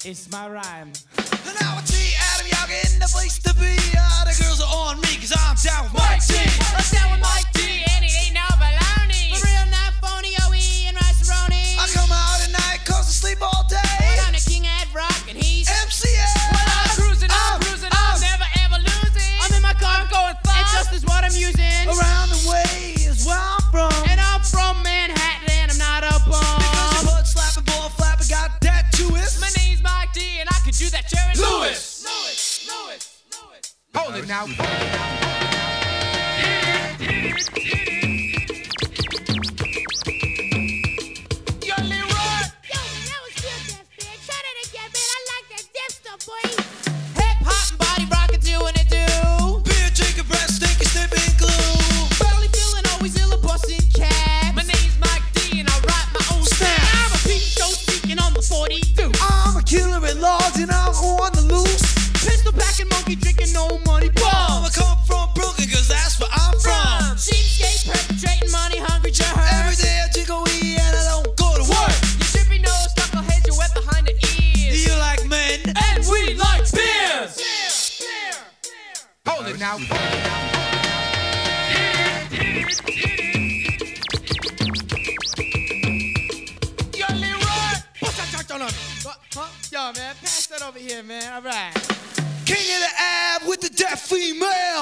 It's 0.07 0.31
my 0.31 0.47
rhyme. 0.47 0.91
And 1.17 1.55
now 1.59 1.75
I 1.75 1.81
see 1.83 2.15
Adam 2.33 2.47
Young 2.47 2.93
in 2.93 2.99
the 2.99 3.09
place 3.11 3.39
to 3.39 3.53
be. 3.55 3.76
Female. 94.07 94.76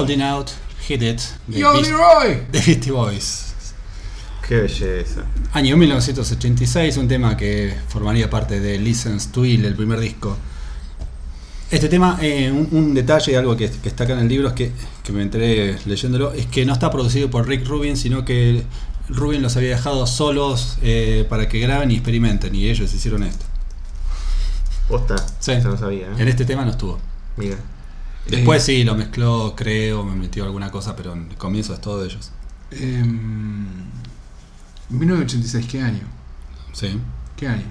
Holding 0.00 0.22
Out, 0.22 0.48
Hit 0.88 1.02
It, 1.02 1.20
de, 1.46 1.58
Yo, 1.60 1.72
Beast- 1.72 1.86
Leroy. 1.90 2.42
de 2.52 2.60
Beastie 2.60 2.90
Boys. 2.90 3.46
Qué 4.46 4.56
belleza. 4.56 5.24
Año 5.52 5.76
1986, 5.76 6.96
un 6.96 7.06
tema 7.06 7.36
que 7.36 7.74
formaría 7.88 8.28
parte 8.28 8.58
de 8.60 8.78
Listens 8.78 9.30
to 9.30 9.44
Ill, 9.44 9.64
el 9.64 9.74
primer 9.76 10.00
disco. 10.00 10.36
Este 11.70 11.88
tema, 11.88 12.18
eh, 12.20 12.50
un, 12.50 12.68
un 12.72 12.94
detalle, 12.94 13.36
algo 13.36 13.56
que, 13.56 13.70
que 13.70 13.88
está 13.88 14.02
acá 14.04 14.14
en 14.14 14.20
el 14.20 14.28
libro, 14.28 14.48
es 14.48 14.54
que, 14.54 14.72
que 15.04 15.12
me 15.12 15.22
enteré 15.22 15.78
leyéndolo, 15.86 16.32
es 16.32 16.46
que 16.46 16.66
no 16.66 16.72
está 16.72 16.90
producido 16.90 17.30
por 17.30 17.46
Rick 17.46 17.64
Rubin, 17.68 17.96
sino 17.96 18.24
que 18.24 18.64
Rubin 19.08 19.40
los 19.40 19.56
había 19.56 19.70
dejado 19.76 20.04
solos 20.08 20.78
eh, 20.82 21.24
para 21.28 21.48
que 21.48 21.60
graben 21.60 21.92
y 21.92 21.94
experimenten, 21.94 22.52
y 22.56 22.68
ellos 22.68 22.92
hicieron 22.92 23.22
esto. 23.22 23.44
Posta. 24.88 25.14
Sí. 25.38 25.52
Eso 25.52 25.68
no 25.68 25.76
sabía, 25.78 26.08
En 26.18 26.26
¿eh? 26.26 26.30
este 26.30 26.44
tema 26.44 26.64
no 26.64 26.72
estuvo. 26.72 26.98
Mira. 27.36 27.56
Después 28.30 28.62
sí, 28.62 28.84
lo 28.84 28.94
mezcló, 28.94 29.54
creo, 29.56 30.04
me 30.04 30.14
metió 30.14 30.44
alguna 30.44 30.70
cosa, 30.70 30.96
pero 30.96 31.12
en 31.12 31.30
el 31.30 31.36
comienzo 31.36 31.74
es 31.74 31.80
todo 31.80 32.00
de 32.00 32.06
ellos. 32.06 32.30
Em, 32.70 33.66
1986, 34.88 35.66
¿qué 35.66 35.80
año? 35.82 36.02
Sí. 36.72 36.98
¿Qué 37.36 37.48
año? 37.48 37.64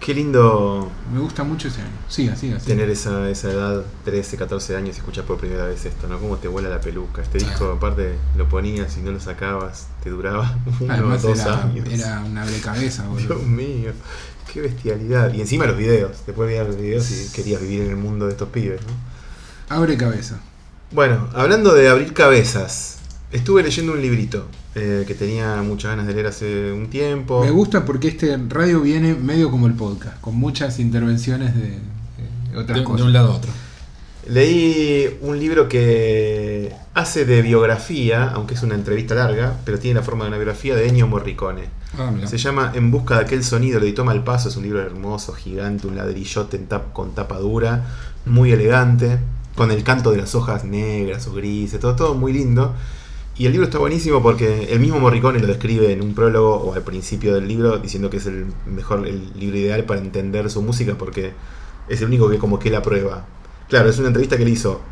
Qué 0.00 0.14
lindo 0.14 0.90
Me 1.14 1.20
gusta 1.20 1.44
mucho 1.44 1.68
ese 1.68 1.80
año. 1.80 1.90
Siga, 2.08 2.34
siga. 2.34 2.58
siga. 2.58 2.66
tener 2.66 2.90
esa, 2.90 3.30
esa 3.30 3.52
edad, 3.52 3.84
13, 4.04 4.36
14 4.36 4.74
años 4.76 4.96
y 4.96 4.98
escuchar 4.98 5.24
por 5.24 5.38
primera 5.38 5.64
vez 5.66 5.84
esto, 5.84 6.08
¿no? 6.08 6.18
Cómo 6.18 6.38
te 6.38 6.48
vuela 6.48 6.68
la 6.68 6.80
peluca. 6.80 7.22
Este 7.22 7.38
disco, 7.38 7.70
aparte, 7.70 8.16
lo 8.36 8.48
ponías 8.48 8.96
y 8.96 9.00
no 9.02 9.12
lo 9.12 9.20
sacabas, 9.20 9.86
te 10.02 10.10
duraba 10.10 10.58
uno 10.80 10.92
Además 10.92 11.22
dos 11.22 11.38
era, 11.38 11.62
años. 11.62 11.88
era 11.88 12.20
una 12.20 12.44
cabeza, 12.64 13.06
boludo. 13.06 13.36
Dios 13.36 13.46
mío, 13.46 13.92
qué 14.52 14.62
bestialidad. 14.62 15.32
Y 15.34 15.40
encima 15.40 15.66
los 15.66 15.76
videos. 15.76 16.26
Después 16.26 16.48
veías 16.48 16.66
los 16.66 16.76
videos 16.76 17.08
y 17.12 17.32
querías 17.32 17.60
vivir 17.60 17.82
en 17.82 17.90
el 17.90 17.96
mundo 17.96 18.26
de 18.26 18.32
estos 18.32 18.48
pibes, 18.48 18.80
¿no? 18.84 19.11
Abre 19.72 19.96
cabeza. 19.96 20.38
Bueno, 20.92 21.28
hablando 21.34 21.72
de 21.74 21.88
abrir 21.88 22.12
cabezas, 22.12 22.98
estuve 23.30 23.62
leyendo 23.62 23.92
un 23.92 24.02
librito 24.02 24.46
eh, 24.74 25.04
que 25.06 25.14
tenía 25.14 25.56
muchas 25.62 25.92
ganas 25.92 26.06
de 26.06 26.12
leer 26.14 26.26
hace 26.26 26.72
un 26.72 26.88
tiempo. 26.90 27.42
Me 27.42 27.50
gusta 27.50 27.84
porque 27.84 28.08
este 28.08 28.36
radio 28.48 28.80
viene 28.82 29.14
medio 29.14 29.50
como 29.50 29.66
el 29.66 29.72
podcast, 29.74 30.20
con 30.20 30.36
muchas 30.36 30.78
intervenciones 30.78 31.54
de, 31.54 31.78
de 32.50 32.56
otras 32.58 32.74
De, 32.76 32.80
de 32.80 32.84
cosas. 32.84 33.06
un 33.06 33.12
lado 33.14 33.32
a 33.32 33.36
otro. 33.36 33.50
Leí 34.28 35.18
un 35.22 35.38
libro 35.40 35.68
que 35.68 36.72
hace 36.94 37.24
de 37.24 37.42
biografía, 37.42 38.28
aunque 38.30 38.54
es 38.54 38.62
una 38.62 38.74
entrevista 38.74 39.14
larga, 39.14 39.56
pero 39.64 39.78
tiene 39.78 39.98
la 40.00 40.04
forma 40.04 40.24
de 40.24 40.28
una 40.28 40.36
biografía 40.36 40.76
de 40.76 40.86
Ennio 40.88 41.08
Morricone. 41.08 41.64
Ah. 41.98 42.12
Se 42.26 42.36
llama 42.38 42.70
En 42.74 42.90
busca 42.90 43.16
de 43.16 43.22
aquel 43.24 43.42
sonido, 43.42 43.80
lo 43.80 43.86
editó 43.86 44.04
Malpaso, 44.04 44.48
es 44.50 44.56
un 44.56 44.62
libro 44.64 44.80
hermoso, 44.80 45.32
gigante, 45.32 45.86
un 45.86 45.96
ladrillote 45.96 46.56
en 46.58 46.68
tap- 46.68 46.92
con 46.92 47.14
tapa 47.14 47.38
dura, 47.38 47.84
muy 48.26 48.52
elegante, 48.52 49.18
con 49.56 49.70
el 49.70 49.82
canto 49.84 50.10
de 50.10 50.18
las 50.18 50.34
hojas 50.34 50.64
negras 50.64 51.26
o 51.26 51.34
grises, 51.34 51.80
todo, 51.80 51.96
todo 51.96 52.14
muy 52.14 52.32
lindo. 52.32 52.74
Y 53.36 53.46
el 53.46 53.52
libro 53.52 53.66
está 53.66 53.78
buenísimo 53.78 54.22
porque 54.22 54.72
el 54.72 54.80
mismo 54.80 55.00
Morricone 55.00 55.38
lo 55.40 55.46
describe 55.46 55.92
en 55.92 56.02
un 56.02 56.14
prólogo 56.14 56.54
o 56.56 56.74
al 56.74 56.82
principio 56.82 57.34
del 57.34 57.48
libro 57.48 57.78
diciendo 57.78 58.10
que 58.10 58.18
es 58.18 58.26
el 58.26 58.46
mejor, 58.66 59.06
el 59.06 59.32
libro 59.34 59.56
ideal 59.56 59.84
para 59.84 60.00
entender 60.00 60.50
su 60.50 60.60
música 60.60 60.96
porque 60.98 61.32
es 61.88 62.00
el 62.00 62.08
único 62.08 62.28
que 62.28 62.38
como 62.38 62.58
que 62.58 62.70
la 62.70 62.82
prueba. 62.82 63.26
Claro, 63.68 63.88
es 63.88 63.98
una 63.98 64.08
entrevista 64.08 64.36
que 64.36 64.44
le 64.44 64.50
hizo 64.50 64.82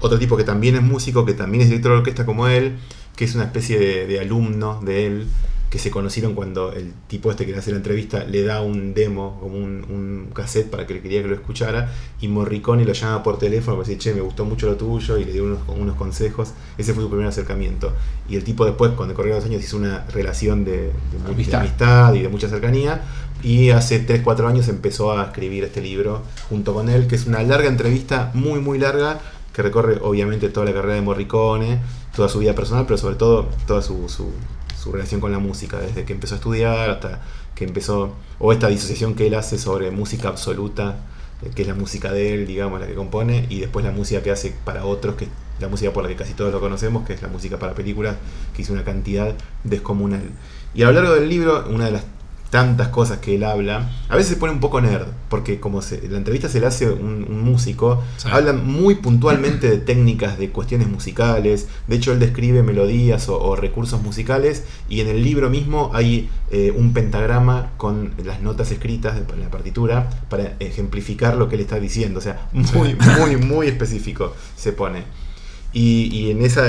otro 0.00 0.18
tipo 0.18 0.36
que 0.36 0.44
también 0.44 0.76
es 0.76 0.82
músico, 0.82 1.24
que 1.24 1.32
también 1.32 1.62
es 1.62 1.68
director 1.68 1.92
de 1.92 1.98
orquesta 1.98 2.26
como 2.26 2.46
él, 2.46 2.76
que 3.16 3.24
es 3.24 3.34
una 3.34 3.44
especie 3.44 3.78
de, 3.78 4.06
de 4.06 4.20
alumno 4.20 4.80
de 4.82 5.06
él, 5.06 5.26
que 5.70 5.78
se 5.78 5.90
conocieron 5.90 6.34
cuando 6.34 6.72
el 6.72 6.92
tipo 7.08 7.30
este 7.30 7.44
que 7.44 7.52
le 7.52 7.58
hace 7.58 7.70
la 7.72 7.76
entrevista 7.76 8.24
le 8.24 8.42
da 8.42 8.62
un 8.62 8.94
demo, 8.94 9.38
como 9.38 9.56
un, 9.56 9.84
un 9.90 10.30
cassette 10.32 10.70
para 10.70 10.86
que 10.86 10.94
le 10.94 11.02
quería 11.02 11.20
que 11.22 11.28
lo 11.28 11.34
escuchara, 11.34 11.92
y 12.22 12.28
Morricone 12.28 12.84
lo 12.86 12.94
llama 12.94 13.22
por 13.22 13.38
teléfono 13.38 13.76
para 13.76 13.86
decir, 13.86 13.98
che, 14.02 14.14
me 14.14 14.22
gustó 14.22 14.46
mucho 14.46 14.66
lo 14.66 14.76
tuyo, 14.76 15.18
y 15.18 15.24
le 15.26 15.32
dio 15.32 15.44
unos, 15.44 15.58
unos 15.68 15.96
consejos. 15.96 16.52
Ese 16.78 16.94
fue 16.94 17.02
su 17.02 17.10
primer 17.10 17.26
acercamiento. 17.26 17.92
Y 18.30 18.36
el 18.36 18.44
tipo 18.44 18.64
después, 18.64 18.92
cuando 18.92 19.14
corrieron 19.14 19.40
los 19.40 19.48
años, 19.48 19.62
hizo 19.62 19.76
una 19.76 20.06
relación 20.06 20.64
de, 20.64 20.84
de 20.84 20.92
Amistad. 21.30 21.60
amistad 21.60 22.14
y 22.14 22.22
de 22.22 22.28
mucha 22.28 22.48
cercanía. 22.48 23.02
Y 23.42 23.70
hace 23.70 24.04
3-4 24.06 24.46
años 24.48 24.68
empezó 24.68 25.12
a 25.16 25.24
escribir 25.24 25.64
este 25.64 25.80
libro 25.82 26.22
junto 26.48 26.72
con 26.72 26.88
él, 26.88 27.06
que 27.06 27.14
es 27.16 27.26
una 27.26 27.42
larga 27.42 27.68
entrevista, 27.68 28.30
muy, 28.34 28.58
muy 28.60 28.78
larga, 28.78 29.20
que 29.52 29.62
recorre 29.62 29.98
obviamente 30.02 30.48
toda 30.48 30.64
la 30.66 30.72
carrera 30.72 30.94
de 30.94 31.02
Morricone, 31.02 31.78
toda 32.16 32.28
su 32.28 32.38
vida 32.38 32.54
personal, 32.54 32.84
pero 32.86 32.96
sobre 32.96 33.16
todo 33.16 33.48
toda 33.66 33.82
su, 33.82 34.08
su- 34.08 34.32
su 34.78 34.92
relación 34.92 35.20
con 35.20 35.32
la 35.32 35.38
música, 35.38 35.78
desde 35.78 36.04
que 36.04 36.12
empezó 36.12 36.34
a 36.34 36.38
estudiar 36.38 36.90
hasta 36.90 37.20
que 37.54 37.64
empezó, 37.64 38.14
o 38.38 38.52
esta 38.52 38.68
disociación 38.68 39.14
que 39.14 39.26
él 39.26 39.34
hace 39.34 39.58
sobre 39.58 39.90
música 39.90 40.28
absoluta, 40.28 40.96
eh, 41.42 41.50
que 41.54 41.62
es 41.62 41.68
la 41.68 41.74
música 41.74 42.12
de 42.12 42.34
él, 42.34 42.46
digamos, 42.46 42.80
la 42.80 42.86
que 42.86 42.94
compone, 42.94 43.46
y 43.48 43.60
después 43.60 43.84
la 43.84 43.90
música 43.90 44.22
que 44.22 44.30
hace 44.30 44.54
para 44.64 44.84
otros, 44.84 45.16
que 45.16 45.24
es 45.24 45.30
la 45.60 45.68
música 45.68 45.92
por 45.92 46.04
la 46.04 46.08
que 46.08 46.16
casi 46.16 46.34
todos 46.34 46.52
lo 46.52 46.60
conocemos, 46.60 47.06
que 47.06 47.14
es 47.14 47.22
la 47.22 47.28
música 47.28 47.58
para 47.58 47.74
películas, 47.74 48.16
que 48.54 48.62
hizo 48.62 48.72
una 48.72 48.84
cantidad 48.84 49.34
descomunal. 49.64 50.30
Y 50.74 50.82
a 50.82 50.86
lo 50.86 50.92
largo 50.92 51.14
del 51.14 51.28
libro, 51.28 51.66
una 51.68 51.86
de 51.86 51.92
las 51.92 52.04
tantas 52.50 52.88
cosas 52.88 53.18
que 53.18 53.34
él 53.34 53.44
habla, 53.44 53.90
a 54.08 54.16
veces 54.16 54.30
se 54.32 54.36
pone 54.36 54.52
un 54.54 54.60
poco 54.60 54.80
nerd, 54.80 55.06
porque 55.28 55.60
como 55.60 55.82
se- 55.82 56.08
la 56.08 56.16
entrevista 56.16 56.48
se 56.48 56.60
le 56.60 56.66
hace 56.66 56.88
un, 56.90 57.26
un 57.28 57.40
músico, 57.42 58.02
Sí. 58.16 58.28
habla 58.32 58.54
muy 58.54 58.94
puntualmente 58.96 59.68
de 59.68 59.76
técnicas, 59.76 60.38
de 60.38 60.48
cuestiones 60.48 60.88
musicales, 60.88 61.68
de 61.86 61.96
hecho 61.96 62.12
él 62.12 62.18
describe 62.20 62.62
melodías 62.62 63.28
o, 63.28 63.38
o 63.38 63.54
recursos 63.54 64.00
musicales, 64.02 64.64
y 64.88 65.00
en 65.02 65.08
el 65.08 65.22
libro 65.22 65.50
mismo 65.50 65.90
hay 65.92 66.30
eh, 66.50 66.72
un 66.74 66.94
pentagrama 66.94 67.72
con 67.76 68.12
las 68.24 68.40
notas 68.40 68.70
escritas 68.70 69.16
en 69.32 69.40
la 69.40 69.50
partitura 69.50 70.08
para 70.30 70.54
ejemplificar 70.58 71.36
lo 71.36 71.48
que 71.50 71.56
él 71.56 71.60
está 71.60 71.78
diciendo, 71.78 72.18
o 72.18 72.22
sea, 72.22 72.48
muy, 72.52 72.96
muy, 73.18 73.36
muy 73.36 73.66
específico 73.66 74.32
se 74.56 74.72
pone. 74.72 75.02
Y, 75.74 76.04
y 76.16 76.30
en 76.30 76.42
esa, 76.42 76.62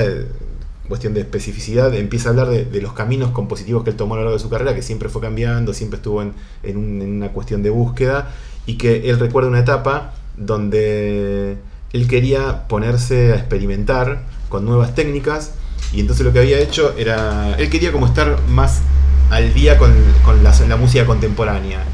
cuestión 0.90 1.14
de 1.14 1.20
especificidad, 1.20 1.94
empieza 1.94 2.28
a 2.28 2.32
hablar 2.32 2.48
de, 2.48 2.82
los 2.82 2.92
caminos 2.92 3.30
compositivos 3.30 3.82
que 3.84 3.90
él 3.90 3.96
tomó 3.96 4.14
a 4.14 4.18
lo 4.18 4.24
largo 4.24 4.36
de 4.36 4.42
su 4.42 4.50
carrera, 4.50 4.74
que 4.74 4.82
siempre 4.82 5.08
fue 5.08 5.22
cambiando, 5.22 5.72
siempre 5.72 5.96
estuvo 5.96 6.20
en, 6.20 6.34
en 6.62 6.76
un- 6.76 7.00
en 7.00 7.10
una 7.16 7.28
cuestión 7.30 7.62
de 7.62 7.70
búsqueda, 7.70 8.34
y 8.66 8.74
que 8.74 9.08
él 9.08 9.18
recuerda 9.18 9.48
una 9.48 9.60
etapa 9.60 10.12
donde 10.36 11.56
él 11.94 12.08
quería 12.08 12.68
ponerse 12.68 13.32
a 13.32 13.36
experimentar 13.36 14.24
con 14.50 14.66
nuevas 14.66 14.94
técnicas, 14.94 15.52
y 15.94 16.00
entonces 16.00 16.26
lo 16.26 16.32
que 16.32 16.40
había 16.40 16.58
hecho 16.58 16.94
era, 16.98 17.56
él 17.56 17.70
quería 17.70 17.92
como 17.92 18.06
estar 18.06 18.36
más 18.48 18.82
al 19.30 19.54
día 19.54 19.78
con, 19.78 19.92
con 20.24 20.42
la, 20.42 20.76
música 20.76 21.06
contemporánea, 21.06 21.84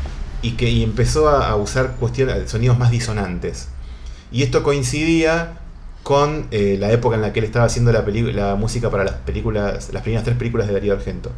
y 0.42 0.52
que 0.52 0.82
empezó 0.82 1.28
a, 1.28 1.48
a 1.48 1.56
usar 1.56 1.96
cuestiones, 2.00 2.50
sonidos 2.50 2.78
más 2.78 2.90
disonantes. 2.90 3.68
Y 4.32 4.42
esto 4.42 4.62
coincidía 4.62 5.60
con 6.06 6.46
eh, 6.52 6.76
la 6.78 6.92
época 6.92 7.16
en 7.16 7.22
la 7.22 7.32
que 7.32 7.40
él 7.40 7.46
estaba 7.46 7.64
haciendo 7.64 7.90
la, 7.90 8.04
la 8.32 8.54
música 8.54 8.90
para 8.90 9.02
las 9.02 9.14
películas, 9.14 9.92
las 9.92 10.02
primeras 10.04 10.24
tres 10.24 10.36
películas 10.36 10.68
de 10.68 10.74
Darío 10.74 10.92
Argento. 10.92 11.32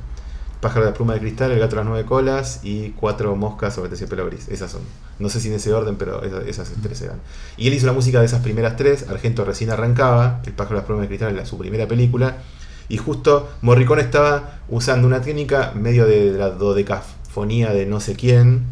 Pájaro 0.61 0.85
de 0.85 0.92
pluma 0.92 1.14
de 1.14 1.20
cristal, 1.20 1.52
El 1.52 1.59
gato 1.59 1.70
de 1.70 1.76
las 1.76 1.87
nueve 1.87 2.04
colas 2.04 2.61
y 2.62 2.90
Cuatro 2.90 3.35
moscas 3.35 3.74
sobre 3.74 3.88
terciopelo 3.88 4.26
gris. 4.26 4.46
Esas 4.48 4.70
son. 4.70 4.83
No 5.18 5.31
sé 5.31 5.40
si 5.40 5.48
en 5.48 5.54
ese 5.54 5.72
orden, 5.72 5.96
pero 5.96 6.22
esas, 6.22 6.46
esas 6.46 6.83
tres 6.83 7.00
eran. 7.00 7.18
Y 7.57 7.66
él 7.68 7.72
hizo 7.72 7.87
la 7.87 7.94
música 7.94 8.20
de 8.20 8.26
esas 8.26 8.42
primeras 8.42 8.76
tres. 8.76 9.09
Argento 9.09 9.42
recién 9.46 9.70
arrancaba. 9.70 10.42
El 10.44 10.52
pájaro 10.52 10.81
de 10.81 10.87
pluma 10.87 11.00
de 11.00 11.09
cristal 11.09 11.33
era 11.33 11.46
su 11.46 11.57
primera 11.57 11.88
película. 11.88 12.37
Y 12.90 12.98
justo 12.98 13.48
Morricone 13.62 14.02
estaba 14.02 14.59
usando 14.68 15.07
una 15.07 15.22
técnica 15.22 15.72
medio 15.76 16.04
de 16.04 16.33
la 16.33 16.50
dodecafonía 16.50 17.72
de 17.72 17.87
no 17.87 18.00
sé 18.00 18.16
quién. 18.16 18.64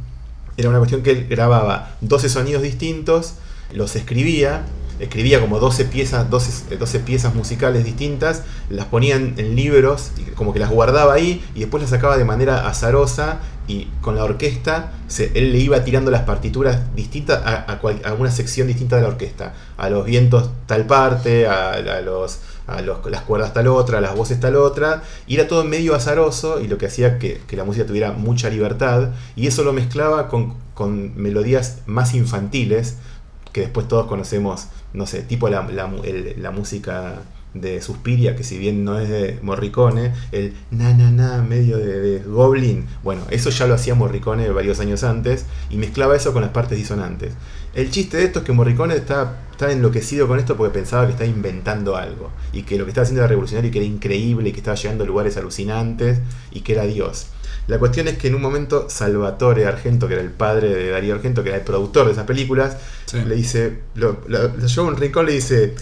Era 0.59 0.69
una 0.69 0.77
cuestión 0.77 1.03
que 1.03 1.13
él 1.13 1.27
grababa 1.27 1.97
12 2.03 2.29
sonidos 2.29 2.61
distintos, 2.61 3.37
los 3.73 3.97
escribía, 3.97 4.67
escribía 4.99 5.41
como 5.41 5.59
12 5.59 5.85
piezas, 5.87 6.29
12, 6.31 6.75
eh, 6.75 6.77
12 6.79 7.01
piezas 7.01 7.35
musicales 7.35 7.85
distintas, 7.85 8.43
las 8.71 8.87
ponía 8.87 9.17
en, 9.17 9.57
libros, 9.57 10.11
y 10.17 10.23
como 10.33 10.53
que 10.53 10.59
las 10.59 10.71
guardaba 10.71 11.15
ahí 11.15 11.45
y 11.55 11.61
después 11.61 11.83
las 11.83 11.91
sacaba 11.91 12.17
de 12.17 12.25
manera 12.25 12.69
azarosa 12.69 13.41
y 13.69 13.89
con 14.01 14.15
la 14.17 14.23
orquesta 14.25 14.93
se- 15.09 15.33
él 15.35 15.53
le 15.53 15.59
iba 15.59 15.83
tirando 15.83 16.11
las 16.11 16.23
partituras 16.23 16.95
distintas 16.95 17.43
a, 17.45 17.81
a 18.05 18.13
una 18.15 18.31
sección 18.31 18.69
distinta 18.69 18.97
de 18.97 19.03
la 19.03 19.09
orquesta. 19.09 19.55
A 19.77 19.91
los 19.91 20.05
vientos 20.07 20.51
tal 20.67 20.87
parte, 20.87 21.47
a, 21.49 21.73
a 21.73 22.01
los, 22.01 22.39
los- 22.85 23.07
las 23.11 23.23
cuerdas 23.23 23.53
tal 23.55 23.67
otra, 23.67 23.99
a 23.99 24.01
las 24.01 24.15
voces 24.15 24.39
tal 24.41 24.55
otra, 24.57 25.03
y 25.27 25.35
era 25.35 25.49
todo 25.49 25.65
medio 25.65 25.95
azaroso 25.97 26.61
y 26.61 26.69
lo 26.69 26.79
que 26.79 26.87
hacía 26.87 27.19
que, 27.19 27.41
que 27.47 27.57
la 27.57 27.65
música 27.65 27.85
tuviera 27.87 28.13
mucha 28.13 28.51
libertad 28.51 29.11
y 29.35 29.47
eso 29.49 29.65
lo 29.65 29.73
mezclaba 29.73 30.29
con, 30.29 30.55
con 30.75 31.17
melodías 31.21 31.79
más 31.87 32.15
infantiles 32.15 32.97
que 33.53 33.63
después 33.63 33.89
todos 33.89 34.07
conocemos, 34.07 34.67
no 34.97 35.07
sé, 35.07 35.23
tipo 35.23 35.49
la, 35.49 35.63
la 35.69 36.51
música 36.51 37.23
de 37.61 37.81
Suspiria, 37.81 38.37
que 38.37 38.45
si 38.45 38.59
bien 38.59 38.85
no 38.85 38.99
es 38.99 39.09
de 39.09 39.39
Morricone, 39.43 40.13
el 40.33 40.55
na 40.71 40.95
na 40.95 41.11
na 41.11 41.43
medio 41.43 41.79
de, 41.79 42.01
de 42.01 42.19
Goblin, 42.21 42.87
bueno, 43.03 43.23
eso 43.31 43.51
ya 43.51 43.67
lo 43.67 43.75
hacía 43.75 43.95
Morricone 43.95 44.49
varios 44.51 44.81
años 44.81 45.05
antes 45.05 45.47
y 45.71 45.77
mezclaba 45.77 46.17
eso 46.17 46.33
con 46.33 46.43
las 46.43 46.51
partes 46.51 46.79
disonantes. 46.79 47.33
El 47.75 47.91
chiste 47.91 48.17
de 48.17 48.25
esto 48.25 48.39
es 48.39 48.45
que 48.45 48.53
Morricone 48.53 48.95
está, 48.95 49.41
está 49.51 49.71
enloquecido 49.71 50.27
con 50.29 50.39
esto 50.39 50.57
porque 50.57 50.73
pensaba 50.73 51.07
que 51.07 51.13
estaba 51.13 51.29
inventando 51.29 51.97
algo 51.97 52.31
y 52.53 52.63
que 52.63 52.79
lo 52.79 52.85
que 52.85 52.91
estaba 52.91 53.03
haciendo 53.03 53.21
era 53.21 53.29
revolucionario 53.29 53.69
y 53.69 53.73
que 53.73 53.79
era 53.79 53.87
increíble 53.87 54.49
y 54.49 54.53
que 54.53 54.59
estaba 54.59 54.77
llegando 54.77 55.05
a 55.05 55.07
lugares 55.07 55.37
alucinantes 55.37 56.21
y 56.51 56.61
que 56.61 56.73
era 56.73 56.85
Dios. 56.85 57.29
La 57.69 57.79
cuestión 57.79 58.07
es 58.09 58.17
que 58.19 58.29
en 58.29 58.35
un 58.37 58.43
momento 58.43 58.87
Salvatore 58.89 59.67
Argento, 59.67 60.07
que 60.07 60.15
era 60.15 60.23
el 60.23 60.31
padre 60.31 60.69
de 60.75 60.91
Darío 60.91 61.15
Argento, 61.15 61.43
que 61.43 61.49
era 61.51 61.59
el 61.59 61.65
productor 61.65 62.07
de 62.07 62.13
esas 62.13 62.25
películas, 62.25 62.77
Sí. 63.07 63.19
le 63.27 63.35
dice, 63.35 63.81
lo, 63.95 64.21
lo- 64.29 64.49
lo 64.57 64.67
lleva 64.67 64.87
a 64.87 64.91
un 64.91 64.97
rincón 64.97 65.25
y 65.25 65.29
le 65.29 65.33
dice, 65.35 65.75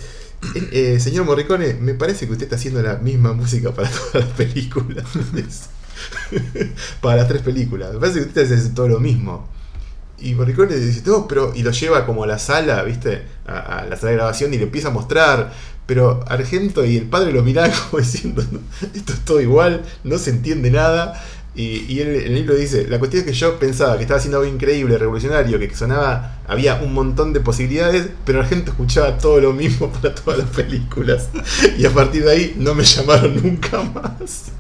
"Eh, 0.55 0.68
eh, 0.94 1.01
señor 1.01 1.25
Morricone, 1.27 1.75
me 1.75 1.94
parece 1.94 2.27
que 2.27 2.33
usted 2.33 2.44
está 2.44 2.57
haciendo 2.57 2.81
la 2.83 2.97
misma 2.97 3.33
música 3.35 3.73
para 3.73 3.88
todas 4.12 4.14
las 4.27 4.35
películas. 4.35 5.05
para 7.01 7.16
las 7.16 7.29
tres 7.29 7.42
películas. 7.42 7.92
Me 7.94 8.01
parece 8.01 8.20
que 8.20 8.27
usted 8.27 8.53
hace 8.53 8.70
todo 8.70 8.88
lo 8.88 9.01
mismo. 9.01 9.49
Y 10.18 10.35
Morricone 10.35 10.75
dice, 10.77 11.03
no, 11.07 11.27
pero. 11.29 11.53
Y 11.55 11.62
lo 11.62 11.70
lleva 11.70 12.07
como 12.07 12.25
a 12.25 12.27
la 12.27 12.38
sala, 12.38 12.83
¿viste? 12.83 13.23
A, 13.47 13.81
a 13.81 13.85
la 13.87 13.97
sala 13.97 14.11
de 14.11 14.16
grabación 14.16 14.55
y 14.55 14.59
le 14.59 14.64
empieza 14.64 14.88
a 14.88 14.90
mostrar. 14.90 15.53
Pero 15.87 16.25
Argento 16.29 16.83
y 16.85 16.97
el 16.97 17.05
padre 17.07 17.33
lo 17.33 17.42
miraban 17.42 17.73
como 17.90 18.01
diciendo, 18.03 18.42
"No, 18.51 18.61
esto 18.94 19.12
es 19.12 19.20
todo 19.20 19.40
igual, 19.40 19.83
no 20.03 20.18
se 20.18 20.31
entiende 20.31 20.70
nada. 20.70 21.23
Y, 21.55 21.85
y 21.88 22.01
él 22.01 22.09
en 22.17 22.27
el 22.27 22.35
libro 22.35 22.55
dice, 22.55 22.87
la 22.88 22.99
cuestión 22.99 23.21
es 23.21 23.27
que 23.27 23.33
yo 23.33 23.59
pensaba 23.59 23.97
que 23.97 24.03
estaba 24.03 24.19
haciendo 24.19 24.38
algo 24.40 24.53
increíble, 24.53 24.99
revolucionario, 24.99 25.59
que 25.59 25.75
sonaba, 25.75 26.38
había 26.47 26.77
un 26.77 26.93
montón 26.93 27.33
de 27.33 27.40
posibilidades, 27.40 28.09
pero 28.25 28.40
Argento 28.40 28.73
escuchaba 28.73 29.19
todo 29.19 29.40
lo 29.40 29.53
mismo 29.53 29.90
para 29.93 30.14
todas 30.14 30.40
las 30.40 30.49
películas. 30.49 31.29
Y 31.79 31.87
a 31.87 31.90
partir 31.90 32.25
de 32.25 32.31
ahí 32.31 32.55
no 32.59 32.75
me 32.75 32.85
llamaron 32.85 33.40
nunca 33.43 33.83
más. 33.83 34.53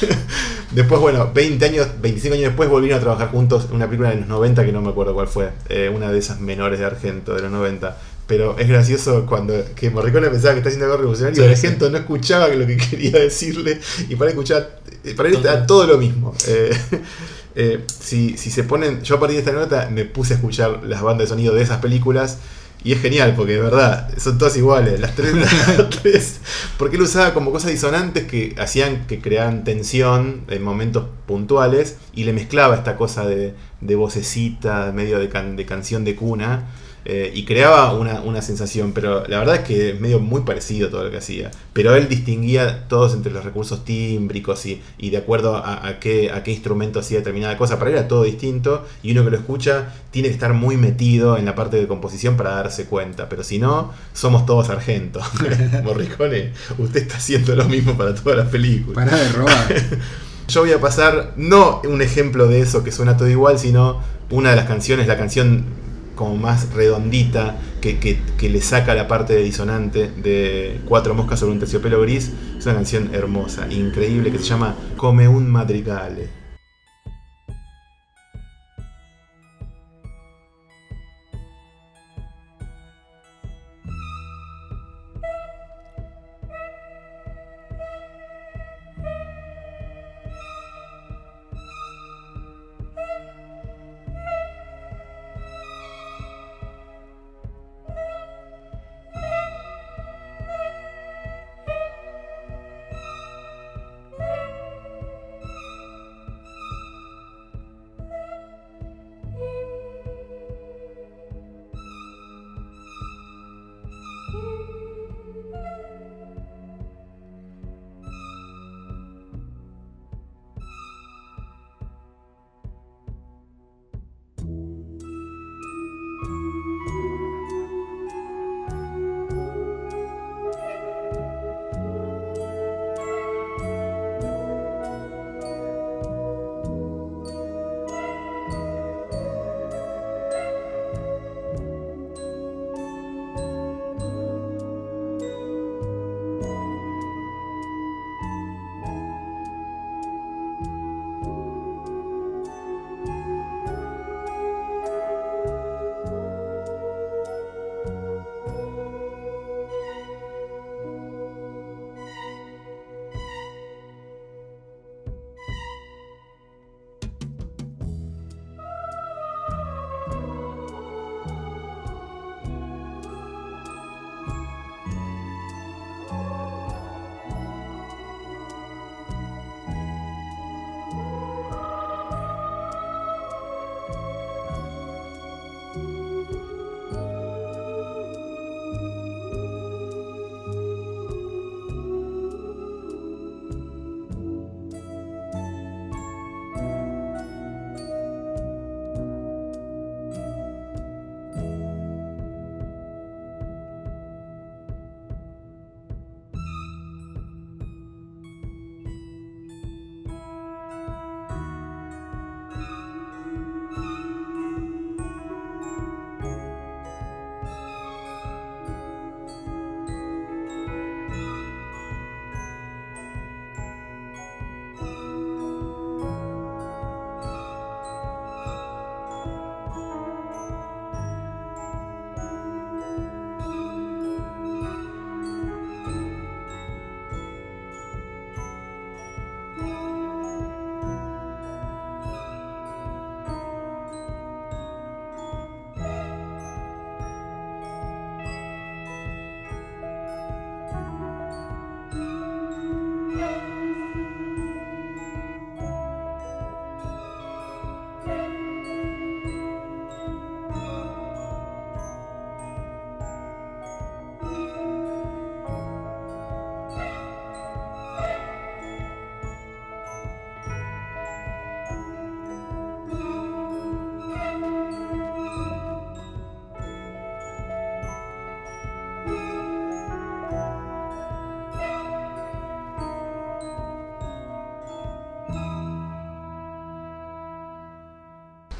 Después, 0.72 1.00
bueno, 1.00 1.30
20 1.32 1.64
años, 1.64 1.88
25 2.02 2.34
años 2.34 2.46
después 2.48 2.68
volvieron 2.68 2.98
a 2.98 3.00
trabajar 3.00 3.30
juntos 3.30 3.66
en 3.70 3.76
una 3.76 3.86
película 3.86 4.10
de 4.10 4.16
los 4.16 4.28
90 4.28 4.64
que 4.64 4.72
no 4.72 4.82
me 4.82 4.90
acuerdo 4.90 5.14
cuál 5.14 5.28
fue, 5.28 5.50
eh, 5.70 5.90
una 5.94 6.12
de 6.12 6.18
esas 6.18 6.40
menores 6.40 6.78
de 6.78 6.84
Argento 6.84 7.34
de 7.34 7.42
los 7.42 7.50
90. 7.50 7.96
Pero 8.26 8.58
es 8.58 8.66
gracioso 8.68 9.24
cuando 9.26 9.54
que 9.76 9.88
Morricone 9.90 10.28
pensaba 10.30 10.54
que 10.54 10.58
está 10.58 10.68
haciendo 10.68 10.86
algo 10.86 10.96
revolucionario 10.98 11.40
y 11.44 11.46
Sí, 11.46 11.52
Argento 11.52 11.90
no 11.90 11.98
escuchaba 11.98 12.48
lo 12.48 12.66
que 12.66 12.76
quería 12.90 13.12
decirle 13.20 13.80
y 14.08 14.16
para 14.16 14.30
él 14.30 14.36
escuchaba, 14.36 14.66
eh, 15.04 15.14
para 15.14 15.28
él 15.28 15.36
estaba 15.36 15.64
todo 15.66 15.86
lo 15.86 15.96
mismo. 15.98 16.34
Eh, 16.48 16.76
eh, 17.54 17.80
si, 18.00 18.36
si 18.36 18.50
se 18.50 18.64
ponen, 18.64 19.02
yo 19.02 19.16
a 19.16 19.20
partir 19.20 19.36
de 19.36 19.40
esta 19.40 19.52
nota 19.52 19.88
me 19.92 20.04
puse 20.04 20.34
a 20.34 20.36
escuchar 20.36 20.82
las 20.84 21.02
bandas 21.02 21.28
de 21.28 21.34
sonido 21.34 21.54
de 21.54 21.62
esas 21.62 21.78
películas 21.78 22.38
y 22.84 22.92
es 22.92 23.00
genial 23.00 23.34
porque 23.36 23.52
de 23.54 23.60
verdad 23.62 24.10
son 24.18 24.38
todas 24.38 24.56
iguales, 24.56 25.00
las 25.00 25.14
tres, 25.14 25.34
las 25.78 25.90
tres 25.90 26.40
porque 26.78 26.96
él 26.96 27.02
usaba 27.02 27.32
como 27.32 27.50
cosas 27.52 27.70
disonantes 27.70 28.24
que 28.24 28.54
hacían 28.58 29.06
que 29.06 29.20
crearan 29.20 29.64
tensión 29.64 30.42
en 30.48 30.62
momentos 30.62 31.06
puntuales 31.26 31.96
y 32.14 32.24
le 32.24 32.32
mezclaba 32.32 32.74
esta 32.76 32.96
cosa 32.96 33.24
de, 33.26 33.54
de 33.80 33.94
vocecita, 33.96 34.92
medio 34.92 35.18
de, 35.20 35.28
can- 35.28 35.56
de 35.56 35.64
canción 35.64 36.04
de 36.04 36.16
cuna. 36.16 36.66
Eh, 37.08 37.30
y 37.32 37.44
creaba 37.44 37.92
una, 37.92 38.20
una 38.22 38.42
sensación, 38.42 38.90
pero 38.92 39.24
la 39.28 39.38
verdad 39.38 39.54
es 39.54 39.60
que 39.60 39.90
es 39.90 40.00
medio 40.00 40.18
muy 40.18 40.40
parecido 40.40 40.88
todo 40.88 41.04
lo 41.04 41.10
que 41.12 41.18
hacía. 41.18 41.52
Pero 41.72 41.94
él 41.94 42.08
distinguía 42.08 42.88
todos 42.88 43.14
entre 43.14 43.30
los 43.30 43.44
recursos 43.44 43.84
tímbricos 43.84 44.66
y, 44.66 44.82
y 44.98 45.10
de 45.10 45.18
acuerdo 45.18 45.54
a, 45.54 45.86
a 45.86 46.00
qué, 46.00 46.32
a 46.32 46.42
qué 46.42 46.50
instrumento 46.50 46.98
hacía 46.98 47.18
determinada 47.18 47.56
cosa. 47.56 47.78
Para 47.78 47.92
él 47.92 47.98
era 47.98 48.08
todo 48.08 48.24
distinto 48.24 48.84
y 49.04 49.12
uno 49.12 49.24
que 49.24 49.30
lo 49.30 49.36
escucha 49.36 49.94
tiene 50.10 50.28
que 50.28 50.34
estar 50.34 50.52
muy 50.52 50.76
metido 50.76 51.38
en 51.38 51.44
la 51.44 51.54
parte 51.54 51.76
de 51.76 51.86
composición 51.86 52.36
para 52.36 52.50
darse 52.50 52.86
cuenta. 52.86 53.28
Pero 53.28 53.44
si 53.44 53.60
no, 53.60 53.92
somos 54.12 54.44
todos 54.44 54.68
argentos. 54.68 55.24
Morricone, 55.84 56.54
usted 56.76 57.02
está 57.02 57.18
haciendo 57.18 57.54
lo 57.54 57.66
mismo 57.66 57.96
para 57.96 58.16
todas 58.16 58.36
las 58.36 58.48
películas. 58.48 59.04
Pará 59.04 59.16
de 59.16 59.28
robar. 59.30 59.74
Yo 60.48 60.62
voy 60.62 60.72
a 60.72 60.80
pasar 60.80 61.34
no 61.36 61.82
un 61.84 62.02
ejemplo 62.02 62.48
de 62.48 62.60
eso 62.60 62.82
que 62.82 62.90
suena 62.90 63.16
todo 63.16 63.28
igual, 63.28 63.60
sino 63.60 64.00
una 64.30 64.50
de 64.50 64.56
las 64.56 64.66
canciones, 64.66 65.06
la 65.06 65.16
canción 65.16 65.85
como 66.16 66.36
más 66.36 66.72
redondita, 66.72 67.56
que, 67.80 68.00
que- 68.00 68.18
le 68.48 68.60
saca 68.60 68.94
la 68.94 69.06
parte 69.06 69.34
de 69.34 69.42
disonante 69.42 70.10
de 70.10 70.80
Cuatro 70.86 71.14
moscas 71.14 71.38
sobre 71.38 71.52
un 71.52 71.60
terciopelo 71.60 72.00
gris. 72.00 72.32
Es 72.58 72.64
una 72.66 72.74
canción 72.74 73.10
hermosa, 73.12 73.70
increíble, 73.70 74.32
que 74.32 74.38
se 74.38 74.44
llama 74.44 74.74
Come 74.96 75.28
un 75.28 75.48
madrigale. 75.48 76.28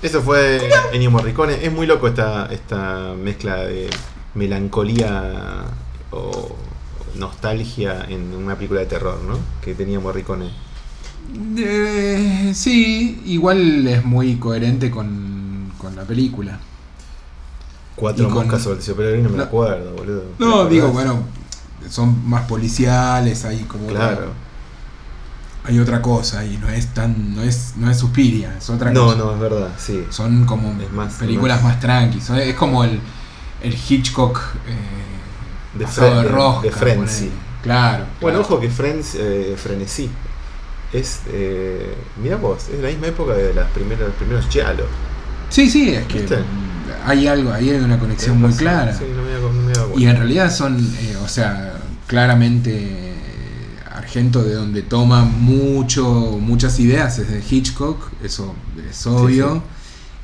Eso 0.07 0.23
fue 0.23 0.61
Ennio 0.93 1.11
Morricone. 1.11 1.65
Es 1.67 1.73
muy 1.73 1.85
loco 1.85 2.07
esta, 2.07 2.47
esta 2.53 3.13
mezcla 3.21 3.57
de 3.57 3.91
melancolía 4.37 5.65
o 6.13 6.55
nostalgia 7.17 8.07
en 8.09 8.33
una 8.33 8.55
película 8.55 8.79
de 8.81 8.87
terror, 8.87 9.19
¿no? 9.27 9.37
Que 9.61 9.75
tenía 9.75 9.99
Morricone. 9.99 10.49
Eh, 11.59 12.53
sí, 12.55 13.21
igual 13.27 13.85
es 13.89 14.05
muy 14.05 14.37
coherente 14.37 14.93
con, 14.93 15.73
con 15.77 15.97
la 15.97 16.05
película. 16.05 16.61
Cuatro 17.97 18.27
Y 18.29 18.31
con- 18.31 18.45
moscas 18.45 18.63
sobre 18.63 18.75
el 18.75 18.79
terciopelo 18.85 19.23
no 19.25 19.31
me 19.31 19.37
No. 19.39 19.43
acuerdo, 19.43 19.93
boludo. 19.93 20.21
¿Te 20.39 20.45
No, 20.45 20.67
digo, 20.67 20.89
bueno, 20.93 21.19
son 21.91 22.29
más 22.29 22.47
policiales, 22.47 23.45
hay 23.45 23.59
como 23.65 23.89
Claro. 23.89 24.31
Hay 25.67 25.79
otra 25.81 26.01
cosa 26.01 26.45
y 26.45 26.57
no 26.59 26.69
es 26.69 26.87
tan, 26.95 27.35
no 27.35 27.43
es, 27.43 27.73
no 27.77 27.91
es 27.91 27.99
Suspiria, 27.99 28.55
es 28.59 28.71
otra 28.71 28.91
No, 28.93 29.07
cosa. 29.07 29.19
no, 29.19 29.35
es 29.35 29.41
verdad, 29.41 29.69
sí. 29.79 30.05
Son 30.11 30.45
como 30.45 30.73
más- 30.95 31.15
películas 31.15 31.63
más- 31.63 31.75
más, 31.75 31.81
tranquilas. 31.81 32.31
Es 32.31 32.55
como 32.55 32.85
el, 32.85 33.01
el 33.63 33.75
Hitchcock 33.75 34.39
eh, 34.69 35.79
De 35.79 35.87
Fre- 35.87 36.15
de 36.15 36.23
de- 36.23 36.29
rosca. 36.29 36.63
de 36.63 36.71
Frenzy. 36.71 37.31
Claro. 37.63 38.05
Bueno, 38.21 38.39
claro. 38.39 38.55
ojo 38.55 38.61
que 38.61 38.71
Friends, 38.71 39.17
eh, 39.19 39.55
Frenesí. 39.57 40.09
Es, 40.93 41.23
eh, 41.29 41.95
mira 42.23 42.37
vos, 42.37 42.69
es 42.73 42.81
la 42.81 42.89
misma 42.89 43.09
época 43.09 43.35
de 43.35 43.53
las 43.53 43.69
primeras, 43.73 44.07
los 44.07 44.15
primeros 44.17 44.47
Giallo. 44.49 44.87
Sí, 45.51 45.69
sí, 45.69 45.91
es 45.91 46.07
que 46.07 46.21
¿Viste? 46.21 46.39
hay 47.05 47.27
algo, 47.27 47.53
ahí 47.53 47.71
hay 47.71 47.81
una 47.81 47.99
conexión 47.99 48.41
muy 48.41 48.53
clara. 48.53 48.93
Sí, 48.97 49.05
no 49.15 49.23
me 49.23 49.35
había, 49.35 49.83
no 49.83 49.89
me 49.95 50.01
Y 50.01 50.07
en 50.07 50.17
realidad 50.17 50.51
son, 50.53 50.79
eh, 51.01 51.17
o 51.23 51.27
sea, 51.29 51.73
claramente 52.07 53.06
Argento 54.17 54.43
de 54.43 54.55
donde 54.55 54.81
toma 54.81 55.25
mucho, 55.25 56.39
muchas 56.41 56.81
ideas 56.81 57.19
es 57.19 57.29
de 57.29 57.43
Hitchcock, 57.51 57.99
eso 58.25 58.55
es 58.89 59.07
obvio, 59.07 59.63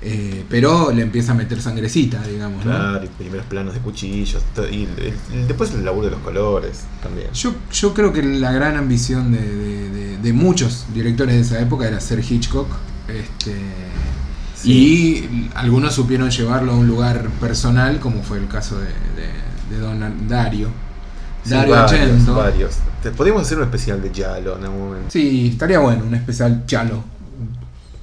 eh, 0.00 0.46
pero 0.48 0.90
le 0.92 1.02
empieza 1.02 1.32
a 1.32 1.34
meter 1.34 1.60
sangrecita, 1.60 2.22
digamos. 2.26 2.64
¿no? 2.64 2.70
Claro, 2.70 3.04
y 3.04 3.08
primeros 3.08 3.44
planos 3.44 3.74
de 3.74 3.80
cuchillos. 3.80 4.42
Y 4.70 4.88
después 5.46 5.72
el 5.74 5.84
laburo 5.84 6.06
de 6.06 6.12
los 6.12 6.20
colores 6.20 6.84
también. 7.02 7.28
Yo, 7.34 7.54
yo 7.70 7.92
creo 7.92 8.14
que 8.14 8.22
la 8.22 8.50
gran 8.52 8.76
ambición 8.78 9.30
de, 9.30 9.40
de- 9.42 9.90
de- 9.90 10.16
de 10.16 10.32
muchos 10.32 10.86
directores 10.94 11.34
de 11.34 11.40
esa 11.42 11.60
época 11.60 11.86
era 11.86 12.00
ser 12.00 12.20
Hitchcock. 12.20 12.68
Este, 13.08 13.54
Sí. 14.56 14.70
Y 14.72 15.50
algunos 15.54 15.92
supieron 15.92 16.30
llevarlo 16.30 16.72
a 16.72 16.76
un 16.76 16.86
lugar 16.86 17.28
personal, 17.40 17.98
como 18.00 18.22
fue 18.22 18.38
el 18.38 18.46
caso 18.48 18.78
de 18.78 19.78
Don 19.78 20.28
Dario. 20.28 20.68
Sí, 21.44 21.50
Dario 21.50 21.74
varios, 21.74 21.92
Argento. 21.92 22.34
varios. 22.34 22.74
Te- 23.02 23.10
Podríamos 23.10 23.42
hacer 23.42 23.58
un 23.58 23.64
especial 23.64 24.00
de 24.00 24.10
Giallo 24.10 24.56
en 24.58 24.64
algún 24.64 24.80
momento. 24.88 25.10
Sí, 25.10 25.48
estaría 25.52 25.78
bueno, 25.80 26.04
un 26.04 26.14
especial 26.14 26.64
chalo. 26.66 27.02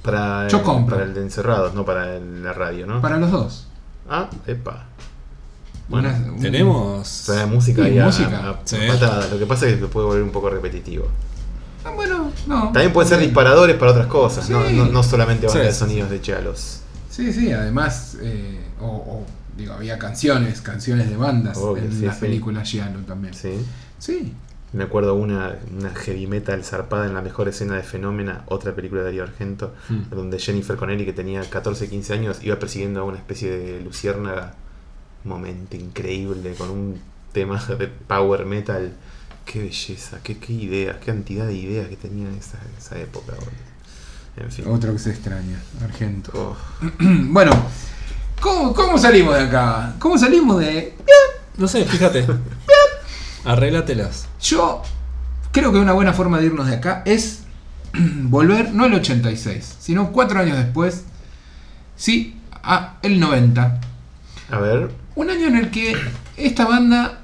Para, 0.02 0.48
Yo 0.48 0.58
el, 0.58 0.62
compro. 0.64 0.96
para 0.96 1.06
el 1.08 1.14
de 1.14 1.20
encerrados, 1.22 1.74
no 1.74 1.84
para 1.84 2.16
el- 2.16 2.42
la 2.42 2.52
radio, 2.52 2.86
¿no? 2.86 3.00
Para 3.00 3.18
los 3.18 3.30
dos. 3.30 3.66
Ah, 4.08 4.28
epa. 4.46 4.86
Bueno, 5.88 6.08
Una- 6.08 6.32
un- 6.32 6.40
Tenemos. 6.40 7.22
trae 7.26 7.46
música 7.46 7.84
Sí, 7.84 7.98
a- 7.98 8.04
música. 8.06 8.38
a, 8.38 8.50
a 8.50 8.60
Sí. 8.64 8.76
patadas. 8.88 9.30
Lo 9.30 9.38
que 9.38 9.46
pasa 9.46 9.66
es 9.66 9.74
que 9.74 9.80
se 9.80 9.86
puede 9.88 10.06
volver 10.06 10.22
un 10.22 10.30
poco 10.30 10.48
repetitivo. 10.50 11.06
Ah, 11.84 11.90
bueno, 11.94 12.30
no. 12.46 12.64
También 12.72 12.92
pueden 12.92 13.08
ser 13.08 13.18
disparadores 13.20 13.76
para 13.76 13.92
otras 13.92 14.06
cosas, 14.06 14.48
¿no? 14.50 14.66
Sí. 14.68 14.74
no, 14.76 14.86
no 14.86 15.02
solamente 15.02 15.48
Sí, 15.48 15.54
banda 15.54 15.66
de 15.66 15.72
sí, 15.72 15.78
sonidos 15.78 16.10
de 16.10 16.20
Giallos. 16.20 16.80
Sí, 17.10 17.32
sí, 17.32 17.50
además, 17.52 18.16
eh, 18.22 18.60
o, 18.80 18.86
o, 18.86 19.26
digo, 19.60 19.74
había 19.74 19.98
canciones, 19.98 20.60
canciones 20.60 21.08
de 21.10 21.16
bandas 21.16 21.56
Obvio, 21.58 21.84
en 21.84 21.92
sí, 21.92 22.04
las 22.06 22.16
sí. 22.16 22.20
películas 22.22 22.68
Giallo 22.70 22.98
también. 23.06 23.34
Sí. 23.34 23.52
Sí. 23.98 24.34
Me 24.72 24.84
acuerdo 24.84 25.14
una, 25.14 25.56
una 25.76 25.90
heavy 25.94 26.26
metal 26.28 26.62
zarpada 26.64 27.06
en 27.06 27.14
la 27.14 27.22
mejor 27.22 27.48
escena 27.48 27.74
de 27.74 27.82
Fenómena, 27.82 28.44
otra 28.46 28.72
película 28.74 29.00
de 29.00 29.06
Darío 29.06 29.24
Argento, 29.24 29.74
Mm. 29.88 30.10
donde 30.14 30.38
Jennifer 30.38 30.76
Connelly, 30.76 31.04
que 31.04 31.12
tenía 31.12 31.42
14, 31.42 31.88
15 31.88 32.12
años, 32.14 32.38
iba 32.42 32.56
persiguiendo 32.58 33.00
a 33.00 33.04
una 33.04 33.18
especie 33.18 33.50
de 33.50 33.80
luciérnaga. 33.80 34.54
Momento 35.24 35.76
increíble, 35.76 36.54
con 36.54 36.70
un 36.70 37.00
tema 37.32 37.62
de 37.78 37.88
power 37.88 38.46
metal. 38.46 38.92
Qué 39.44 39.58
belleza, 39.60 40.20
qué, 40.22 40.38
qué 40.38 40.52
ideas, 40.52 40.96
qué 40.98 41.06
cantidad 41.06 41.46
de 41.46 41.54
ideas 41.54 41.88
que 41.88 41.96
tenía 41.96 42.28
en 42.28 42.36
esa, 42.36 42.58
esa 42.78 42.96
época. 42.98 43.32
boludo. 43.34 43.50
En 44.36 44.50
fin. 44.52 44.64
Otro 44.68 44.92
que 44.92 44.98
se 45.00 45.10
extraña, 45.10 45.60
Argento. 45.82 46.30
Oh, 46.34 46.56
bueno, 47.00 47.50
¿cómo, 48.40 48.74
cómo 48.74 48.98
salimos 48.98 49.34
de 49.34 49.44
acá? 49.44 49.94
¿Cómo 49.98 50.18
salimos 50.18 50.58
de.? 50.58 50.96
No 51.56 51.68
sé, 51.68 51.84
fíjate. 51.84 52.26
Arréglatelas. 53.44 54.26
Yo 54.40 54.82
creo 55.52 55.72
que 55.72 55.78
una 55.78 55.92
buena 55.92 56.12
forma 56.12 56.38
de 56.38 56.46
irnos 56.46 56.66
de 56.66 56.76
acá 56.76 57.02
es 57.04 57.44
volver, 57.94 58.72
no 58.72 58.84
al 58.84 58.94
86, 58.94 59.76
sino 59.80 60.12
cuatro 60.12 60.40
años 60.40 60.56
después, 60.56 61.04
sí, 61.96 62.36
a 62.62 62.96
el 63.02 63.20
90. 63.20 63.80
a 64.50 64.58
ver, 64.58 64.90
Un 65.14 65.30
año 65.30 65.46
en 65.46 65.56
el 65.56 65.70
que 65.70 65.96
esta 66.36 66.66
banda 66.66 67.20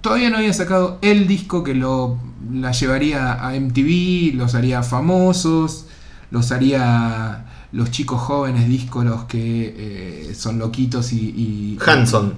todavía 0.00 0.30
no 0.30 0.38
había 0.38 0.52
sacado 0.52 0.98
el 1.02 1.26
disco 1.26 1.64
que 1.64 1.74
lo, 1.74 2.18
la 2.52 2.72
llevaría 2.72 3.32
a 3.32 3.52
MTV, 3.52 4.34
los 4.34 4.54
haría 4.54 4.82
famosos, 4.82 5.86
los 6.30 6.52
haría 6.52 7.46
los 7.74 7.90
chicos 7.90 8.20
jóvenes 8.20 8.68
díscolos 8.68 9.24
que 9.24 9.74
eh, 9.76 10.34
son 10.34 10.58
loquitos 10.58 11.12
y... 11.12 11.16
y 11.16 11.78
Hanson. 11.84 12.34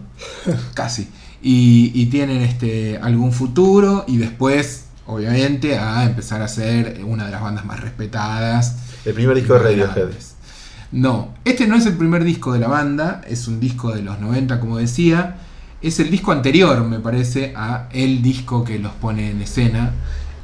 Casi. 0.74 1.08
Y, 1.42 1.92
y 1.94 2.06
tienen 2.06 2.40
este 2.40 2.98
algún 2.98 3.32
futuro 3.32 4.04
y 4.08 4.16
después, 4.16 4.86
obviamente, 5.06 5.78
a 5.78 6.04
empezar 6.04 6.40
a 6.40 6.48
ser 6.48 7.02
una 7.04 7.26
de 7.26 7.32
las 7.32 7.42
bandas 7.42 7.66
más 7.66 7.80
respetadas. 7.80 8.76
El 9.04 9.12
primer 9.12 9.36
disco 9.36 9.52
de 9.52 9.58
Radiohead. 9.60 10.08
No, 10.92 11.34
este 11.44 11.66
no 11.66 11.76
es 11.76 11.84
el 11.84 11.96
primer 11.96 12.24
disco 12.24 12.54
de 12.54 12.60
la 12.60 12.68
banda, 12.68 13.20
es 13.28 13.46
un 13.46 13.60
disco 13.60 13.92
de 13.92 14.02
los 14.02 14.18
90, 14.18 14.58
como 14.58 14.78
decía. 14.78 15.36
Es 15.82 16.00
el 16.00 16.10
disco 16.10 16.32
anterior, 16.32 16.82
me 16.84 17.00
parece, 17.00 17.52
a 17.54 17.88
el 17.92 18.22
disco 18.22 18.64
que 18.64 18.78
los 18.78 18.92
pone 18.92 19.30
en 19.30 19.42
escena. 19.42 19.92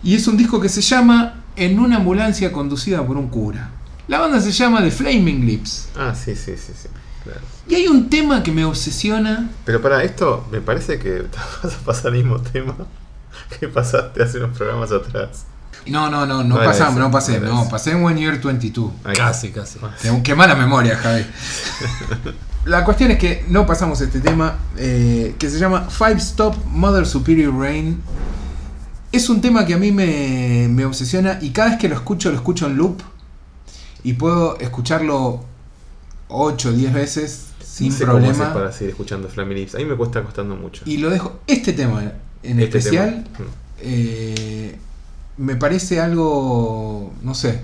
Y 0.04 0.14
es 0.14 0.28
un 0.28 0.36
disco 0.36 0.60
que 0.60 0.68
se 0.68 0.82
llama 0.82 1.44
En 1.56 1.78
una 1.78 1.96
ambulancia 1.96 2.52
conducida 2.52 3.06
por 3.06 3.16
un 3.16 3.28
cura. 3.28 3.70
La 4.08 4.18
banda 4.18 4.40
se 4.40 4.50
llama 4.50 4.82
The 4.82 4.90
Flaming 4.90 5.46
Lips. 5.46 5.88
Ah, 5.96 6.14
sí, 6.14 6.34
sí, 6.34 6.56
sí, 6.56 6.72
sí. 6.74 6.88
claro. 7.22 7.40
Y 7.68 7.74
hay 7.76 7.86
un 7.86 8.10
tema 8.10 8.42
que 8.42 8.50
me 8.50 8.64
obsesiona. 8.64 9.50
Pero 9.64 9.80
para 9.80 10.02
esto, 10.02 10.46
me 10.50 10.60
parece 10.60 10.98
que 10.98 11.20
te 11.20 11.38
vas 11.62 11.74
a 11.74 11.78
pasar 11.78 12.14
el 12.14 12.24
mismo 12.24 12.40
tema 12.40 12.74
que 13.58 13.68
pasaste 13.68 14.22
hace 14.22 14.38
unos 14.38 14.56
programas 14.56 14.90
atrás. 14.90 15.44
No, 15.86 16.10
no, 16.10 16.26
no, 16.26 16.44
no 16.44 16.56
pasamos, 16.56 17.00
no 17.00 17.10
pasé, 17.10 17.40
no 17.40 17.68
pasé 17.68 17.92
en 17.92 18.04
One 18.04 18.20
Year 18.20 18.40
22. 18.40 18.92
Ahí. 19.04 19.14
Casi, 19.14 19.50
casi. 19.50 19.78
Qué, 20.00 20.22
qué 20.22 20.34
mala 20.34 20.54
memoria, 20.54 20.96
Javi. 20.96 21.24
La 22.64 22.84
cuestión 22.84 23.10
es 23.10 23.18
que 23.18 23.44
no 23.48 23.66
pasamos 23.66 24.00
este 24.00 24.20
tema 24.20 24.58
eh, 24.76 25.34
que 25.36 25.50
se 25.50 25.58
llama 25.58 25.88
Five 25.90 26.18
Stop 26.18 26.54
Mother 26.66 27.06
Superior 27.06 27.52
Rain. 27.52 28.00
Es 29.10 29.28
un 29.28 29.40
tema 29.40 29.66
que 29.66 29.74
a 29.74 29.78
mí 29.78 29.90
me, 29.90 30.68
me 30.70 30.84
obsesiona 30.84 31.38
y 31.40 31.50
cada 31.50 31.70
vez 31.70 31.78
que 31.78 31.88
lo 31.88 31.96
escucho, 31.96 32.30
lo 32.30 32.36
escucho 32.36 32.66
en 32.66 32.76
loop 32.76 33.02
y 34.04 34.14
puedo 34.14 34.58
escucharlo 34.58 35.44
8 36.28 36.68
o 36.68 36.72
10 36.72 36.92
veces 36.92 37.46
sin 37.64 37.88
no 37.90 37.94
sé 37.96 38.04
cómo 38.04 38.18
problema. 38.18 38.52
para 38.54 38.72
seguir 38.72 38.90
escuchando 38.90 39.28
Flammy 39.28 39.54
Lips. 39.54 39.74
A 39.74 39.78
mí 39.78 39.84
me 39.84 39.96
cuesta 39.96 40.22
costando 40.22 40.56
mucho. 40.56 40.82
Y 40.86 40.98
lo 40.98 41.10
dejo. 41.10 41.40
Este 41.46 41.72
tema 41.72 42.02
en 42.42 42.60
Este 42.60 42.78
especial 42.78 43.24
tema. 43.24 43.48
Mm. 43.48 43.52
eh, 43.80 44.78
me 45.38 45.56
parece 45.56 46.00
algo. 46.00 47.12
No 47.22 47.34
sé. 47.34 47.60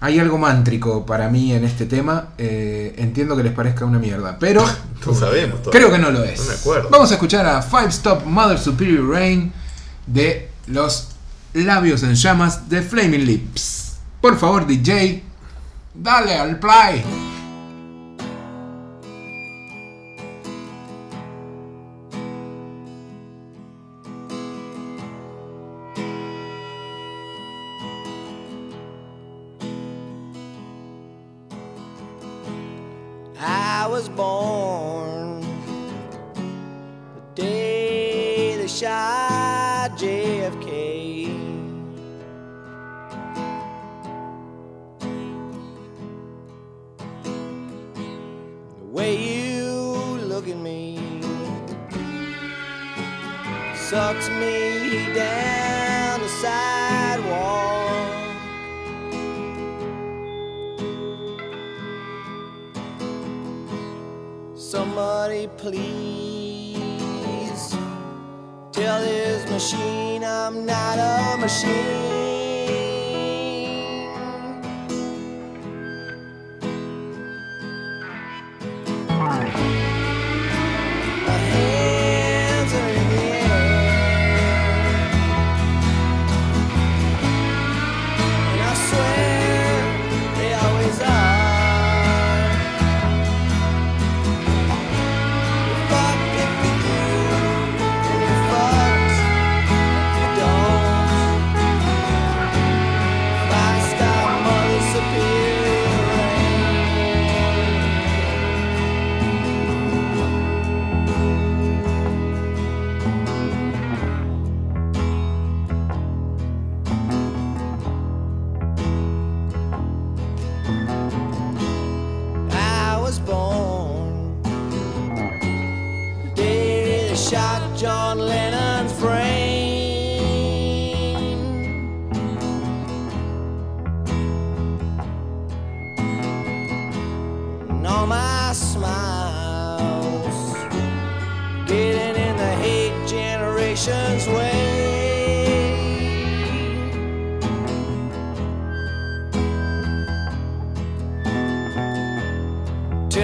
Hay 0.00 0.18
algo 0.18 0.36
mántrico 0.36 1.06
para 1.06 1.28
mí 1.30 1.52
en 1.52 1.64
este 1.64 1.86
tema. 1.86 2.28
eh, 2.38 2.94
entiendo 2.98 3.36
que 3.36 3.42
les 3.42 3.52
parezca 3.52 3.84
una 3.86 3.98
mierda, 3.98 4.38
pero 4.38 4.62
No 5.06 5.14
sabemos 5.14 5.62
todavía. 5.62 5.70
creo 5.80 5.90
que 5.90 5.98
no 5.98 6.10
lo 6.10 6.22
es. 6.22 6.38
No 6.40 6.46
me 6.46 6.54
acuerdo. 6.54 6.88
Vamos 6.90 7.10
a 7.10 7.14
escuchar 7.14 7.46
a 7.46 7.62
Five 7.62 7.88
Stop 7.88 8.24
Mother 8.24 8.58
Superior 8.58 9.08
Rain 9.08 9.52
de 10.06 10.50
los 10.66 11.08
labios 11.54 12.02
en 12.02 12.14
llamas 12.14 12.68
de 12.68 12.82
Flaming 12.82 13.24
Lips. 13.24 13.85
Por 14.26 14.36
favor, 14.36 14.66
DJ, 14.66 15.22
dale 15.94 16.34
al 16.34 16.58
play. 16.58 17.35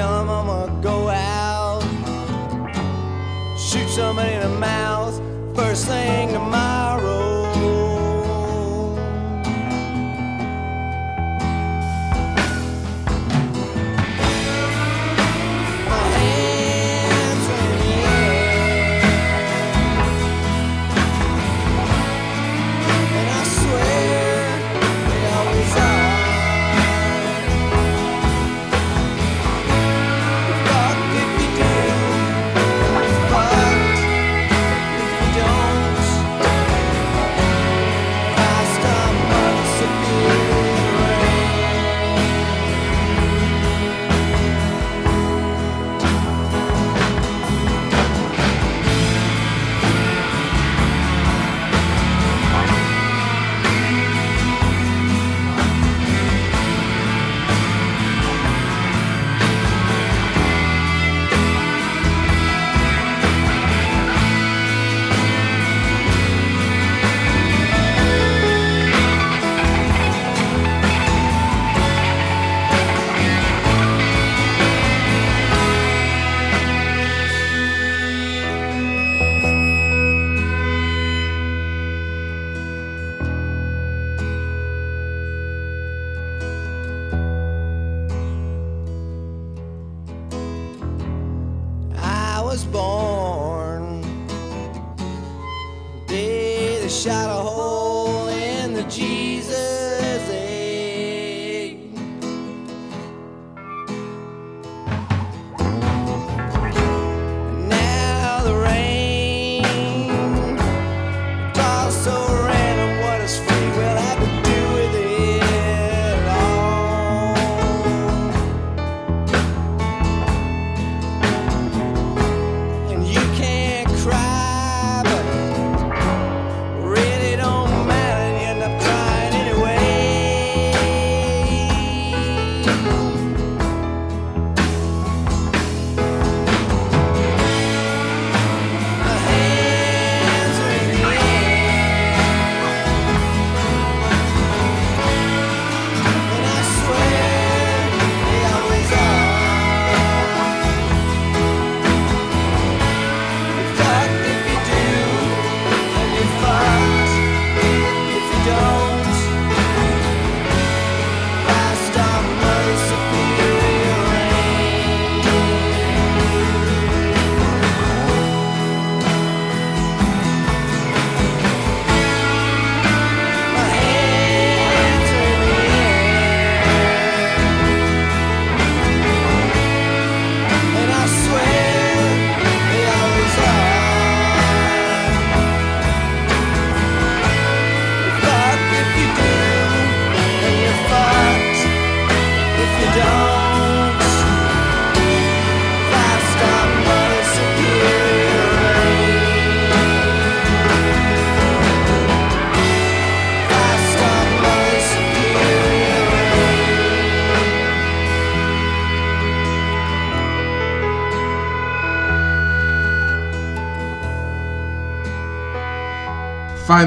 film, 0.03 0.29
I'ma 0.29 0.67
go 0.81 1.09
out, 1.09 1.83
shoot 3.57 3.89
somebody 3.89 4.33
in 4.33 4.41
the 4.41 4.49
mouth, 4.49 5.15
first 5.55 5.87
thing 5.87 6.33
tomorrow. 6.33 6.82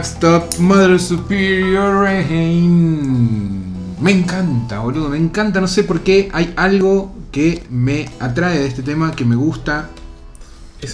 Stop 0.04 0.58
Mother 0.60 1.00
Superior 1.00 2.04
Rain. 2.04 3.64
Me 4.02 4.12
encanta, 4.12 4.80
boludo, 4.80 5.10
me 5.10 5.18
encanta. 5.18 5.62
No 5.62 5.68
sé 5.68 5.84
por 5.84 6.02
qué 6.02 6.30
hay 6.34 6.54
algo 6.58 7.14
que 7.32 7.64
me 7.70 8.10
atrae 8.20 8.60
de 8.60 8.68
este 8.68 8.84
tema, 8.84 9.12
que 9.16 9.26
me 9.26 9.36
gusta, 9.36 9.90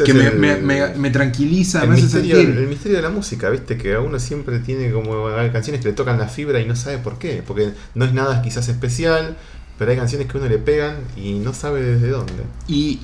que 0.06 0.14
me, 0.14 0.28
el- 0.28 0.38
me- 0.39 0.58
me- 0.58 0.88
me 0.95 1.10
tranquiliza, 1.10 1.84
el 1.84 1.89
me 1.89 1.95
hace 1.95 2.04
misterio, 2.04 2.36
sentir. 2.38 2.58
el 2.58 2.68
misterio 2.68 2.97
de 2.97 3.04
la 3.04 3.10
música, 3.10 3.49
viste, 3.49 3.78
que 3.78 3.93
a 3.95 3.99
uno 3.99 4.20
siempre 4.20 4.60
tiene 4.60 4.91
como 4.91 5.28
hay 5.28 5.49
canciones 5.52 5.82
que 5.82 5.89
le 5.89 5.93
tocan 5.93 6.18
la 6.18 6.28
fibra 6.28 6.60
y 6.60 6.66
no 6.68 6.76
sabe 6.76 6.97
por 6.99 7.18
qué, 7.20 7.43
porque 7.45 7.72
no 7.95 8.06
es 8.06 8.14
nada 8.14 8.41
quizás 8.41 8.68
especial, 8.70 9.38
pero 9.78 9.91
hay 9.91 9.97
canciones 9.97 10.28
que 10.28 10.38
uno 10.38 10.47
le 10.47 10.58
pegan 10.60 10.95
y 11.18 11.34
no 11.39 11.54
sabe 11.54 11.82
desde 11.82 12.10
dónde. 12.10 12.43
Y, 12.68 12.99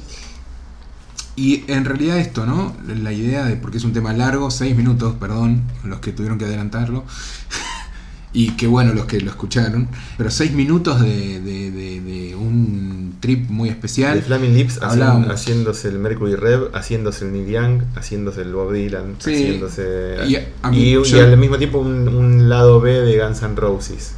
y 1.38 1.64
en 1.68 1.86
realidad 1.86 2.18
esto, 2.20 2.46
¿no? 2.46 2.76
La 3.02 3.14
idea 3.14 3.46
de, 3.46 3.56
porque 3.56 3.78
es 3.78 3.84
un 3.86 3.94
tema 3.94 4.12
largo, 4.12 4.52
6 4.52 4.76
minutos, 4.76 5.16
perdón, 5.20 5.62
los 5.86 6.00
que 6.02 6.12
tuvieron 6.12 6.38
que 6.38 6.44
adelantarlo, 6.46 7.06
y 8.34 8.52
que 8.52 8.68
bueno, 8.68 8.94
los 8.94 9.06
que 9.06 9.22
lo 9.22 9.30
escucharon, 9.32 9.88
pero 10.18 10.30
6 10.30 10.52
minutos 10.54 11.00
de, 11.02 11.40
de- 11.40 11.72
de- 11.72 12.02
de 12.02 12.36
un 12.36 13.16
trip 13.20 13.50
muy 13.50 13.70
especial. 13.70 14.16
De 14.16 14.22
Flaming 14.22 14.54
Lips 14.54 14.80
haciendo- 14.82 15.32
haciéndose 15.32 15.88
el 15.88 15.98
Mercury 16.00 16.36
Rev, 16.36 16.70
haciéndose 16.76 17.26
el 17.26 17.32
Neil 17.34 17.48
Young, 17.48 17.82
haciéndose 17.96 18.42
el 18.42 18.54
Bob 18.54 18.74
Dylan, 18.74 19.16
Sí. 19.20 19.34
haciéndose. 19.34 20.18
Y 20.28 20.32
Y, 20.34 20.36
a- 20.36 20.48
a 20.64 20.72
mí- 20.72 20.78
y 20.78 20.92
yo- 21.04 21.24
al 21.24 21.38
mismo 21.38 21.58
tiempo 21.58 21.80
un, 21.80 22.08
un 22.10 22.50
lado 22.50 22.80
B 22.82 22.92
de 22.92 23.18
Guns 23.24 23.42
N' 23.42 23.56
Roses. 23.56 24.14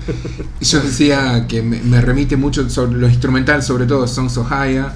Yo 0.60 0.80
decía 0.80 1.46
que 1.48 1.62
me, 1.62 1.80
me 1.82 2.00
remite 2.00 2.36
mucho 2.36 2.68
sobre 2.68 2.98
lo 2.98 3.08
instrumental, 3.08 3.62
sobre 3.62 3.86
todo 3.86 4.06
Songs 4.06 4.36
of 4.36 4.50
Haya, 4.52 4.92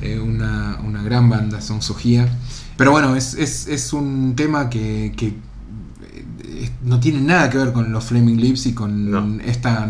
eh, 0.00 0.18
una, 0.18 0.78
una 0.84 1.02
gran 1.02 1.28
banda, 1.28 1.60
Songs 1.60 1.90
of 1.90 1.98
Haya. 2.04 2.28
Pero 2.76 2.92
bueno, 2.92 3.16
es, 3.16 3.34
es, 3.34 3.66
es 3.66 3.92
un 3.92 4.34
tema 4.36 4.70
que, 4.70 5.12
que, 5.16 5.26
eh, 5.28 6.70
no 6.84 7.00
tiene 7.00 7.20
nada 7.20 7.50
que 7.50 7.58
ver 7.58 7.72
con 7.72 7.90
los 7.92 8.04
Flaming 8.04 8.40
Lips 8.40 8.66
y 8.66 8.72
con 8.74 9.10
No. 9.10 9.40
esta, 9.44 9.88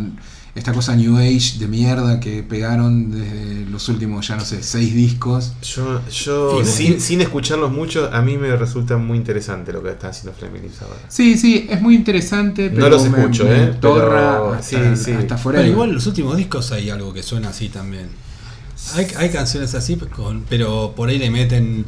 esta 0.54 0.72
cosa 0.72 0.96
New 0.96 1.18
Age 1.18 1.59
de 1.59 1.68
mierda 1.68 2.18
que 2.18 2.42
pegaron 2.42 3.11
desde 3.11 3.66
los 3.70 3.88
últimos, 3.90 4.26
ya 4.26 4.36
no 4.36 4.44
sé, 4.44 4.62
seis 4.62 4.94
discos. 4.94 5.52
Yo, 5.62 6.00
yo 6.09 6.64
sin, 6.64 7.00
sin 7.00 7.20
escucharlos 7.20 7.70
mucho, 7.70 8.11
a 8.12 8.22
mí 8.22 8.38
me 8.38 8.56
resulta 8.56 8.96
muy 8.96 9.18
interesante 9.18 9.72
lo 9.72 9.82
que 9.82 9.90
están 9.90 10.11
haciendo 10.11 10.32
Flaming 10.32 10.62
Lips 10.62 10.82
ahora. 10.82 10.96
Sí, 11.09 11.36
sí, 11.36 11.66
es 11.70 11.80
muy 11.82 11.94
interesante, 11.94 12.70
pero 12.70 12.82
No 12.82 12.88
los 12.88 13.04
escucho, 13.04 13.44
me 13.44 13.64
eh, 13.64 13.66
torra 13.80 14.38
pero 14.40 14.52
hasta, 14.54 14.96
sí, 14.96 15.04
sí. 15.04 15.12
hasta 15.12 15.36
Pero 15.36 15.64
igual 15.66 15.90
en 15.90 15.94
los 15.96 16.06
últimos 16.06 16.36
discos 16.36 16.72
hay 16.72 16.88
algo 16.90 17.12
que 17.12 17.22
suena 17.22 17.50
así 17.50 17.68
también. 17.68 18.09
Hay, 18.97 19.07
hay 19.16 19.30
canciones 19.30 19.74
así, 19.74 19.97
con- 19.97 20.45
pero 20.49 20.93
por 20.97 21.09
ahí 21.09 21.18
le 21.18 21.30
meten 21.30 21.84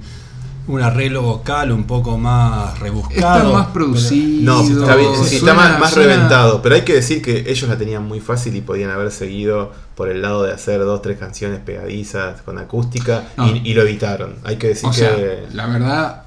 un 0.66 0.80
arreglo 0.82 1.22
vocal 1.22 1.72
un 1.72 1.84
poco 1.84 2.16
más 2.18 2.78
rebuscado. 2.78 3.38
Está 3.38 3.44
más 3.52 3.66
pero- 3.72 3.86
producido. 3.86 4.42
No, 4.54 4.60
está, 4.62 4.94
bien, 4.94 5.10
sí, 5.16 5.36
está 5.36 5.38
suena- 5.38 5.54
más, 5.54 5.80
más 5.80 5.90
suena- 5.92 6.14
reventado, 6.14 6.62
pero 6.62 6.74
hay 6.76 6.82
que 6.82 6.94
decir 6.94 7.22
que 7.22 7.44
ellos 7.50 7.68
la 7.68 7.76
tenían 7.76 8.06
muy 8.06 8.20
fácil 8.20 8.54
y 8.54 8.60
podían 8.60 8.90
haber 8.90 9.10
seguido 9.10 9.72
por 9.96 10.08
el 10.08 10.22
lado 10.22 10.44
de 10.44 10.52
hacer 10.52 10.78
dos, 10.80 11.02
tres 11.02 11.18
canciones 11.18 11.58
pegadizas 11.60 12.42
con 12.42 12.58
acústica 12.58 13.24
No. 13.36 13.48
y, 13.48 13.62
y 13.64 13.74
lo 13.74 13.82
evitaron. 13.82 14.36
Hay 14.44 14.56
que 14.56 14.68
decir 14.68 14.88
O 14.88 14.92
que... 14.92 14.98
sea, 14.98 15.16
la 15.52 15.66
verdad, 15.66 16.22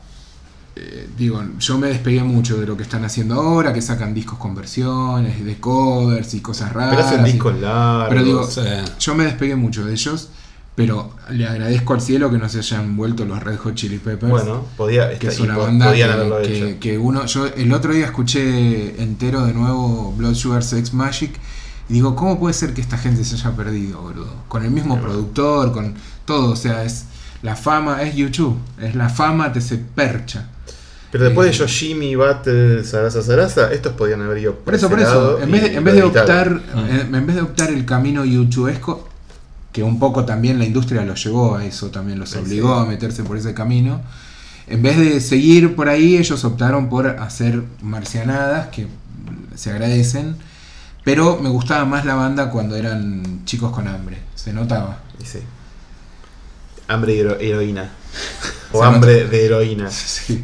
eh, 0.76 1.08
digo, 1.18 1.42
yo 1.60 1.78
me 1.78 1.88
despegué 1.88 2.24
mucho 2.24 2.58
de 2.60 2.66
lo 2.66 2.76
que 2.76 2.84
están 2.84 3.06
haciendo 3.06 3.36
ahora, 3.36 3.72
que 3.72 3.82
sacan 3.82 4.14
discos 4.14 4.40
con 4.40 4.56
versiones, 4.56 5.46
de 5.46 5.60
covers 5.60 6.34
y 6.34 6.42
cosas 6.42 6.74
raras. 6.74 6.96
pero 6.96 7.08
hacen 7.08 7.26
y- 7.26 7.32
discos 7.32 7.56
largos. 7.62 8.10
Pero 8.10 8.24
digo, 8.24 8.50
yo 9.00 9.16
me 9.16 9.24
despegué 9.26 9.56
mucho 9.56 9.86
de 9.86 9.94
ellos, 9.94 10.30
pero 10.76 11.12
le 11.30 11.46
agradezco 11.48 11.94
al 11.94 12.02
cielo 12.02 12.32
que 12.32 12.38
no 12.38 12.50
se 12.50 12.60
hayan 12.60 12.98
vuelto 12.98 13.26
los 13.26 13.42
Red 13.44 13.58
Hot 13.58 13.76
Chili 13.76 14.00
Peppers. 14.00 14.32
bueno, 14.32 14.66
podía, 14.76 15.18
que 15.20 15.28
es 15.28 15.40
una 15.40 15.56
banda 15.56 15.88
podían 15.88 16.80
que, 16.80 16.98
uno 16.98 17.26
yo 17.26 17.46
el 17.46 17.72
otro 17.74 17.94
día 17.94 18.06
escuché 18.06 19.02
entero 19.02 19.46
de 19.46 19.54
nuevo 19.54 20.14
Blood 20.18 20.34
Sugar 20.34 20.64
Sex 20.64 20.94
Magic 20.94 21.32
y 21.90 21.94
digo 21.94 22.16
cómo 22.16 22.40
puede 22.40 22.54
ser 22.56 22.74
que 22.74 22.82
esta 22.82 22.98
gente 22.98 23.24
se 23.24 23.36
haya 23.36 23.52
perdido 23.56 24.02
boludo 24.02 24.34
con 24.48 24.64
el 24.64 24.72
mismo 24.72 25.00
productor 25.00 25.72
con 25.72 25.94
todo 26.26 26.54
o 26.54 26.56
sea 26.56 26.84
es 26.84 27.06
la 27.44 27.56
fama 27.56 28.02
es 28.02 28.16
YouTube 28.16 28.58
es 28.82 28.96
la 28.96 29.10
fama 29.10 29.54
te 29.54 29.62
se 29.62 29.78
percha. 29.78 30.50
Pero 31.12 31.26
después 31.26 31.48
eh, 31.48 31.52
de 31.52 31.58
Yoshimi, 31.58 32.16
Battle, 32.16 32.84
Sarasa 32.84 33.22
Sarasa, 33.22 33.72
estos 33.72 33.94
podían 33.94 34.24
haber 34.24 34.40
ido 34.40 34.56
por 34.56 34.74
eso 34.74 34.90
por 34.90 35.00
eso 35.00 35.40
en 35.40 35.52
vez 35.52 35.62
de, 35.62 35.76
en 35.76 35.84
vez 35.84 35.94
de 35.94 36.02
optar 36.02 36.60
en, 36.76 37.14
en 37.14 37.28
vez 37.28 37.36
de 37.36 37.44
optar 37.44 37.70
el 37.70 37.86
camino 37.86 38.26
youtubeesco 38.26 39.13
que 39.74 39.84
un 39.84 40.00
poco 40.00 40.24
también 40.24 40.58
la 40.60 40.66
industria 40.66 41.04
los 41.04 41.22
llevó 41.24 41.56
a 41.58 41.66
eso 41.66 41.90
también 41.90 42.20
los 42.20 42.30
Sí, 42.30 42.38
obligó 42.38 42.76
a 42.76 42.86
meterse 42.86 43.24
por 43.24 43.36
ese 43.38 43.54
camino 43.54 44.00
en 44.68 44.82
vez 44.82 44.98
de 44.98 45.20
seguir 45.20 45.76
por 45.76 45.90
ahí 45.90 46.16
ellos 46.16 46.46
optaron 46.46 46.88
por 46.90 47.08
hacer 47.08 47.64
marcianadas 47.82 48.68
que 48.70 48.88
se 49.56 49.72
agradecen 49.72 50.38
pero 51.04 51.38
me 51.42 51.50
gustaba 51.50 51.84
más 51.84 52.06
la 52.06 52.16
banda 52.16 52.50
cuando 52.50 52.78
eran 52.78 53.44
chicos 53.46 53.72
con 53.74 53.88
hambre 53.90 54.20
se 54.36 54.54
notaba 54.54 55.00
sí. 55.24 55.40
Hambre 56.88 57.14
de 57.14 57.20
hero- 57.20 57.38
heroína. 57.40 57.90
O 58.74 58.80
Se 58.80 58.86
hambre 58.86 59.26
de 59.28 59.46
heroína. 59.46 59.90
sí. 59.92 60.44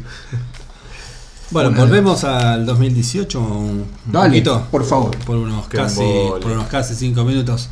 Bueno, 1.50 1.70
Una- 1.70 1.80
volvemos 1.80 2.22
al 2.24 2.64
2018 2.64 3.40
un 3.40 3.86
Dale, 4.06 4.28
poquito. 4.28 4.66
por 4.70 4.84
favor. 4.84 5.16
Por 5.18 5.36
unos 5.36 5.66
Qué 5.68 5.76
casi 5.78 6.00
embole. 6.00 6.40
por 6.42 6.52
unos 6.52 6.66
casi 6.68 6.94
cinco 6.94 7.24
minutos. 7.24 7.68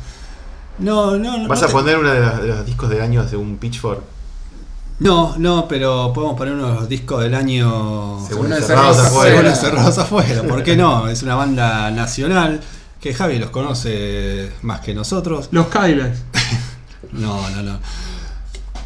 No, 0.79 1.17
no, 1.17 1.37
no. 1.37 1.47
¿Vas 1.47 1.59
no 1.61 1.65
a 1.65 1.67
te- 1.67 1.73
poner 1.73 1.97
uno 1.97 2.09
de, 2.11 2.19
las- 2.19 2.41
de 2.41 2.47
los 2.47 2.65
discos 2.65 2.89
del 2.89 3.01
año 3.01 3.27
según 3.27 3.57
Pitchfork? 3.57 4.01
No, 4.99 5.35
no, 5.37 5.67
pero 5.67 6.11
podemos 6.13 6.37
poner 6.37 6.53
uno 6.55 6.67
de 6.69 6.73
los 6.75 6.89
discos 6.89 7.21
del 7.23 7.33
año 7.33 8.19
Según 8.27 8.51
Encerrados 8.51 8.97
afuera. 8.99 9.31
Según 9.31 9.45
Encerrados 9.47 9.97
afuera. 9.97 10.43
¿Por 10.43 10.61
qué 10.63 10.75
no? 10.75 11.07
Es 11.07 11.23
una 11.23 11.35
banda 11.35 11.89
nacional 11.91 12.59
que 12.99 13.13
Javi 13.13 13.39
los 13.39 13.49
conoce 13.49 14.51
más 14.61 14.81
que 14.81 14.93
nosotros. 14.93 15.47
los 15.51 15.67
Kylax 15.67 16.19
No, 17.13 17.49
no, 17.51 17.63
no. 17.63 17.79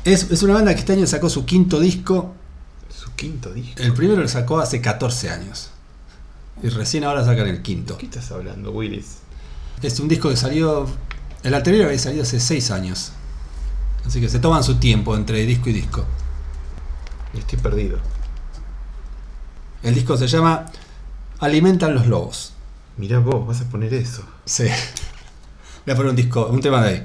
Es, 0.04 0.30
es 0.30 0.44
una 0.44 0.54
banda 0.54 0.74
que 0.76 0.82
este 0.82 0.94
año 0.94 1.08
sacó 1.08 1.30
su 1.30 1.46
quinto 1.46 1.80
disco. 1.80 2.36
Su 2.96 3.12
quinto 3.16 3.52
disco. 3.52 3.82
El 3.82 3.94
primero 3.94 4.22
lo 4.22 4.28
sacó 4.28 4.60
hace 4.60 4.82
14 4.82 5.32
años. 5.32 5.70
Y 6.62 6.70
recién 6.70 7.06
ahora 7.06 7.26
sacan 7.26 7.48
el 7.48 7.62
quinto. 7.64 7.98
¿Qué 7.98 8.06
estás 8.06 8.32
hablando, 8.32 8.70
Willis? 8.72 9.18
Es 9.82 10.00
un 10.00 10.08
disco 10.08 10.30
que 10.30 10.38
salió. 10.38 10.86
El 11.44 11.54
anterior 11.54 11.86
había 11.88 12.00
salido 12.00 12.24
hace 12.24 12.39
6 12.39 12.72
años. 12.72 13.12
Así 14.06 14.20
que 14.22 14.30
se 14.30 14.39
toman 14.39 14.64
su 14.64 14.76
tiempo 14.76 15.16
entre 15.16 15.46
disco 15.46 15.70
y 15.70 15.74
disco. 15.74 16.06
Estoy 17.34 17.60
perdido. 17.60 17.98
El 19.82 19.96
disco 19.96 20.16
se 20.18 20.28
llama 20.28 20.66
Alimentan 21.39 21.94
los 21.94 22.08
Lobos. 22.08 22.54
Mirá 22.98 23.20
vos, 23.20 23.46
vas 23.48 23.62
a 23.62 23.66
poner 23.66 23.94
eso. 23.94 24.24
Sí. 24.46 24.66
Voy 25.86 25.94
a 25.94 25.96
poner 25.96 26.10
un 26.12 26.16
disco, 26.16 26.48
un 26.48 26.62
tema 26.62 26.82
de 26.84 26.89
ahí. 26.89 27.04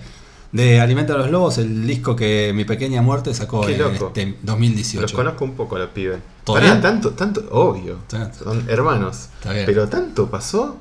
De 0.52 0.80
Alimentan 0.80 1.18
los 1.18 1.30
Lobos, 1.30 1.58
el 1.58 1.86
disco 1.86 2.14
que 2.14 2.52
Mi 2.54 2.64
Pequeña 2.64 3.02
Muerte 3.02 3.34
sacó 3.34 3.62
Qué 3.62 3.74
en 3.74 3.78
loco. 3.80 4.06
este 4.08 4.36
2018. 4.42 5.02
Los 5.02 5.12
conozco 5.12 5.44
un 5.44 5.54
poco 5.54 5.76
a 5.76 5.80
los 5.80 5.88
pibes. 5.90 6.20
¿Todo 6.44 6.56
Pará, 6.56 6.68
bien? 6.70 6.80
tanto, 6.80 7.10
tanto, 7.10 7.44
obvio. 7.50 7.98
Tanto. 8.06 8.44
Son 8.44 8.64
hermanos. 8.68 9.28
Está 9.38 9.52
bien. 9.52 9.66
Pero 9.66 9.88
tanto 9.88 10.30
pasó. 10.30 10.78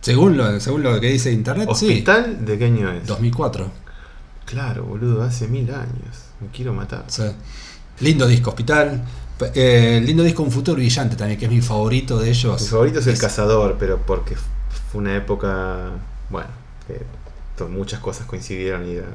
Según 0.00 0.36
lo, 0.36 0.60
según 0.60 0.82
lo 0.82 1.00
que 1.00 1.08
dice 1.10 1.32
internet, 1.32 1.68
¿Hospital 1.68 2.44
de 2.44 2.58
qué 2.58 2.66
año 2.66 2.90
es? 2.92 3.06
2004. 3.06 3.70
Claro, 4.44 4.84
boludo, 4.84 5.22
hace 5.22 5.48
mil 5.48 5.68
años. 5.74 6.16
Me 6.40 6.48
quiero 6.48 6.72
matar. 6.72 7.04
Sí. 7.08 7.24
Lindo 8.00 8.26
disco, 8.26 8.50
Hospital. 8.50 9.02
Eh, 9.54 10.00
lindo 10.04 10.22
disco 10.22 10.42
Un 10.42 10.50
Futuro 10.52 10.76
Brillante 10.76 11.16
también, 11.16 11.38
que 11.38 11.46
es 11.46 11.50
mi 11.50 11.60
favorito 11.60 12.18
de 12.18 12.30
ellos. 12.30 12.60
Mi 12.62 12.68
favorito 12.68 13.00
es 13.00 13.06
El 13.08 13.18
Cazador, 13.18 13.76
pero 13.78 13.98
porque 14.06 14.36
fue 14.92 15.00
una 15.00 15.16
época. 15.16 15.90
Bueno, 16.30 16.48
que 16.86 17.64
muchas 17.64 18.00
cosas 18.00 18.26
coincidieron 18.26 18.88
y 18.88 18.92
era- 18.96 19.08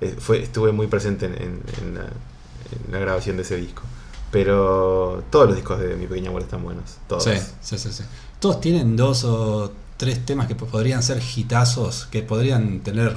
eh, 0.00 0.16
fue, 0.18 0.42
estuve 0.42 0.72
muy 0.72 0.86
presente 0.86 1.26
en, 1.26 1.34
en- 1.34 1.62
en 1.80 1.94
la, 1.94 2.00
en 2.04 2.92
la 2.92 2.98
grabación 2.98 3.36
de 3.36 3.42
ese 3.42 3.56
disco. 3.56 3.82
Pero 4.30 5.22
todos 5.30 5.46
los 5.46 5.56
discos 5.56 5.78
de 5.78 5.94
Mi 5.96 6.06
Pequeña 6.06 6.30
Muerte 6.30 6.46
están 6.46 6.62
buenos. 6.64 6.96
Todos. 7.06 7.24
Sí, 7.24 7.32
sí, 7.60 7.78
sí, 7.78 7.92
sí. 7.92 8.02
Todos 8.42 8.60
tienen 8.60 8.96
dos 8.96 9.22
o 9.24 9.72
tres 9.96 10.26
temas 10.26 10.48
que 10.48 10.56
po- 10.56 10.66
podrían 10.66 11.00
ser 11.02 11.22
hitazos, 11.22 12.08
que 12.10 12.22
podrían 12.22 12.80
tener 12.80 13.16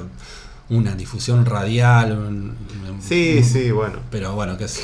una 0.70 0.94
difusión 0.96 1.46
radial. 1.46 2.12
un- 2.12 2.56
un- 2.90 3.02
Sí, 3.02 3.38
un- 3.40 3.44
sí, 3.44 3.72
bueno. 3.72 4.00
Pero 4.12 4.34
bueno, 4.36 4.56
que 4.58 4.66
es. 4.66 4.80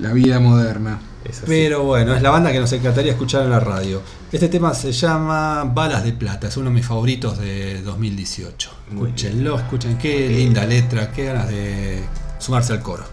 la 0.00 0.12
vida 0.12 0.38
moderna 0.38 0.98
Es 1.24 1.38
así. 1.38 1.46
Pero 1.46 1.84
bueno, 1.84 2.14
es 2.14 2.20
la 2.22 2.30
banda 2.30 2.50
que 2.52 2.58
nos 2.60 2.72
encantaría 2.72 3.12
escuchar 3.12 3.42
en 3.44 3.50
la 3.50 3.60
radio. 3.60 4.02
Este 4.32 4.48
tema 4.48 4.74
se 4.74 4.90
llama 4.92 5.64
Balas 5.64 6.02
de 6.04 6.12
Plata, 6.12 6.48
es 6.48 6.56
uno 6.58 6.68
de 6.70 6.74
mis 6.74 6.84
favoritos 6.86 7.38
de 7.38 7.80
2018. 7.82 8.70
Muy 8.90 9.06
Escúchenlo, 9.10 9.56
escuchen 9.58 9.96
qué 9.98 10.12
Muy 10.14 10.28
bien. 10.28 10.38
linda 10.40 10.66
letra, 10.66 11.10
qué 11.12 11.24
ganas 11.26 11.48
de 11.48 12.02
sumarse 12.38 12.72
al 12.72 12.80
coro. 12.82 13.04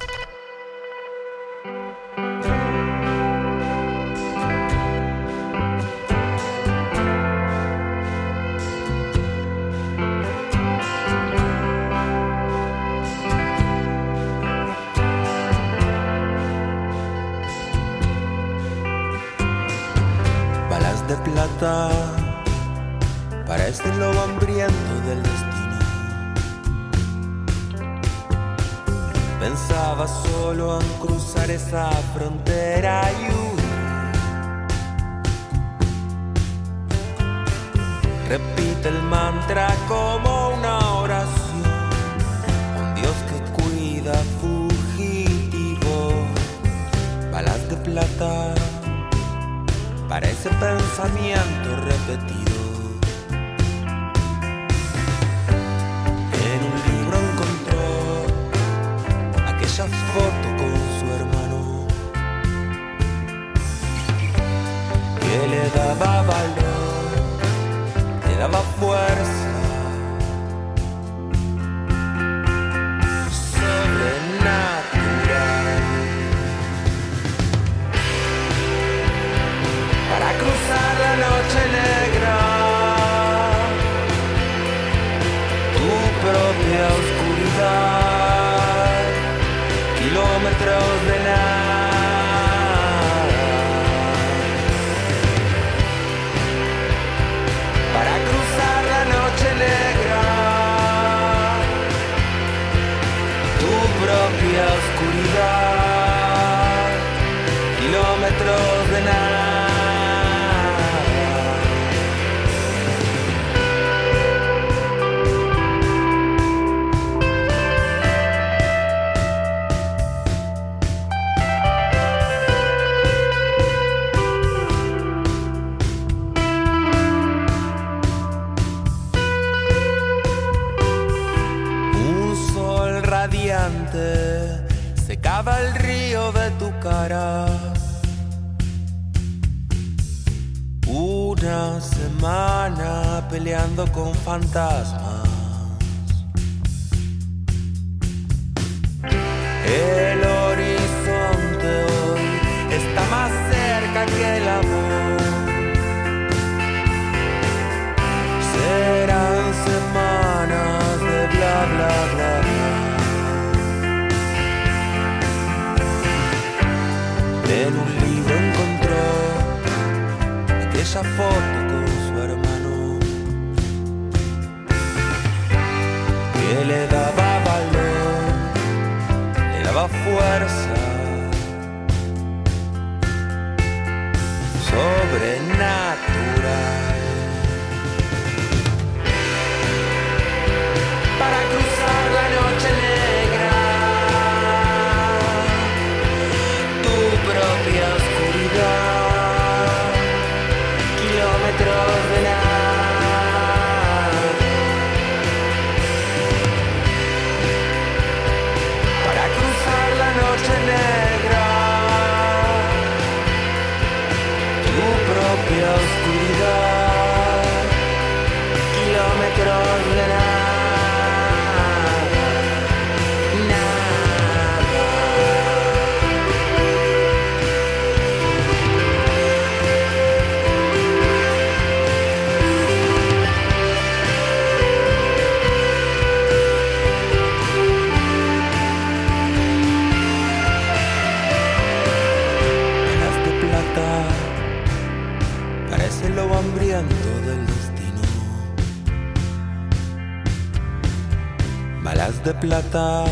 Plata 252.64 253.05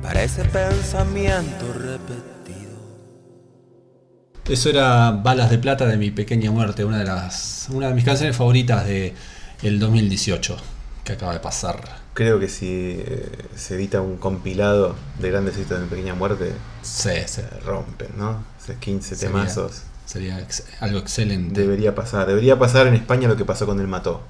parece 0.00 0.44
pensamiento 0.44 1.72
repetido. 1.74 2.78
Eso 4.48 4.70
era 4.70 5.10
Balas 5.10 5.50
de 5.50 5.58
Plata 5.58 5.84
de 5.86 5.96
mi 5.96 6.12
pequeña 6.12 6.52
muerte, 6.52 6.84
una 6.84 6.98
de 6.98 7.04
las 7.04 7.66
una 7.70 7.88
de 7.88 7.94
mis 7.94 8.04
canciones 8.04 8.36
favoritas 8.36 8.86
de 8.86 9.14
el 9.62 9.80
2018 9.80 10.56
que 11.02 11.12
acaba 11.14 11.32
de 11.32 11.40
pasar. 11.40 11.82
Creo 12.14 12.38
que 12.38 12.48
si 12.48 12.68
eh, 13.00 13.32
se 13.56 13.74
edita 13.74 14.00
un 14.00 14.16
compilado 14.16 14.94
de 15.18 15.30
grandes 15.32 15.54
éxitos 15.56 15.78
de 15.78 15.84
mi 15.84 15.90
pequeña 15.90 16.14
muerte, 16.14 16.52
Sí, 16.82 17.10
sí. 17.26 17.42
se 17.42 17.48
rompen, 17.66 18.10
¿no? 18.16 18.44
Esos 18.62 18.76
15 18.76 19.16
Sería- 19.16 19.32
temazos. 19.32 19.82
Sería 20.06 20.38
ex- 20.38 20.64
algo 20.80 20.98
excelente. 21.00 21.60
Debería 21.60 21.96
pasar. 21.96 22.28
Debería 22.28 22.58
pasar 22.60 22.86
en 22.86 22.94
España 22.94 23.26
lo 23.26 23.36
que 23.36 23.44
pasó 23.44 23.66
con 23.66 23.80
El 23.80 23.88
Mató. 23.88 24.22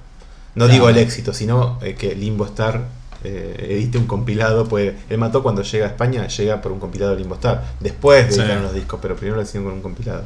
No 0.55 0.65
Claro. 0.65 0.73
digo 0.73 0.89
el 0.89 0.97
éxito, 0.97 1.33
sino 1.33 1.77
eh, 1.83 1.93
que 1.93 2.15
Limbo 2.15 2.45
Star 2.45 2.97
eh, 3.23 3.67
edite 3.71 3.97
un 3.97 4.05
compilado. 4.07 4.67
Pues 4.67 4.93
El 5.09 5.17
Mató 5.17 5.43
cuando 5.43 5.61
llega 5.63 5.85
a 5.85 5.89
España 5.89 6.27
llega 6.27 6.61
por 6.61 6.71
un 6.71 6.79
compilado 6.79 7.13
de 7.13 7.19
Limbo 7.21 7.35
Star. 7.35 7.63
Después 7.79 8.27
de 8.27 8.33
Sí. 8.45 8.61
los 8.61 8.73
discos, 8.73 8.99
pero 9.01 9.15
primero 9.15 9.35
lo 9.37 9.41
hicieron 9.43 9.65
con 9.65 9.73
un 9.75 9.81
compilado. 9.81 10.23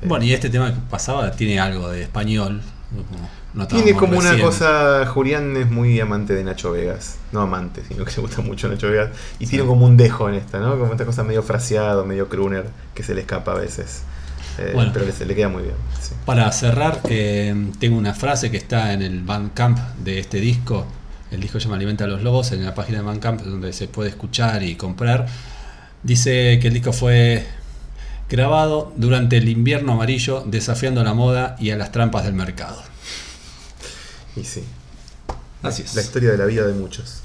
Eh, 0.00 0.06
Bueno, 0.06 0.24
y 0.24 0.32
este 0.32 0.48
tema 0.50 0.72
que 0.72 0.80
pasaba 0.90 1.30
tiene 1.32 1.58
algo 1.60 1.88
de 1.90 2.02
español. 2.02 2.62
Tiene 3.68 3.94
como 3.94 4.18
una 4.18 4.38
cosa, 4.40 5.04
Julián 5.06 5.56
es 5.56 5.70
muy 5.70 5.98
amante 6.00 6.34
de 6.34 6.44
Nacho 6.44 6.70
Vegas, 6.72 7.16
no 7.32 7.40
amante, 7.40 7.82
sino 7.88 8.04
que 8.04 8.12
le 8.14 8.22
gusta 8.22 8.40
mucho 8.40 8.68
Nacho 8.68 8.88
Vegas, 8.88 9.10
y 9.38 9.46
tiene 9.46 9.66
como 9.66 9.84
un 9.84 9.96
dejo 9.96 10.28
en 10.28 10.36
esta, 10.36 10.58
¿no? 10.60 10.78
Como 10.78 10.92
esta 10.92 11.04
cosa 11.04 11.24
medio 11.24 11.42
fraseado, 11.42 12.04
medio 12.04 12.28
crooner, 12.28 12.66
que 12.94 13.02
se 13.02 13.14
le 13.14 13.22
escapa 13.22 13.52
a 13.52 13.54
veces. 13.56 14.02
Eh, 14.58 14.72
Bueno. 14.74 14.90
pero 14.92 15.06
le, 15.06 15.34
queda 15.34 15.48
muy 15.48 15.64
bien. 15.64 15.74
sí. 16.00 16.14
Para 16.24 16.50
cerrar, 16.52 17.00
eh, 17.08 17.54
tengo 17.78 17.96
una 17.98 18.14
frase 18.14 18.50
que 18.50 18.56
está 18.56 18.92
en 18.92 19.02
el 19.02 19.22
Bandcamp 19.22 19.78
de 20.02 20.18
este 20.20 20.38
disco. 20.40 20.86
El 21.30 21.40
disco 21.40 21.58
se 21.60 21.64
llama 21.64 21.76
Alimenta 21.76 22.04
a 22.04 22.06
los 22.06 22.22
Lobos, 22.22 22.52
en 22.52 22.64
la 22.64 22.74
página 22.74 22.98
de 22.98 23.04
Bandcamp 23.04 23.40
donde 23.42 23.72
se 23.72 23.86
puede 23.88 24.10
escuchar 24.10 24.62
y 24.62 24.76
comprar. 24.76 25.26
Dice 26.02 26.58
que 26.60 26.68
el 26.68 26.74
disco 26.74 26.92
fue 26.92 27.46
grabado 28.30 28.92
durante 28.96 29.36
el 29.38 29.48
invierno 29.48 29.92
amarillo, 29.92 30.42
desafiando 30.46 31.02
la 31.04 31.14
moda 31.14 31.56
y 31.58 31.70
a 31.70 31.76
las 31.76 31.92
trampas 31.92 32.24
del 32.24 32.34
mercado. 32.34 32.82
Y 34.36 34.44
sí, 34.44 34.62
Así 35.62 35.82
es. 35.82 35.94
la 35.94 36.02
historia 36.02 36.30
de 36.30 36.38
la 36.38 36.46
vida 36.46 36.66
de 36.66 36.72
muchos. 36.74 37.20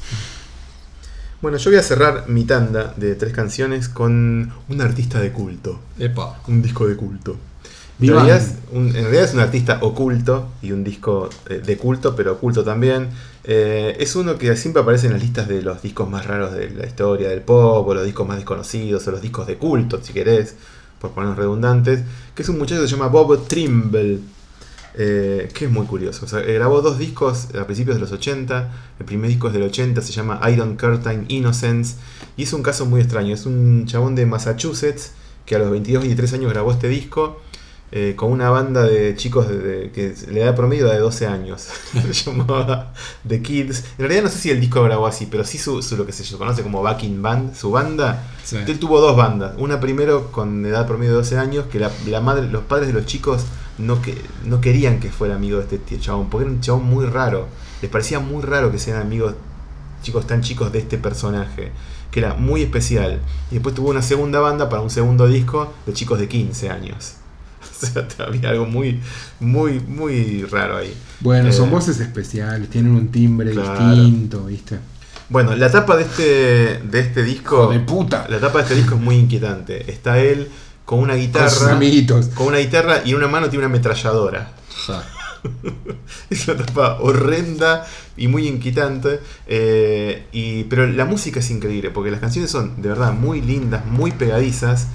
Bueno, 1.41 1.57
yo 1.57 1.69
voy 1.71 1.79
a 1.79 1.83
cerrar 1.83 2.29
mi 2.29 2.45
tanda 2.45 2.93
de 2.95 3.15
tres 3.15 3.33
canciones 3.33 3.89
con 3.89 4.53
un 4.69 4.81
artista 4.81 5.19
de 5.19 5.31
culto. 5.31 5.79
Epa. 5.99 6.39
Un 6.47 6.61
disco 6.61 6.87
de 6.87 6.95
culto. 6.95 7.31
En 7.33 8.07
Vivan. 8.07 8.25
realidad, 8.25 8.47
es 8.47 8.55
un, 8.71 8.87
en 8.87 9.03
realidad 9.03 9.23
es 9.25 9.33
un 9.33 9.39
artista 9.41 9.77
oculto 9.81 10.49
y 10.61 10.71
un 10.71 10.83
disco 10.83 11.29
eh, 11.49 11.61
de 11.63 11.77
culto, 11.77 12.15
pero 12.15 12.33
oculto 12.33 12.63
también. 12.63 13.09
Eh, 13.45 13.97
es 13.99 14.15
uno 14.15 14.37
que 14.37 14.55
siempre 14.55 14.81
aparece 14.81 15.07
en 15.07 15.13
las 15.13 15.21
listas 15.21 15.47
de 15.47 15.61
los 15.61 15.81
discos 15.81 16.09
más 16.09 16.25
raros 16.25 16.53
de 16.53 16.69
la 16.69 16.85
historia 16.85 17.29
del 17.29 17.41
pop, 17.41 17.87
o 17.87 17.93
los 17.93 18.05
discos 18.05 18.27
más 18.27 18.37
desconocidos, 18.37 19.05
o 19.07 19.11
los 19.11 19.21
discos 19.21 19.47
de 19.47 19.57
culto, 19.57 19.99
si 20.01 20.13
querés, 20.13 20.55
por 20.99 21.11
ponernos 21.11 21.37
redundantes. 21.37 22.01
Que 22.35 22.43
es 22.43 22.49
un 22.49 22.57
muchacho 22.57 22.81
que 22.81 22.87
se 22.87 22.95
llama 22.95 23.07
Bob 23.07 23.47
Trimble. 23.47 24.19
eh, 24.95 25.49
que 25.53 25.65
es 25.65 25.71
muy 25.71 25.87
curioso. 25.87 26.27
Eh, 26.39 26.53
grabó 26.53 26.81
dos 26.81 26.99
discos 26.99 27.47
a 27.59 27.65
principios 27.65 27.95
de 27.95 28.01
los 28.01 28.11
80. 28.11 28.71
El 28.99 29.05
primer 29.05 29.29
disco 29.29 29.47
es 29.47 29.53
del 29.53 29.63
80, 29.63 30.01
se 30.01 30.11
llama 30.13 30.39
Iron 30.51 30.77
Curtain 30.77 31.25
Innocence. 31.29 31.95
Y 32.37 32.43
es 32.43 32.53
un 32.53 32.61
caso 32.61 32.85
muy 32.85 33.01
extraño. 33.01 33.33
Es 33.33 33.45
un 33.47 33.85
chabón 33.87 34.15
de 34.15 34.25
Massachusetts 34.27 35.13
que 35.45 35.55
a 35.55 35.59
los 35.59 35.71
22, 35.71 36.03
23 36.03 36.33
años 36.33 36.51
grabó 36.53 36.71
este 36.71 36.87
disco 36.89 37.41
eh, 37.95 38.15
con 38.15 38.31
una 38.31 38.49
banda 38.49 38.81
de 38.87 39.15
chicos 39.15 39.47
de, 39.47 39.57
de- 39.59 39.91
que 39.91 40.15
le 40.31 40.39
da 40.39 40.55
promedio 40.55 40.87
de 40.87 40.97
12 40.97 41.27
años. 41.27 41.67
se 42.11 42.11
llamaba 42.31 42.91
The 43.27 43.43
Kids. 43.43 43.83
En 43.99 44.05
realidad 44.05 44.23
no 44.23 44.29
sé 44.29 44.39
si 44.39 44.49
el 44.49 44.59
disco 44.59 44.81
grabó 44.81 45.05
así, 45.05 45.27
pero 45.27 45.43
sí 45.43 45.59
su, 45.59 45.83
su- 45.83 45.95
lo 45.95 46.05
que 46.07 46.11
se 46.11 46.35
conoce 46.35 46.63
como 46.63 46.81
backing 46.81 47.21
band, 47.21 47.53
su 47.55 47.69
banda. 47.69 48.23
Sí. 48.43 48.57
Él 48.65 48.79
tuvo 48.79 48.99
dos 48.99 49.15
bandas. 49.15 49.53
Una 49.59 49.79
primero 49.79 50.31
con 50.31 50.65
edad 50.65 50.87
promedio 50.87 51.11
de 51.11 51.17
12 51.17 51.37
años, 51.37 51.65
que 51.71 51.79
la, 51.79 51.91
la 52.07 52.19
madre, 52.19 52.47
los 52.47 52.63
padres 52.63 52.87
de 52.87 52.93
los 52.93 53.05
chicos 53.05 53.43
no, 53.77 54.01
que, 54.01 54.17
no 54.43 54.59
querían 54.59 54.99
que 54.99 55.11
fuera 55.11 55.35
amigo 55.35 55.57
de 55.57 55.63
este 55.65 55.77
tío 55.77 55.99
chabón, 55.99 56.29
porque 56.31 56.45
era 56.45 56.53
un 56.55 56.61
chabón 56.61 56.85
muy 56.85 57.05
raro. 57.05 57.47
Les 57.83 57.91
parecía 57.91 58.19
muy 58.19 58.41
raro 58.41 58.71
que 58.71 58.79
sean 58.79 58.99
amigos 58.99 59.35
chicos 60.01 60.25
tan 60.25 60.41
chicos 60.41 60.71
de 60.71 60.79
este 60.79 60.97
personaje, 60.97 61.71
que 62.09 62.19
era 62.21 62.33
muy 62.33 62.63
especial. 62.63 63.21
Y 63.51 63.55
después 63.55 63.75
tuvo 63.75 63.91
una 63.91 64.01
segunda 64.01 64.39
banda 64.39 64.67
para 64.67 64.81
un 64.81 64.89
segundo 64.89 65.27
disco 65.27 65.71
de 65.85 65.93
chicos 65.93 66.19
de 66.19 66.27
15 66.27 66.69
años. 66.71 67.17
Sea, 67.93 68.07
había 68.27 68.49
algo 68.49 68.65
muy, 68.65 68.99
muy, 69.39 69.79
muy 69.79 70.43
raro 70.43 70.77
ahí. 70.77 70.93
Bueno, 71.19 71.51
son 71.51 71.69
Eh, 71.69 71.71
voces 71.71 71.99
especiales, 71.99 72.69
tienen 72.69 72.91
un 72.93 73.09
timbre 73.09 73.51
Claro. 73.51 73.95
distinto, 73.95 74.45
¿viste? 74.45 74.79
Bueno, 75.29 75.55
la 75.55 75.71
tapa 75.71 75.95
de 75.97 76.03
este, 76.03 76.23
de 76.83 76.99
este 76.99 77.23
disco. 77.23 77.67
De 77.71 77.79
puta. 77.79 78.27
La 78.29 78.39
tapa 78.39 78.59
de 78.59 78.63
este 78.63 78.75
disco 78.75 78.95
es 78.95 79.01
muy 79.01 79.15
inquietante. 79.15 79.89
Está 79.91 80.19
él 80.19 80.47
con 80.85 80.99
una 80.99 81.13
Con 81.13 81.21
sus 81.21 81.27
guitarra. 81.27 81.73
amiguitos. 81.75 82.27
Con 82.27 82.47
una 82.47 82.57
guitarra 82.57 83.01
y 83.05 83.11
en 83.11 83.15
una 83.17 83.27
mano 83.27 83.49
tiene 83.49 83.65
una 83.65 83.73
ametralladora. 83.73 84.51
Ja. 84.85 85.03
Es 86.29 86.47
una 86.47 86.65
tapa 86.65 86.97
horrenda 87.01 87.85
y 88.17 88.27
muy 88.27 88.47
inquietante. 88.47 89.19
eh, 89.47 90.25
y, 90.31 90.63
pero 90.65 90.87
la 90.87 91.05
música 91.05 91.39
es 91.39 91.49
increíble, 91.51 91.89
porque 91.89 92.11
las 92.11 92.19
canciones 92.19 92.51
son 92.51 92.81
de 92.81 92.89
verdad 92.89 93.13
muy 93.13 93.41
lindas, 93.41 93.85
muy 93.85 94.11
pegadizas. 94.11 94.87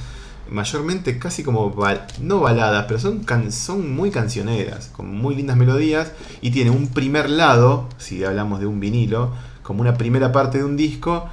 Mayormente 0.50 1.18
casi 1.18 1.42
como, 1.42 1.74
no 2.20 2.40
baladas, 2.40 2.84
pero 2.86 2.98
son, 2.98 3.24
son 3.50 3.94
muy 3.94 4.10
cancioneras, 4.10 4.88
con 4.88 5.14
muy 5.14 5.34
lindas 5.34 5.56
melodías. 5.56 6.12
Y 6.40 6.50
tiene 6.50 6.70
un 6.70 6.88
primer 6.88 7.30
lado, 7.30 7.88
si 7.98 8.24
hablamos 8.24 8.60
de 8.60 8.66
un 8.66 8.80
vinilo, 8.80 9.32
como 9.62 9.82
una 9.82 9.94
primera 9.98 10.32
parte 10.32 10.58
de 10.58 10.64
un 10.64 10.76
disco, 10.76 11.28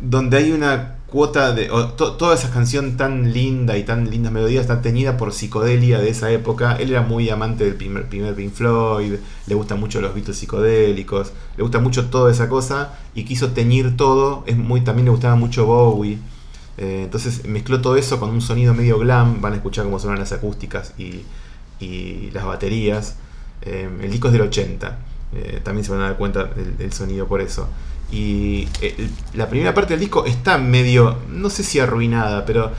donde 0.00 0.36
hay 0.36 0.52
una 0.52 0.96
cuota 1.06 1.52
de. 1.52 1.70
toda 1.96 2.34
esa 2.34 2.50
canción 2.50 2.96
tan 2.96 3.32
linda 3.32 3.78
y 3.78 3.84
tan 3.84 4.10
lindas 4.10 4.32
melodías 4.32 4.62
está 4.62 4.82
teñida 4.82 5.16
por 5.16 5.32
psicodelia 5.32 5.98
de 5.98 6.10
esa 6.10 6.30
época. 6.30 6.76
Él 6.76 6.90
era 6.90 7.02
muy 7.02 7.30
amante 7.30 7.64
del 7.64 7.74
primer, 7.74 8.08
primer 8.08 8.34
Pink 8.34 8.52
Floyd, 8.52 9.14
le 9.46 9.54
gustan 9.54 9.80
mucho 9.80 10.00
los 10.00 10.14
Beatles 10.14 10.36
psicodélicos, 10.36 11.32
le 11.56 11.62
gusta 11.62 11.78
mucho 11.78 12.10
toda 12.10 12.30
esa 12.30 12.48
cosa 12.48 12.98
y 13.14 13.24
quiso 13.24 13.52
teñir 13.52 13.96
todo. 13.96 14.44
Es 14.46 14.56
muy, 14.56 14.82
también 14.82 15.06
le 15.06 15.12
gustaba 15.12 15.36
mucho 15.36 15.66
Bowie. 15.66 16.18
Eh, 16.78 17.02
entonces 17.04 17.46
mezcló 17.46 17.80
todo 17.80 17.96
eso 17.96 18.20
con 18.20 18.30
un 18.30 18.40
sonido 18.40 18.74
medio 18.74 18.98
glam. 18.98 19.40
Van 19.40 19.52
a 19.52 19.56
escuchar 19.56 19.84
cómo 19.84 19.98
suenan 19.98 20.18
las 20.18 20.32
acústicas 20.32 20.92
y, 20.98 21.22
las 22.32 22.44
baterías. 22.44 23.16
Eh, 23.62 23.88
el 24.02 24.10
disco 24.10 24.28
es 24.28 24.32
del 24.32 24.42
80. 24.42 24.98
eh, 25.34 25.60
también 25.62 25.84
se 25.84 25.90
van 25.90 26.00
a 26.00 26.04
dar 26.04 26.16
cuenta 26.16 26.44
del, 26.44 26.92
sonido 26.92 27.26
por 27.26 27.40
eso. 27.40 27.68
Y 28.12 28.68
el- 28.80 29.10
la 29.34 29.48
primera 29.48 29.74
parte 29.74 29.94
del 29.94 30.00
disco 30.00 30.24
está 30.24 30.56
medio, 30.56 31.16
no 31.28 31.50
sé 31.50 31.64
si 31.64 31.80
arruinada, 31.80 32.46
pero 32.46 32.70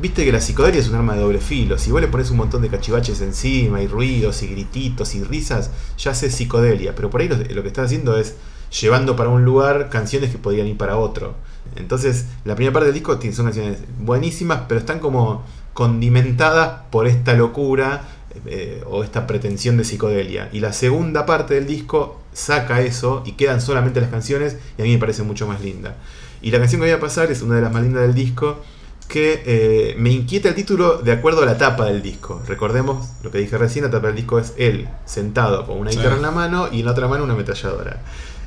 viste 0.00 0.24
que 0.24 0.32
la 0.32 0.40
psicodelia 0.40 0.80
es 0.80 0.88
un 0.88 0.94
arma 0.96 1.14
de 1.14 1.20
doble 1.20 1.38
filo. 1.40 1.78
Si 1.78 1.90
vos 1.90 2.00
le 2.00 2.08
pones 2.08 2.30
un 2.30 2.38
montón 2.38 2.62
de 2.62 2.68
cachivaches 2.70 3.20
encima 3.20 3.82
y 3.82 3.86
ruidos 3.86 4.42
y 4.42 4.46
grititos 4.48 5.14
y 5.14 5.22
risas, 5.22 5.70
ya 5.98 6.12
hace 6.12 6.30
psicodelia. 6.30 6.94
Pero 6.94 7.10
por 7.10 7.20
ahí 7.20 7.28
lo, 7.28 7.36
lo 7.36 7.62
que 7.62 7.68
está 7.68 7.82
haciendo 7.82 8.16
es 8.16 8.34
llevando 8.80 9.14
para 9.16 9.28
un 9.30 9.44
lugar 9.44 9.90
canciones 9.90 10.30
que 10.30 10.38
podrían 10.38 10.66
ir 10.66 10.76
para 10.78 10.96
otro. 10.96 11.34
Entonces, 11.76 12.26
la 12.44 12.54
primera 12.56 12.72
parte 12.72 12.86
del 12.86 12.94
disco 12.94 13.18
tiene, 13.18 13.34
son 13.36 13.46
canciones 13.46 13.78
buenísimas, 14.00 14.62
pero 14.68 14.80
están 14.80 14.98
como 14.98 15.44
condimentadas 15.72 16.82
por 16.90 17.06
esta 17.06 17.34
locura 17.34 18.02
eh, 18.46 18.82
o 18.86 19.02
esta 19.04 19.26
pretensión 19.26 19.76
de 19.76 19.84
psicodelia. 19.84 20.48
Y 20.52 20.60
la 20.60 20.72
segunda 20.72 21.26
parte 21.26 21.54
del 21.54 21.66
disco 21.66 22.20
saca 22.32 22.80
eso 22.80 23.22
y 23.24 23.32
quedan 23.32 23.60
solamente 23.60 24.00
las 24.00 24.10
canciones 24.10 24.56
y 24.78 24.82
a 24.82 24.84
mí 24.84 24.92
me 24.92 24.98
parece 24.98 25.22
mucho 25.22 25.46
más 25.46 25.60
linda. 25.62 25.96
Y 26.42 26.50
la 26.50 26.58
canción 26.58 26.80
que 26.80 26.86
voy 26.86 26.94
a 26.94 27.00
pasar 27.00 27.30
es 27.30 27.42
una 27.42 27.56
de 27.56 27.62
las 27.62 27.72
más 27.72 27.82
lindas 27.82 28.02
del 28.02 28.14
disco 28.14 28.60
que 29.08 29.42
eh, 29.44 29.96
me 29.98 30.10
inquieta 30.10 30.48
el 30.48 30.54
título 30.54 30.98
de 30.98 31.10
acuerdo 31.12 31.42
a 31.42 31.46
la 31.46 31.58
tapa 31.58 31.86
del 31.86 32.00
disco. 32.02 32.40
Recordemos 32.46 33.08
lo 33.24 33.30
que 33.32 33.38
dije 33.38 33.58
recién, 33.58 33.84
la 33.84 33.90
tapa 33.90 34.06
del 34.08 34.16
disco 34.16 34.38
es 34.38 34.54
él 34.56 34.88
sentado 35.04 35.66
con 35.66 35.78
una 35.78 35.90
Sí. 35.90 35.96
guitarra 35.98 36.16
en 36.16 36.22
la 36.22 36.30
mano 36.30 36.68
y 36.70 36.80
en 36.80 36.86
la 36.86 36.92
otra 36.92 37.08
mano 37.08 37.24
una 37.24 37.32
ametralladora. 37.34 38.00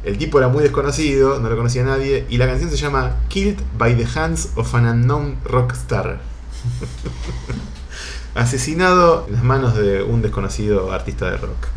El 0.03 0.17
tipo 0.17 0.37
era 0.37 0.49
muy 0.49 0.63
desconocido, 0.63 1.39
no 1.39 1.49
lo 1.49 1.55
conocía 1.55 1.83
nadie, 1.83 2.25
y 2.29 2.37
la 2.37 2.45
canción 2.45 2.69
se 2.69 2.75
llama 2.75 3.15
Killed 3.29 3.59
by 3.77 3.95
the 3.95 4.19
Hands 4.19 4.49
of 4.55 4.75
an 4.75 4.85
Unknown 4.85 5.37
Rockstar. 5.45 6.19
Asesinado 8.35 9.25
en 9.27 9.35
las 9.35 9.43
manos 9.43 9.75
de 9.75 10.03
un 10.03 10.21
desconocido 10.21 10.91
artista 10.91 11.31
de 11.31 11.37
rock. 11.37 11.67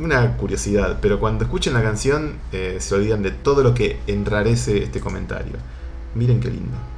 Una 0.00 0.36
curiosidad, 0.36 0.98
pero 1.02 1.20
cuando 1.20 1.44
escuchen 1.44 1.74
la 1.74 1.82
canción 1.82 2.36
eh, 2.52 2.78
se 2.80 2.94
olvidan 2.94 3.22
de 3.22 3.30
todo 3.30 3.62
lo 3.62 3.74
que 3.74 3.98
enrarece 4.06 4.82
este 4.82 5.00
comentario. 5.00 5.56
Miren 6.14 6.40
qué 6.40 6.48
lindo. 6.48 6.95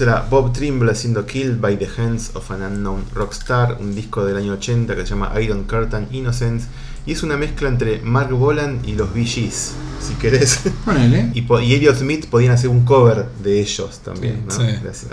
Era 0.00 0.26
Bob 0.28 0.52
Trimble 0.52 0.90
haciendo 0.92 1.24
Killed 1.26 1.60
by 1.60 1.76
the 1.78 1.88
Hands 1.96 2.30
of 2.34 2.50
an 2.50 2.62
Unknown 2.62 3.04
Rockstar, 3.14 3.78
un 3.80 3.94
disco 3.94 4.24
del 4.24 4.36
año 4.36 4.52
80 4.54 4.94
que 4.94 5.02
se 5.02 5.08
llama 5.08 5.32
Iron 5.40 5.64
Curtain 5.64 6.08
Innocence. 6.12 6.66
Y 7.06 7.12
es 7.12 7.22
una 7.22 7.36
mezcla 7.36 7.68
entre 7.68 8.00
Mark 8.02 8.30
Bolan 8.32 8.80
y 8.84 8.92
los 8.92 9.12
Gees, 9.14 9.72
si 10.00 10.14
querés. 10.14 10.60
Ponele. 10.84 11.30
Y, 11.34 11.40
y 11.40 11.74
Elliot 11.74 11.96
Smith 11.96 12.26
podían 12.26 12.52
hacer 12.52 12.68
un 12.70 12.84
cover 12.84 13.26
de 13.42 13.60
ellos 13.60 14.00
también, 14.04 14.44
¿no? 14.46 14.54
Sí. 14.54 14.62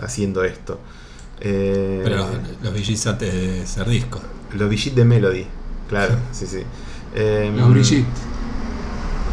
Haciendo 0.01 0.43
esto. 0.43 0.80
Eh, 1.39 2.01
Pero 2.03 2.17
los, 2.17 2.28
los 2.63 2.73
VGs 2.73 3.07
antes 3.07 3.34
de 3.34 3.65
ser 3.65 3.88
disco. 3.89 4.19
los 4.53 4.69
Gees 4.69 4.95
de 4.95 5.05
Melody, 5.05 5.45
claro, 5.89 6.15
sí, 6.32 6.45
sí. 6.47 6.59
Eh, 7.13 7.51
Los 7.55 7.69
Brigitte. 7.69 8.05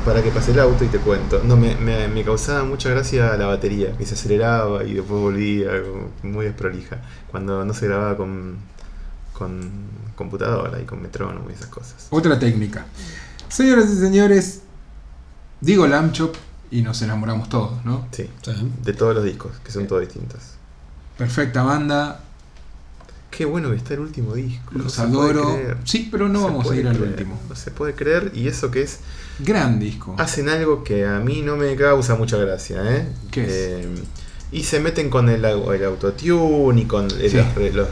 Para 0.04 0.22
que 0.22 0.30
pase 0.30 0.52
el 0.52 0.60
auto 0.60 0.84
y 0.84 0.88
te 0.88 0.98
cuento. 0.98 1.40
No, 1.44 1.56
me, 1.56 1.74
me- 1.76 2.08
me 2.08 2.24
causaba 2.24 2.64
mucha 2.64 2.90
gracia 2.90 3.36
la 3.36 3.46
batería, 3.46 3.96
que 3.96 4.04
se 4.06 4.14
aceleraba 4.14 4.84
y 4.84 4.94
después 4.94 5.20
volvía, 5.20 5.70
muy 6.22 6.44
desprolija. 6.46 6.98
Cuando 7.30 7.64
no 7.64 7.72
se 7.74 7.86
grababa 7.88 8.16
con, 8.16 8.56
con 9.32 9.70
computadora 10.16 10.80
y 10.80 10.84
con 10.84 11.00
metrónomo 11.02 11.48
y 11.50 11.54
esas 11.54 11.66
cosas. 11.68 12.06
Otra 12.10 12.38
técnica. 12.38 12.86
Señoras 13.48 13.90
y 13.90 13.96
señores, 13.96 14.62
digo 15.60 15.86
Lamb 15.86 16.12
Chop 16.12 16.34
y 16.70 16.82
nos 16.82 17.02
enamoramos 17.02 17.48
todos, 17.48 17.84
¿no? 17.84 18.06
Sí, 18.12 18.28
Sí. 18.42 18.52
de 18.82 18.92
todos 18.94 19.14
los 19.14 19.24
discos, 19.24 19.52
que 19.64 19.70
son 19.72 19.86
todos 19.86 20.00
distintos. 20.00 20.40
Perfecta 21.18 21.62
banda, 21.62 22.20
Qué 23.36 23.44
bueno 23.46 23.70
que 23.70 23.76
está 23.76 23.94
el 23.94 24.00
último 24.00 24.34
disco. 24.34 24.70
no 24.72 24.84
los 24.84 24.94
puede 24.94 25.08
adoro. 25.08 25.58
Sí, 25.84 26.08
pero 26.12 26.28
no 26.28 26.42
vamos 26.44 26.70
a 26.70 26.76
ir 26.76 26.86
al 26.86 27.00
último. 27.00 27.40
No 27.48 27.56
se 27.56 27.70
puede 27.72 27.94
creer, 27.94 28.30
y 28.34 28.46
eso 28.46 28.70
que 28.70 28.82
es. 28.82 29.00
Gran 29.40 29.80
disco. 29.80 30.14
Hacen 30.18 30.48
algo 30.50 30.84
que 30.84 31.06
a 31.06 31.18
mí 31.18 31.40
no 31.42 31.56
me 31.56 31.74
causa 31.74 32.14
mucha 32.14 32.36
gracia, 32.36 32.82
¿eh? 32.96 33.08
¿Qué 33.30 33.44
es? 33.44 33.50
Eh, 33.50 33.88
y 34.52 34.62
se 34.64 34.78
meten 34.80 35.08
con 35.08 35.28
el, 35.30 35.42
el 35.44 35.84
autotune 35.84 36.82
y 36.82 36.84
con 36.84 37.06
eh, 37.18 37.30
Sí. 37.30 37.36
los, 37.38 37.74
los- 37.74 37.88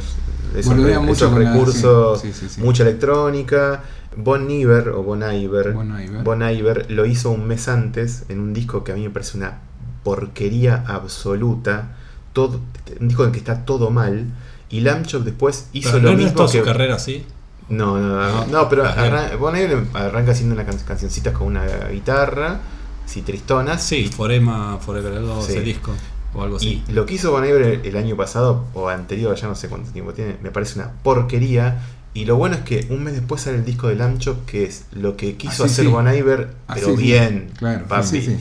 esos, 0.57 0.77
re- 0.77 1.11
esos 1.13 1.33
recursos, 1.33 2.21
sí, 2.21 2.33
sí. 2.33 2.61
mucha 2.61 2.83
electrónica. 2.83 3.83
Bon 4.17 4.51
Iver 4.51 4.89
o 4.89 5.03
Bon 5.05 5.23
Iver, 5.23 5.73
Bon 5.73 5.89
Iver. 5.99 6.23
Bon 6.25 6.43
Iver 6.43 6.91
lo 6.91 7.07
hizo 7.07 7.31
un 7.31 7.47
mes 7.47 7.69
antes 7.69 8.25
en 8.29 8.41
un 8.41 8.53
disco 8.53 8.83
que 8.85 8.91
a 8.93 8.97
mí 8.97 9.03
me 9.05 9.11
parece 9.11 9.39
una 9.39 9.61
porquería 10.03 10.85
absoluta. 10.87 11.97
Todo, 12.33 12.61
un 13.01 13.09
disco 13.09 13.23
en 13.23 13.29
el 13.29 13.33
que 13.33 13.39
está 13.39 13.65
todo 13.65 13.91
mal. 13.91 14.27
Y 14.71 14.81
Lamb 14.81 15.05
Chop 15.07 15.25
después 15.25 15.67
hizo 15.73 15.91
Pero 15.93 16.03
lo 16.05 16.11
no, 16.13 16.17
mismo 16.19 16.33
toda 16.35 16.51
que. 16.53 16.59
su 16.59 16.65
carrera 16.65 16.95
así. 16.97 17.25
No, 17.69 17.99
no, 17.99 18.17
no, 18.17 18.47
No. 18.47 18.69
pero 18.69 18.85
arran- 18.85 19.31
Iver 19.57 19.85
arranca 19.95 20.33
haciendo 20.33 20.55
una 20.55 20.65
can- 20.65 20.79
cancioncitas 20.87 21.33
con 21.35 21.47
una 21.49 21.65
guitarra, 21.91 22.61
sí, 23.07 23.23
tristonas. 23.23 23.83
Sí, 23.83 24.07
Forema, 24.09 24.79
Forever 24.79 25.13
algo, 25.15 25.43
Sí. 25.43 25.53
ese 25.53 25.61
disco. 25.63 25.93
O 26.35 26.43
algo 26.43 26.57
así. 26.57 26.83
Y 26.89 26.93
lo 26.93 27.07
que 27.07 27.15
hizo 27.15 27.33
Bon 27.33 27.45
Iver 27.45 27.81
el, 27.85 27.97
año 27.97 28.17
pasado, 28.17 28.65
o 28.75 28.89
anterior, 28.89 29.35
ya 29.37 29.49
no 29.49 29.55
sé 29.57 29.69
cuánto 29.69 29.91
tiempo 29.91 30.13
tiene, 30.13 30.37
me 30.43 30.51
parece 30.51 30.79
una 30.79 30.93
porquería. 31.03 31.81
Y 32.15 32.25
lo 32.25 32.37
bueno 32.37 32.57
es 32.57 32.63
que 32.63 32.87
un 32.91 33.05
mes 33.05 33.15
después 33.15 33.41
sale 33.43 33.57
el 33.59 33.65
disco 33.65 33.87
de 33.89 33.95
Lamb 33.97 34.19
Chop, 34.19 34.45
que 34.47 34.65
es 34.65 34.85
lo 34.93 35.17
que 35.17 35.37
quiso 35.37 35.65
Así 35.65 35.73
hacer 35.75 35.85
sí. 35.87 35.91
Bon 35.91 36.13
Iver, 36.13 36.55
Así 36.69 36.81
pero 36.85 36.97
sí. 36.97 37.03
bien. 37.03 37.51
Claro, 37.57 37.87
papi. 37.87 38.01
así 38.01 38.23
sí. 38.23 38.37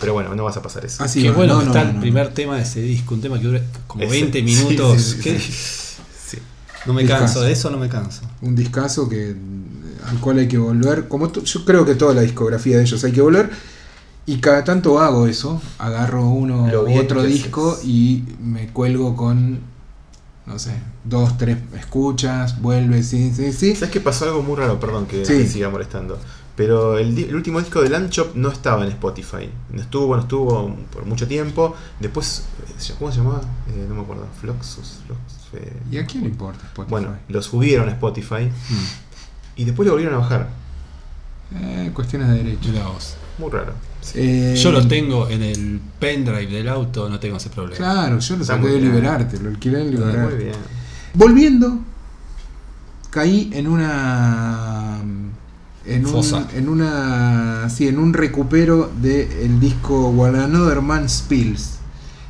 Pero 0.00 0.14
bueno, 0.14 0.34
no 0.34 0.44
vas 0.44 0.56
a 0.56 0.62
pasar 0.62 0.84
eso. 0.84 1.04
Así 1.04 1.22
Qué 1.22 1.30
va. 1.30 1.36
bueno 1.36 1.54
No, 1.54 1.58
que 1.60 1.64
no, 1.66 1.70
está 1.72 1.84
no, 1.84 1.90
el 1.90 1.94
no. 1.96 2.00
primer 2.00 2.34
tema 2.34 2.56
de 2.56 2.62
ese 2.62 2.80
disco, 2.80 3.14
un 3.14 3.20
tema 3.20 3.38
que 3.38 3.46
dura 3.46 3.60
como 3.86 4.02
Ese- 4.02 4.10
20 4.12 4.38
sí, 4.38 4.44
minutos. 4.44 5.02
sí, 5.02 5.12
sí, 5.16 5.20
¿Qué? 5.22 5.38
Sí. 5.38 6.38
No 6.86 6.94
me 6.94 7.02
Discazo. 7.02 7.24
canso, 7.24 7.40
de 7.42 7.52
eso 7.52 7.70
no 7.70 7.76
me 7.78 7.88
canso. 7.88 8.22
Un 8.40 8.56
discazo 8.56 9.08
que 9.08 9.36
al 10.06 10.18
cual 10.20 10.38
hay 10.38 10.48
que 10.48 10.56
volver. 10.58 11.06
Como 11.08 11.30
yo 11.32 11.64
creo 11.64 11.84
que 11.84 11.94
toda 11.94 12.14
la 12.14 12.22
discografía 12.22 12.78
de 12.78 12.82
ellos 12.84 13.04
hay 13.04 13.12
que 13.12 13.20
volver. 13.20 13.50
Y 14.26 14.38
cada 14.38 14.64
tanto 14.64 14.98
hago 15.00 15.26
eso. 15.26 15.60
Agarro 15.78 16.28
uno 16.28 16.64
u 16.64 16.98
otro 16.98 17.22
disco 17.22 17.72
haces. 17.72 17.84
y 17.84 18.24
me 18.42 18.68
cuelgo 18.68 19.14
con. 19.16 19.60
No 20.46 20.58
sé, 20.58 20.72
dos, 21.04 21.36
tres 21.38 21.58
escuchas, 21.78 22.60
vuelve, 22.60 23.02
sí, 23.02 23.32
sí, 23.36 23.52
sí. 23.52 23.74
¿Sabes 23.74 23.90
que 23.90 24.00
pasó 24.00 24.24
algo 24.24 24.42
muy 24.42 24.56
raro? 24.56 24.80
Perdón 24.80 25.06
que 25.06 25.24
Sí. 25.24 25.34
me 25.34 25.46
siga 25.46 25.68
molestando. 25.70 26.18
Pero 26.60 26.98
el, 26.98 27.34
último 27.34 27.58
disco 27.58 27.80
de 27.80 27.88
Lamb 27.88 28.10
Chop 28.10 28.36
no 28.36 28.50
estaba 28.50 28.84
en 28.84 28.90
Spotify. 28.90 29.48
No 29.72 29.80
estuvo, 29.80 30.14
no 30.14 30.20
estuvo 30.20 30.76
por 30.92 31.06
mucho 31.06 31.26
tiempo. 31.26 31.74
Después, 31.98 32.44
eh, 32.68 32.92
¿cómo 32.98 33.10
se 33.10 33.16
llamaba? 33.16 33.40
Eh, 33.70 33.86
no 33.88 33.94
me 33.94 34.02
acuerdo. 34.02 34.26
Fluxus. 34.42 34.98
Flux, 35.06 35.18
eh, 35.54 35.72
¿Y 35.90 35.96
a 35.96 36.04
quién 36.04 36.24
le 36.24 36.28
importa 36.28 36.66
Spotify? 36.66 36.90
Bueno, 36.90 37.16
lo 37.28 37.40
subieron 37.40 37.88
a 37.88 37.92
Spotify 37.92 38.50
Mm. 38.68 39.56
y 39.56 39.64
después 39.64 39.86
lo 39.86 39.92
volvieron 39.94 40.16
a 40.16 40.18
bajar. 40.18 40.50
Eh, 41.54 41.90
cuestiones 41.94 42.28
de 42.28 42.34
derecho. 42.34 42.68
Mirá 42.68 42.88
vos. 42.88 43.16
Muy 43.38 43.50
raro. 43.50 43.72
Sí. 44.02 44.18
Eh, 44.18 44.54
Yo 44.58 44.70
lo 44.70 44.86
tengo 44.86 45.30
en 45.30 45.42
el 45.42 45.80
pendrive 45.98 46.46
del 46.46 46.68
auto, 46.68 47.08
no 47.08 47.18
tengo 47.18 47.38
ese 47.38 47.48
problema. 47.48 47.76
Claro, 47.78 48.18
yo 48.18 48.36
lo 48.36 48.44
saqué 48.44 48.66
de. 48.68 48.80
Liberarte, 48.82 49.38
lo 49.40 49.48
alquilé 49.48 49.80
en 49.80 49.92
Liberarte. 49.92 50.34
Muy 50.34 50.44
bien. 50.44 50.56
Volviendo, 51.14 51.78
caí 53.08 53.50
en 53.54 53.66
una. 53.66 55.00
En 55.86 56.04
un, 56.06 56.12
Fosa. 56.12 56.46
en 56.54 56.68
una. 56.68 57.68
Sí, 57.70 57.88
en 57.88 57.98
un 57.98 58.12
recupero 58.12 58.90
del 59.00 59.58
disco 59.60 60.10
While 60.10 60.38
Another 60.38 60.80
Man 60.82 61.08
Spills. 61.08 61.78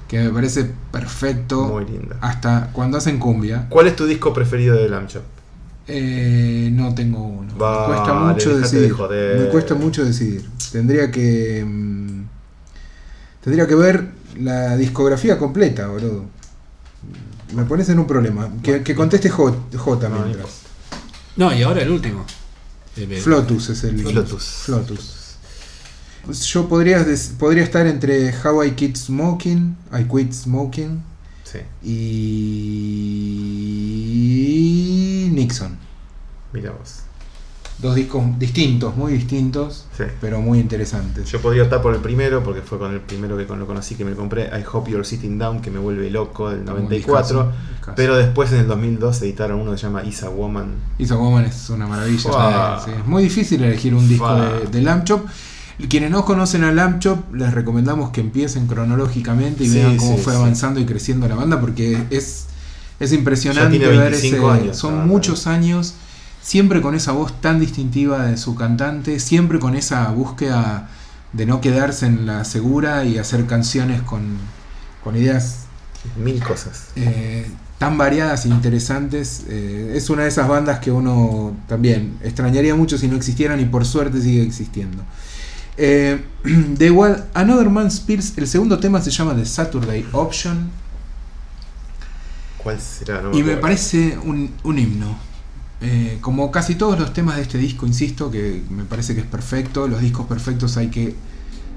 Que 0.08 0.20
me 0.20 0.30
parece 0.30 0.70
perfecto. 0.92 1.66
Muy 1.68 1.84
lindo. 1.84 2.16
Hasta 2.20 2.70
cuando 2.72 2.98
hacen 2.98 3.18
cumbia. 3.18 3.66
¿Cuál 3.68 3.86
es 3.88 3.96
tu 3.96 4.06
disco 4.06 4.32
preferido 4.32 4.76
de 4.76 4.88
Lamb 4.88 5.08
Chop? 5.08 5.22
Eh, 5.86 6.70
no 6.72 6.94
tengo 6.94 7.22
uno. 7.24 7.52
Me 7.52 7.86
cuesta 7.86 8.14
mucho 8.14 8.54
de 8.54 8.60
decidir. 8.60 8.94
Me 9.38 9.48
cuesta 9.50 9.74
mucho 9.74 10.04
decidir. 10.04 10.48
Tendría 10.72 11.10
que. 11.10 11.64
mm, 11.66 12.20
Tendría 13.42 13.66
que 13.66 13.74
ver 13.74 14.08
la 14.38 14.76
discografía 14.76 15.38
completa, 15.38 15.86
boludo. 15.88 16.26
Me 17.54 17.64
pones 17.64 17.88
en 17.88 17.98
un 17.98 18.06
problema. 18.06 18.48
Que, 18.62 18.82
que 18.82 18.94
conteste 18.94 19.30
J, 19.30 19.56
J 19.76 20.08
no 20.08 20.20
mientras. 20.20 20.60
No, 21.36 21.52
y 21.52 21.62
ahora 21.62 21.82
el 21.82 21.90
último. 21.90 22.24
Flotus 23.06 23.68
es 23.70 23.84
el. 23.84 23.98
Flotus. 24.00 24.44
Flotus. 24.64 25.16
Pues 26.24 26.44
Yo 26.46 26.68
podría, 26.68 27.04
podría 27.38 27.62
estar 27.64 27.86
entre 27.86 28.34
How 28.44 28.64
I 28.64 28.72
Quit 28.72 28.96
Smoking, 28.96 29.76
I 29.98 30.04
Quit 30.04 30.32
Smoking 30.32 31.02
Sí. 31.44 31.58
y 31.82 32.00
Nixon. 35.32 35.78
Mira 36.52 36.72
vos. 36.72 37.00
Dos 37.80 37.94
discos 37.94 38.22
distintos, 38.38 38.94
muy 38.96 39.12
distintos, 39.14 39.86
Sí. 39.96 40.04
pero 40.20 40.40
muy 40.42 40.58
interesantes. 40.58 41.30
Yo 41.30 41.40
podría 41.40 41.62
optar 41.62 41.80
por 41.80 41.94
el 41.94 42.00
primero, 42.00 42.42
porque 42.42 42.60
fue 42.60 42.78
con 42.78 42.92
el 42.92 43.00
primero 43.00 43.36
que 43.38 43.44
lo 43.44 43.66
conocí 43.66 43.94
que 43.94 44.04
me 44.04 44.12
compré, 44.12 44.44
I 44.48 44.62
Hope 44.70 44.90
You're 44.90 45.04
Sitting 45.04 45.38
Down, 45.38 45.60
que 45.62 45.70
me 45.70 45.78
vuelve 45.78 46.10
loco, 46.10 46.50
del 46.50 46.64
94. 46.64 47.44
Discazo, 47.44 47.52
discazo. 47.70 47.92
Pero 47.96 48.16
después 48.16 48.52
en 48.52 48.58
el 48.60 48.66
2002 48.68 49.22
editaron 49.22 49.60
uno 49.60 49.72
que 49.72 49.78
se 49.78 49.84
llama 49.84 50.04
Isa 50.04 50.28
Woman. 50.28 50.74
Isa 50.98 51.16
Woman 51.16 51.44
es 51.46 51.70
una 51.70 51.86
maravilla. 51.86 52.80
Sí. 52.84 52.90
Es 52.98 53.06
muy 53.06 53.22
difícil 53.22 53.62
elegir 53.64 53.94
un 53.94 54.06
disco 54.08 54.26
Fua. 54.26 54.44
de, 54.60 54.66
de 54.66 54.82
Lamb 54.82 55.04
Chop. 55.04 55.24
Quienes 55.88 56.10
no 56.10 56.26
conocen 56.26 56.62
a 56.64 56.72
Lamb 56.72 56.98
Chop, 56.98 57.34
les 57.34 57.54
recomendamos 57.54 58.10
que 58.10 58.20
empiecen 58.20 58.66
cronológicamente 58.66 59.64
y 59.64 59.68
Sí, 59.70 59.76
vean 59.76 59.96
cómo 59.96 60.18
fue 60.18 60.34
avanzando 60.34 60.78
y 60.80 60.84
creciendo 60.84 61.26
la 61.26 61.36
banda, 61.36 61.58
porque 61.58 61.96
es, 62.10 62.44
es 63.00 63.12
impresionante 63.14 63.78
ver 63.78 63.98
25 64.10 64.52
ese. 64.52 64.60
años, 64.62 64.76
son 64.76 65.08
muchos 65.08 65.46
años, 65.46 65.94
siempre 66.42 66.80
con 66.80 66.94
esa 66.94 67.12
voz 67.12 67.40
tan 67.40 67.60
distintiva 67.60 68.26
de 68.26 68.36
su 68.36 68.54
cantante, 68.54 69.20
siempre 69.20 69.58
con 69.58 69.74
esa 69.76 70.08
búsqueda 70.10 70.88
de 71.32 71.46
no 71.46 71.60
quedarse 71.60 72.06
en 72.06 72.26
la 72.26 72.44
segura 72.44 73.04
y 73.04 73.18
hacer 73.18 73.46
canciones 73.46 74.02
con, 74.02 74.38
con 75.04 75.16
ideas 75.16 75.66
Mil 76.16 76.42
cosas. 76.42 76.88
eh, 76.96 77.46
tan 77.78 77.96
variadas 77.98 78.46
e 78.46 78.48
interesantes. 78.48 79.44
Eh, 79.48 79.92
es 79.94 80.10
una 80.10 80.22
de 80.22 80.28
esas 80.28 80.48
bandas 80.48 80.80
que 80.80 80.90
uno 80.90 81.56
también 81.68 82.18
extrañaría 82.22 82.74
mucho 82.74 82.98
si 82.98 83.06
no 83.08 83.16
existieran 83.16 83.60
y 83.60 83.64
por 83.64 83.84
suerte 83.86 84.20
sigue 84.20 84.42
existiendo. 84.42 85.02
Eh, 85.76 86.24
de 86.44 86.86
igual, 86.86 87.26
Another 87.32 87.70
Man 87.70 87.86
Spears, 87.86 88.36
el 88.36 88.46
segundo 88.48 88.78
tema 88.78 89.00
se 89.00 89.10
llama 89.10 89.34
The 89.34 89.46
Saturday 89.46 90.06
Option 90.12 90.70
¿Cuál 92.58 92.78
será? 92.80 93.22
No 93.22 93.32
y 93.36 93.42
me 93.42 93.56
parece 93.56 94.18
un, 94.22 94.52
un 94.64 94.78
himno. 94.78 95.16
Eh, 95.82 96.18
como 96.20 96.50
casi 96.50 96.74
todos 96.74 96.98
los 96.98 97.12
temas 97.12 97.36
de 97.36 97.42
este 97.42 97.56
disco, 97.58 97.86
insisto, 97.86 98.30
que 98.30 98.62
me 98.70 98.84
parece 98.84 99.14
que 99.14 99.20
es 99.20 99.26
perfecto. 99.26 99.88
Los 99.88 100.00
discos 100.00 100.26
perfectos 100.26 100.76
hay 100.76 100.88
que 100.88 101.14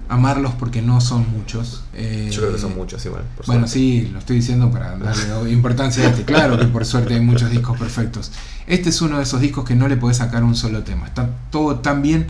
amarlos 0.09 0.53
porque 0.55 0.81
no 0.81 0.99
son 0.99 1.25
muchos. 1.31 1.83
Eh, 1.93 2.29
Yo 2.31 2.41
creo 2.41 2.53
que 2.53 2.59
son 2.59 2.75
muchos 2.75 3.05
igual. 3.05 3.23
por 3.37 3.45
Bueno, 3.45 3.61
suerte. 3.67 3.73
sí, 3.79 4.09
lo 4.11 4.19
estoy 4.19 4.35
diciendo 4.37 4.69
para 4.69 4.97
darle 4.97 5.51
importancia 5.51 6.03
a 6.03 6.09
este. 6.09 6.23
Claro 6.23 6.59
que 6.59 6.65
por 6.65 6.85
suerte 6.85 7.13
hay 7.13 7.21
muchos 7.21 7.49
discos 7.49 7.77
perfectos. 7.79 8.31
Este 8.67 8.89
es 8.89 9.01
uno 9.01 9.17
de 9.17 9.23
esos 9.23 9.39
discos 9.39 9.63
que 9.63 9.75
no 9.75 9.87
le 9.87 9.95
podés 9.95 10.17
sacar 10.17 10.43
un 10.43 10.55
solo 10.55 10.83
tema. 10.83 11.07
Está 11.07 11.29
todo 11.49 11.77
tan 11.79 12.01
bien, 12.01 12.27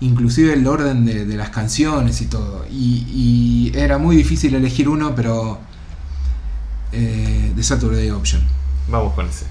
inclusive 0.00 0.52
el 0.52 0.66
orden 0.66 1.06
de, 1.06 1.24
de 1.24 1.36
las 1.36 1.48
canciones 1.48 2.20
y 2.20 2.26
todo. 2.26 2.66
Y, 2.70 3.06
y 3.72 3.72
era 3.78 3.96
muy 3.96 4.16
difícil 4.16 4.54
elegir 4.54 4.88
uno, 4.88 5.14
pero 5.14 5.58
eh, 6.92 7.52
The 7.56 7.62
Saturday 7.62 8.10
Option. 8.10 8.42
Vamos 8.90 9.14
con 9.14 9.26
ese. 9.26 9.46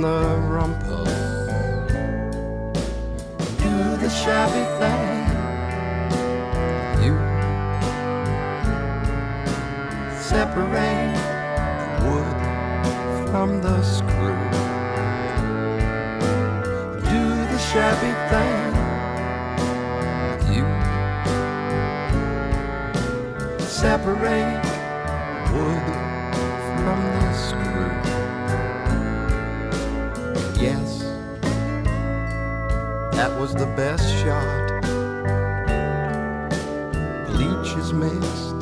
The 0.00 0.36
rumpus. 0.52 1.08
Do 3.62 3.96
the 4.02 4.08
shabby 4.08 4.64
thing. 4.80 5.16
You 7.04 7.14
separate 10.20 11.16
the 11.80 11.88
wood 12.04 12.38
from 13.30 13.62
the 13.62 13.82
screw. 13.82 14.40
Do 17.10 17.22
the 17.52 17.58
shabby 17.58 18.12
thing. 18.30 18.72
You 20.54 20.66
separate 23.66 24.65
was 33.46 33.54
the 33.54 33.72
best 33.76 34.08
shot. 34.24 34.82
Bleach 37.28 37.76
is 37.76 37.92
mixed 37.92 38.55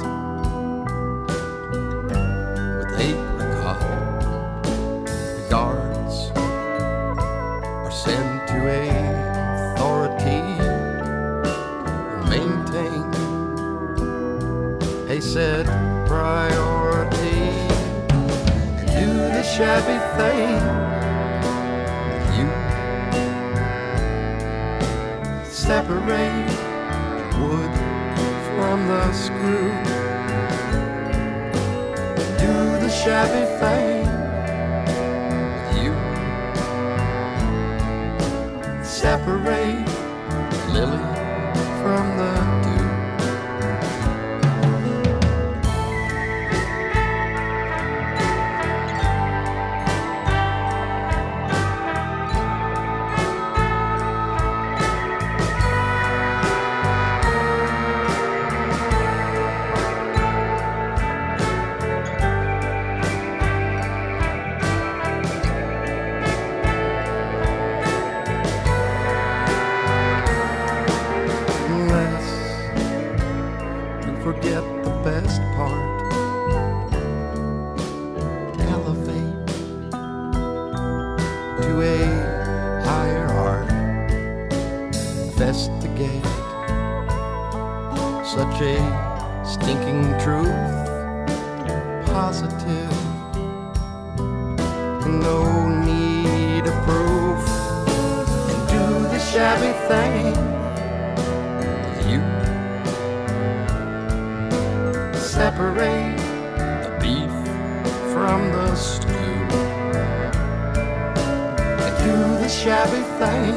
shabby 112.62 113.02
thing. 113.18 113.54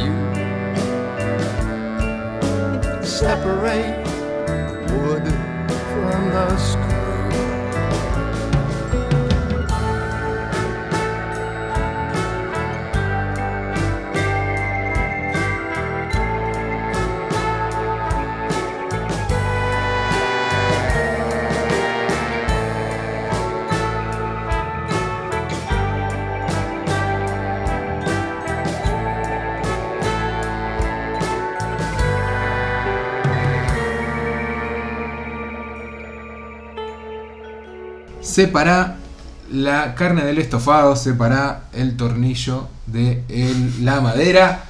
You 0.00 0.14
separate 3.04 3.96
wood 4.90 5.26
from 5.90 6.20
the 6.30 6.56
screw. 6.58 6.85
Separa 38.40 38.96
la 39.50 39.94
carne 39.94 40.22
del 40.22 40.36
estofado, 40.36 40.94
separa 40.94 41.68
el 41.72 41.96
tornillo 41.96 42.68
de 42.86 43.24
el- 43.30 43.82
la 43.82 44.02
madera. 44.02 44.64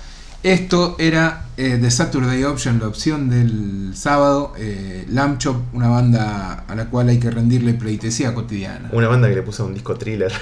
Esto 0.44 0.94
era 1.00 1.46
eh, 1.56 1.76
The 1.80 1.90
Saturday 1.90 2.44
Option, 2.44 2.78
la 2.78 2.86
opción 2.86 3.28
del 3.28 3.90
sábado. 3.96 4.52
Eh, 4.56 5.04
Lamb 5.10 5.38
Chop, 5.38 5.56
una 5.74 5.88
banda 5.88 6.62
a 6.68 6.74
la 6.76 6.84
cual 6.84 7.08
hay 7.08 7.18
que 7.18 7.28
rendirle 7.28 7.74
pleitesía 7.74 8.34
cotidiana. 8.34 8.88
Una 8.92 9.08
banda 9.08 9.28
que 9.28 9.34
le 9.34 9.42
puso 9.42 9.66
un 9.66 9.74
disco 9.74 9.96
thriller. 9.96 10.32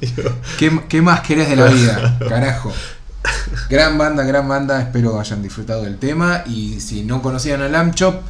Digo, 0.00 0.30
¿Qué, 0.58 0.80
qué 0.88 1.02
más 1.02 1.20
querés 1.20 1.50
de 1.50 1.56
la 1.56 1.66
vida? 1.66 2.18
Carajo. 2.26 2.72
Gran 3.68 3.98
banda, 3.98 4.24
gran 4.24 4.48
banda. 4.48 4.80
Espero 4.80 5.20
hayan 5.20 5.42
disfrutado 5.42 5.82
del 5.82 5.98
tema. 5.98 6.44
Y 6.46 6.80
si 6.80 7.02
no 7.02 7.20
conocían 7.20 7.60
a 7.60 7.68
Lamb 7.68 7.92
Chop, 7.94 8.22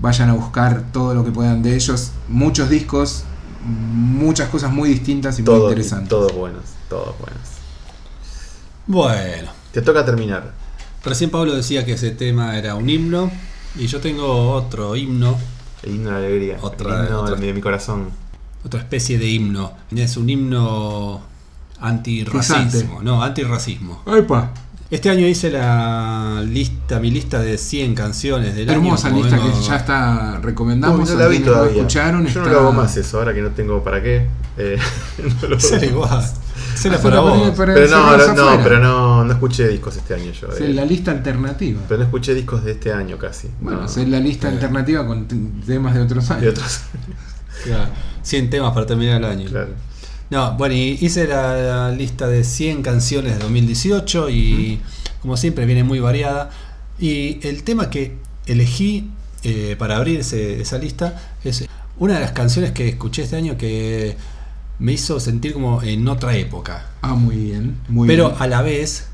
vayan 0.00 0.30
a 0.30 0.34
buscar 0.34 0.84
todo 0.92 1.14
lo 1.14 1.24
que 1.24 1.30
puedan 1.30 1.62
de 1.62 1.74
ellos. 1.74 2.10
Muchos 2.28 2.68
discos, 2.70 3.24
muchas 3.64 4.48
cosas 4.50 4.70
muy 4.72 4.88
distintas 4.88 5.38
y 5.38 5.42
muy 5.42 5.54
interesantes. 5.54 6.08
Todos 6.08 6.32
buenos, 6.34 6.62
todos 6.88 7.14
buenos. 7.18 7.40
Bueno, 8.86 9.50
Te 9.72 9.82
toca 9.82 10.04
terminar. 10.04 10.52
recién 11.04 11.30
Pablo 11.30 11.54
decía 11.54 11.84
que 11.84 11.92
ese 11.94 12.10
tema 12.10 12.56
era 12.58 12.74
un 12.74 12.88
himno. 12.88 13.30
Y 13.76 13.86
yo 13.88 14.00
tengo 14.00 14.52
otro 14.52 14.94
himno, 14.94 15.36
El 15.82 15.96
himno 15.96 16.10
de 16.10 16.12
la 16.12 16.18
alegría. 16.26 16.58
Otra- 16.60 17.00
el 17.00 17.06
himno 17.06 17.20
otra. 17.22 17.36
de 17.36 17.52
mi 17.52 17.60
corazón. 17.60 18.08
otra 18.64 18.80
especie 18.80 19.18
de 19.18 19.26
himno. 19.28 19.72
Es 19.94 20.16
un 20.16 20.30
himno 20.30 21.20
antirracismo. 21.80 23.02
No, 23.02 23.22
antirracismo. 23.22 24.02
¡Epa! 24.06 24.52
Este 24.94 25.10
año 25.10 25.26
hice 25.26 25.50
la 25.50 26.40
lista, 26.46 27.00
mi 27.00 27.10
lista 27.10 27.40
de 27.40 27.58
100 27.58 27.94
canciones 27.96 28.54
del 28.54 28.70
Hermosa 28.70 29.08
año. 29.08 29.16
como 29.22 29.26
lista 29.28 29.42
que 29.60 29.66
ya 29.66 29.76
está. 29.76 30.38
Recomendamos. 30.40 31.08
Uy, 31.08 31.14
no 31.16 31.20
la 31.20 31.28
vi 31.28 31.38
no 31.40 31.44
todavía. 31.46 31.76
escucharon. 31.78 32.26
Yo 32.26 32.42
no 32.44 32.48
lo 32.48 32.60
hago 32.60 32.72
más 32.72 32.96
eso, 32.96 33.18
ahora 33.18 33.34
que 33.34 33.42
no 33.42 33.50
tengo 33.50 33.82
para 33.82 34.00
qué. 34.00 34.28
Eh, 34.56 34.78
no 35.42 35.48
lo 35.48 35.84
igual. 35.84 36.24
Será 36.76 36.96
Ah, 36.96 37.02
para 37.02 37.16
pero- 37.16 37.22
vos. 37.22 37.52
pero- 37.56 37.74
Pero 37.74 37.88
no, 37.90 38.16
no, 38.16 38.34
no, 38.34 38.62
pero 38.62 38.78
no, 38.78 39.24
no 39.24 39.32
escuché 39.32 39.66
discos 39.66 39.96
este 39.96 40.14
año 40.14 40.30
yo. 40.30 40.46
Es 40.48 40.60
eh. 40.60 40.68
la 40.72 40.84
lista 40.84 41.10
alternativa. 41.10 41.80
Pero 41.88 41.98
no 41.98 42.04
escuché 42.04 42.32
discos 42.34 42.62
de 42.64 42.70
este 42.72 42.92
año 42.92 43.18
casi. 43.18 43.48
Bueno, 43.60 43.80
No. 43.80 43.86
es 43.86 43.96
la 44.08 44.20
lista 44.20 44.46
alternativa 44.48 45.04
con 45.06 45.26
temas 45.26 45.94
de 45.94 46.02
otros 46.02 46.30
años. 46.30 46.42
de 46.42 46.48
otros. 46.50 46.80
Claro, 47.64 47.86
100 48.22 48.50
temas 48.50 48.72
para 48.72 48.86
terminar 48.86 49.16
el 49.18 49.24
año. 49.24 49.48
claro. 49.50 49.70
No, 50.30 50.52
bueno, 50.56 50.74
y 50.74 50.98
hice 51.00 51.26
la, 51.26 51.54
la 51.56 51.90
lista 51.90 52.26
de 52.26 52.44
100 52.44 52.82
canciones 52.82 53.34
de 53.34 53.38
2018 53.40 54.30
y 54.30 54.80
como 55.22 55.36
siempre 55.36 55.66
viene 55.66 55.84
muy 55.84 56.00
variada. 56.00 56.50
Y 56.98 57.46
el 57.46 57.62
tema 57.62 57.90
que 57.90 58.16
elegí 58.46 59.10
eh, 59.42 59.76
para 59.78 59.96
abrir 59.96 60.20
ese- 60.20 60.60
esa 60.60 60.78
lista, 60.78 61.20
es 61.44 61.66
una 61.98 62.14
de 62.14 62.20
las 62.20 62.32
canciones 62.32 62.72
que 62.72 62.88
escuché 62.88 63.22
este 63.22 63.36
año 63.36 63.56
que 63.58 64.16
me 64.78 64.92
hizo 64.92 65.20
sentir 65.20 65.52
como 65.52 65.82
en 65.82 66.08
otra 66.08 66.34
época. 66.36 66.86
Ah, 67.02 67.14
muy 67.14 67.36
bien. 67.36 67.78
Muy 67.88 68.08
Pero 68.08 68.30
bien. 68.30 68.42
a 68.42 68.46
la 68.46 68.62
vez, 68.62 69.06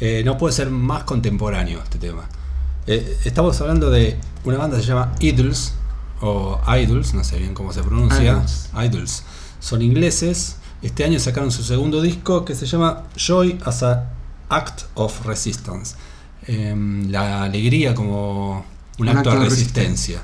eh, 0.00 0.22
no 0.24 0.38
puede 0.38 0.54
ser 0.54 0.70
más 0.70 1.04
contemporáneo 1.04 1.80
este 1.82 1.98
tema. 1.98 2.28
Eh, 2.86 3.18
estamos 3.24 3.60
hablando 3.60 3.90
de 3.90 4.16
una 4.44 4.56
banda 4.58 4.76
que 4.78 4.82
se 4.82 4.88
llama 4.88 5.12
Idols, 5.20 5.74
o 6.22 6.58
Idols, 6.80 7.12
no 7.14 7.22
sé 7.24 7.38
bien 7.38 7.52
cómo 7.52 7.72
se 7.72 7.82
pronuncia. 7.82 8.22
Idols. 8.22 8.70
Idols. 8.82 9.22
Son 9.66 9.82
ingleses. 9.82 10.58
Este 10.80 11.02
año 11.02 11.18
sacaron 11.18 11.50
su 11.50 11.64
segundo 11.64 12.00
disco 12.00 12.44
que 12.44 12.54
se 12.54 12.66
llama 12.66 13.02
Joy 13.16 13.58
as 13.64 13.82
a 13.82 14.12
Act 14.48 14.82
of 14.94 15.26
Resistance. 15.26 15.96
Em, 16.46 17.10
la 17.10 17.42
alegría 17.42 17.92
como 17.92 18.64
un, 19.00 19.08
acto, 19.08 19.30
de 19.30 19.40
resistencia. 19.40 20.22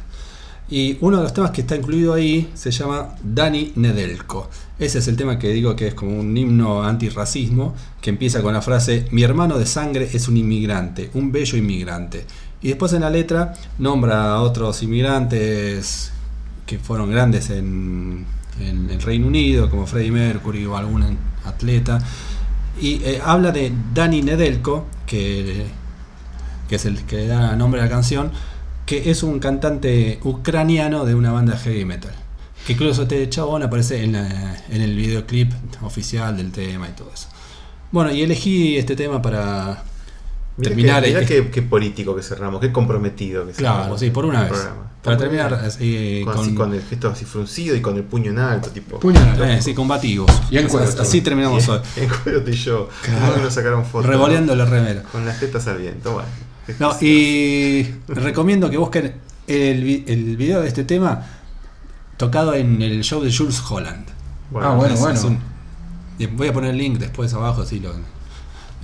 Y 0.70 0.97
uno 1.01 1.16
de 1.16 1.24
los 1.24 1.35
temas 1.35 1.51
que 1.51 1.62
está 1.62 1.74
incluido 1.74 2.14
ahí 2.14 2.52
se 2.55 2.70
llama 2.70 3.16
Dani 3.20 3.73
Nedelko. 3.74 4.48
Ese 4.78 5.01
es 5.01 5.09
el 5.09 5.16
tema 5.16 5.40
que 5.40 5.48
digo 5.48 5.74
que 5.74 5.89
es 5.89 5.94
como 5.94 6.20
un 6.20 6.36
himno 6.36 6.85
antirracismo, 6.85 7.74
que 8.01 8.10
empieza 8.10 8.43
con 8.43 8.55
la 8.55 8.62
frase, 8.62 9.09
mi 9.10 9.24
hermano 9.24 9.59
de 9.59 9.66
sangre 9.66 10.09
es 10.12 10.28
un 10.28 10.36
inmigrante, 10.36 11.10
un 11.14 11.32
bello 11.32 11.59
inmigrante. 11.59 12.27
Y 12.62 12.69
después 12.69 12.93
en 12.93 13.01
la 13.01 13.10
letra 13.10 13.55
nombra 13.81 14.35
a 14.35 14.40
otros 14.40 14.85
inmigrantes 14.85 16.12
que 16.64 16.78
fueron 16.78 17.10
grandes 17.10 17.51
en, 17.51 18.24
en 18.61 18.91
el 18.91 19.01
Reino 19.03 19.27
Unido, 19.27 19.69
como 19.70 19.87
Freddie 19.87 20.11
Mercury 20.12 20.65
o 20.66 20.77
algún 20.77 21.19
atleta. 21.45 21.99
Y 22.81 23.03
eh, 23.05 23.20
habla 23.24 23.53
de 23.53 23.73
Dani 23.95 24.23
Nedelko, 24.23 24.87
que, 25.07 25.66
que 26.69 26.77
es 26.77 26.85
el 26.87 27.03
que 27.05 27.27
da 27.27 27.55
nombre 27.57 27.81
a 27.81 27.85
la 27.85 27.91
canción, 27.91 28.31
que 28.87 29.11
es 29.11 29.23
un 29.23 29.39
cantante 29.39 30.19
ucraniano 30.24 31.05
de 31.05 31.15
una 31.15 31.33
banda 31.33 31.57
heavy 31.57 31.85
metal. 31.85 32.12
Que 32.66 32.74
incluso 32.74 33.03
este 33.03 33.29
chabón 33.29 33.62
aparece 33.62 34.05
en, 34.05 34.12
la- 34.12 34.57
en 34.70 34.81
el 34.83 34.95
videoclip 34.97 35.53
oficial 35.83 36.37
del 36.37 36.53
tema 36.53 36.89
y 36.89 36.93
todo 36.93 37.11
eso. 37.12 37.29
Bueno, 37.91 38.12
y 38.12 38.23
elegí 38.23 38.77
este 38.79 38.95
tema 38.97 39.20
para 39.20 39.83
Mirá 40.57 40.69
terminar. 40.69 41.03
que- 41.03 41.09
mirá 41.09 41.20
eh, 41.23 41.27
qué, 41.27 41.51
qué 41.51 41.62
político 41.62 42.15
que 42.16 42.23
cerramos, 42.23 42.61
qué 42.61 42.70
comprometido 42.73 43.47
que 43.47 43.53
Claro, 43.53 43.77
cerramos 43.79 44.01
sí, 44.01 44.11
por 44.11 44.24
una 44.24 44.45
el 44.45 44.51
vez. 44.51 44.61
programa. 44.61 44.91
Para 45.03 45.16
terminar 45.16 45.53
así, 45.55 46.23
con, 46.24 46.35
con- 46.35 46.45
así 46.45 46.55
con 46.55 46.74
el 46.74 46.83
gesto 46.83 47.09
así 47.11 47.24
fruncido 47.24 47.74
y 47.74 47.81
con 47.81 47.97
el 47.97 48.05
puño 48.05 48.31
en 48.31 48.39
alto, 48.39 48.70
tipo. 48.70 49.01
Puño 49.01 49.20
en 49.20 49.29
alto. 49.31 49.45
eh, 49.45 49.61
sí, 49.61 49.74
combativos. 49.74 50.31
Y 50.51 50.59
en 50.59 50.69
cuero 50.69 50.89
así, 51.01 51.20
terminamos 51.23 51.69
hoy. 51.69 51.81
En 51.97 52.09
cuero 52.09 52.43
y 52.49 52.53
yo. 52.53 52.89
Claro. 53.03 53.39
Nos 53.43 53.53
sacaron 53.55 53.85
fotos. 53.85 54.07
Revoleando 54.09 54.55
la 54.55 54.65
remera. 54.65 55.03
Con 55.03 55.24
las 55.27 55.41
tetas 55.41 55.66
al 55.66 55.79
viento, 55.79 56.12
bueno. 56.12 56.29
No, 56.79 56.97
y 57.01 57.83
recomiendo 58.07 58.70
que 58.70 58.77
busquen 58.77 59.15
el, 59.49 59.83
vi- 59.83 60.05
el 60.07 60.37
video 60.37 60.61
de 60.62 60.69
este 60.69 60.85
tema 60.85 61.27
tocado 62.16 62.55
en 62.55 62.81
el 62.81 63.03
show 63.03 63.20
de 63.23 63.37
Jules 63.37 63.61
Holland. 63.69 64.07
Ah, 64.55 64.74
bueno, 64.74 64.95
Es- 64.95 65.01
bueno. 65.01 65.19
es 65.19 65.24
un- 65.24 65.41
y 66.19 66.27
voy 66.27 66.47
a 66.47 66.53
poner 66.53 66.70
el 66.70 66.79
link 66.79 66.99
después 66.99 67.35
abajo, 67.35 67.62
así 67.62 67.81
lo, 67.81 67.93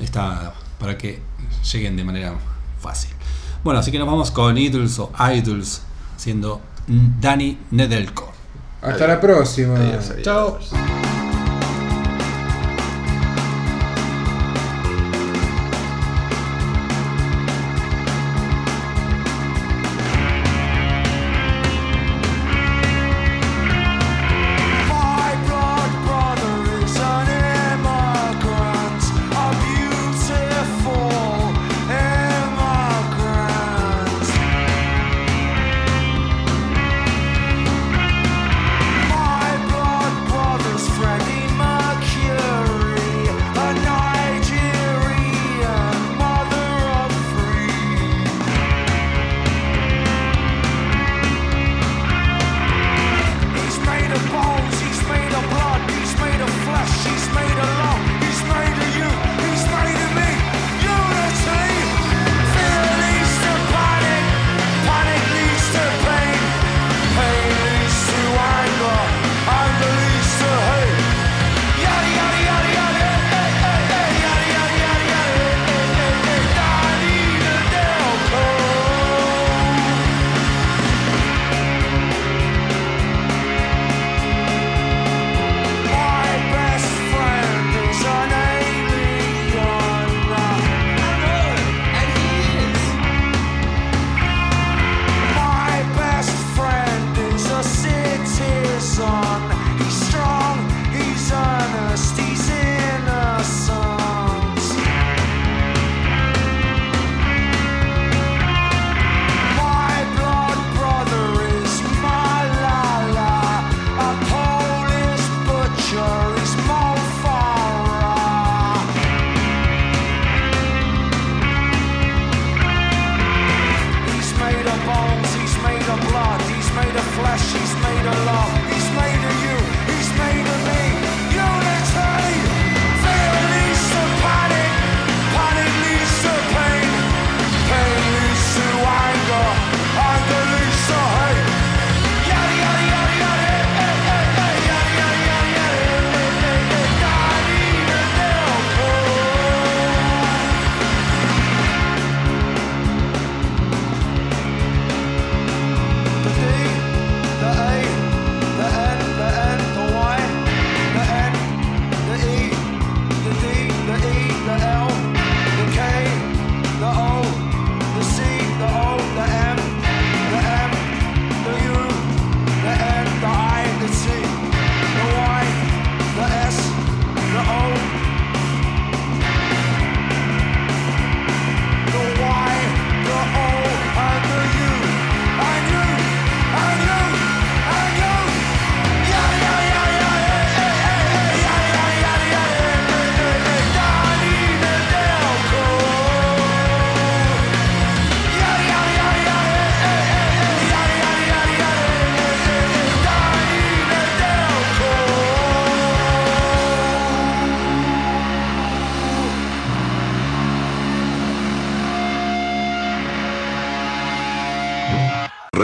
está 0.00 0.52
para 0.80 0.96
que 0.98 1.20
lleguen 1.72 1.96
de 1.96 2.02
manera 2.04 2.34
fácil. 2.80 3.10
Bueno, 3.62 3.80
así 3.80 3.92
que 3.92 3.98
nos 3.98 4.06
vamos 4.08 4.30
con 4.30 4.56
Idols 4.58 4.98
o 4.98 5.12
Idols, 5.32 5.82
siendo 6.18 6.60
Danny 6.86 7.58
Nedelko. 7.70 8.32
Hasta 8.82 9.06
la 9.06 9.20
próxima. 9.20 9.76
Adiós, 9.76 10.10
adiós. 10.10 10.22
Chao. 10.22 10.58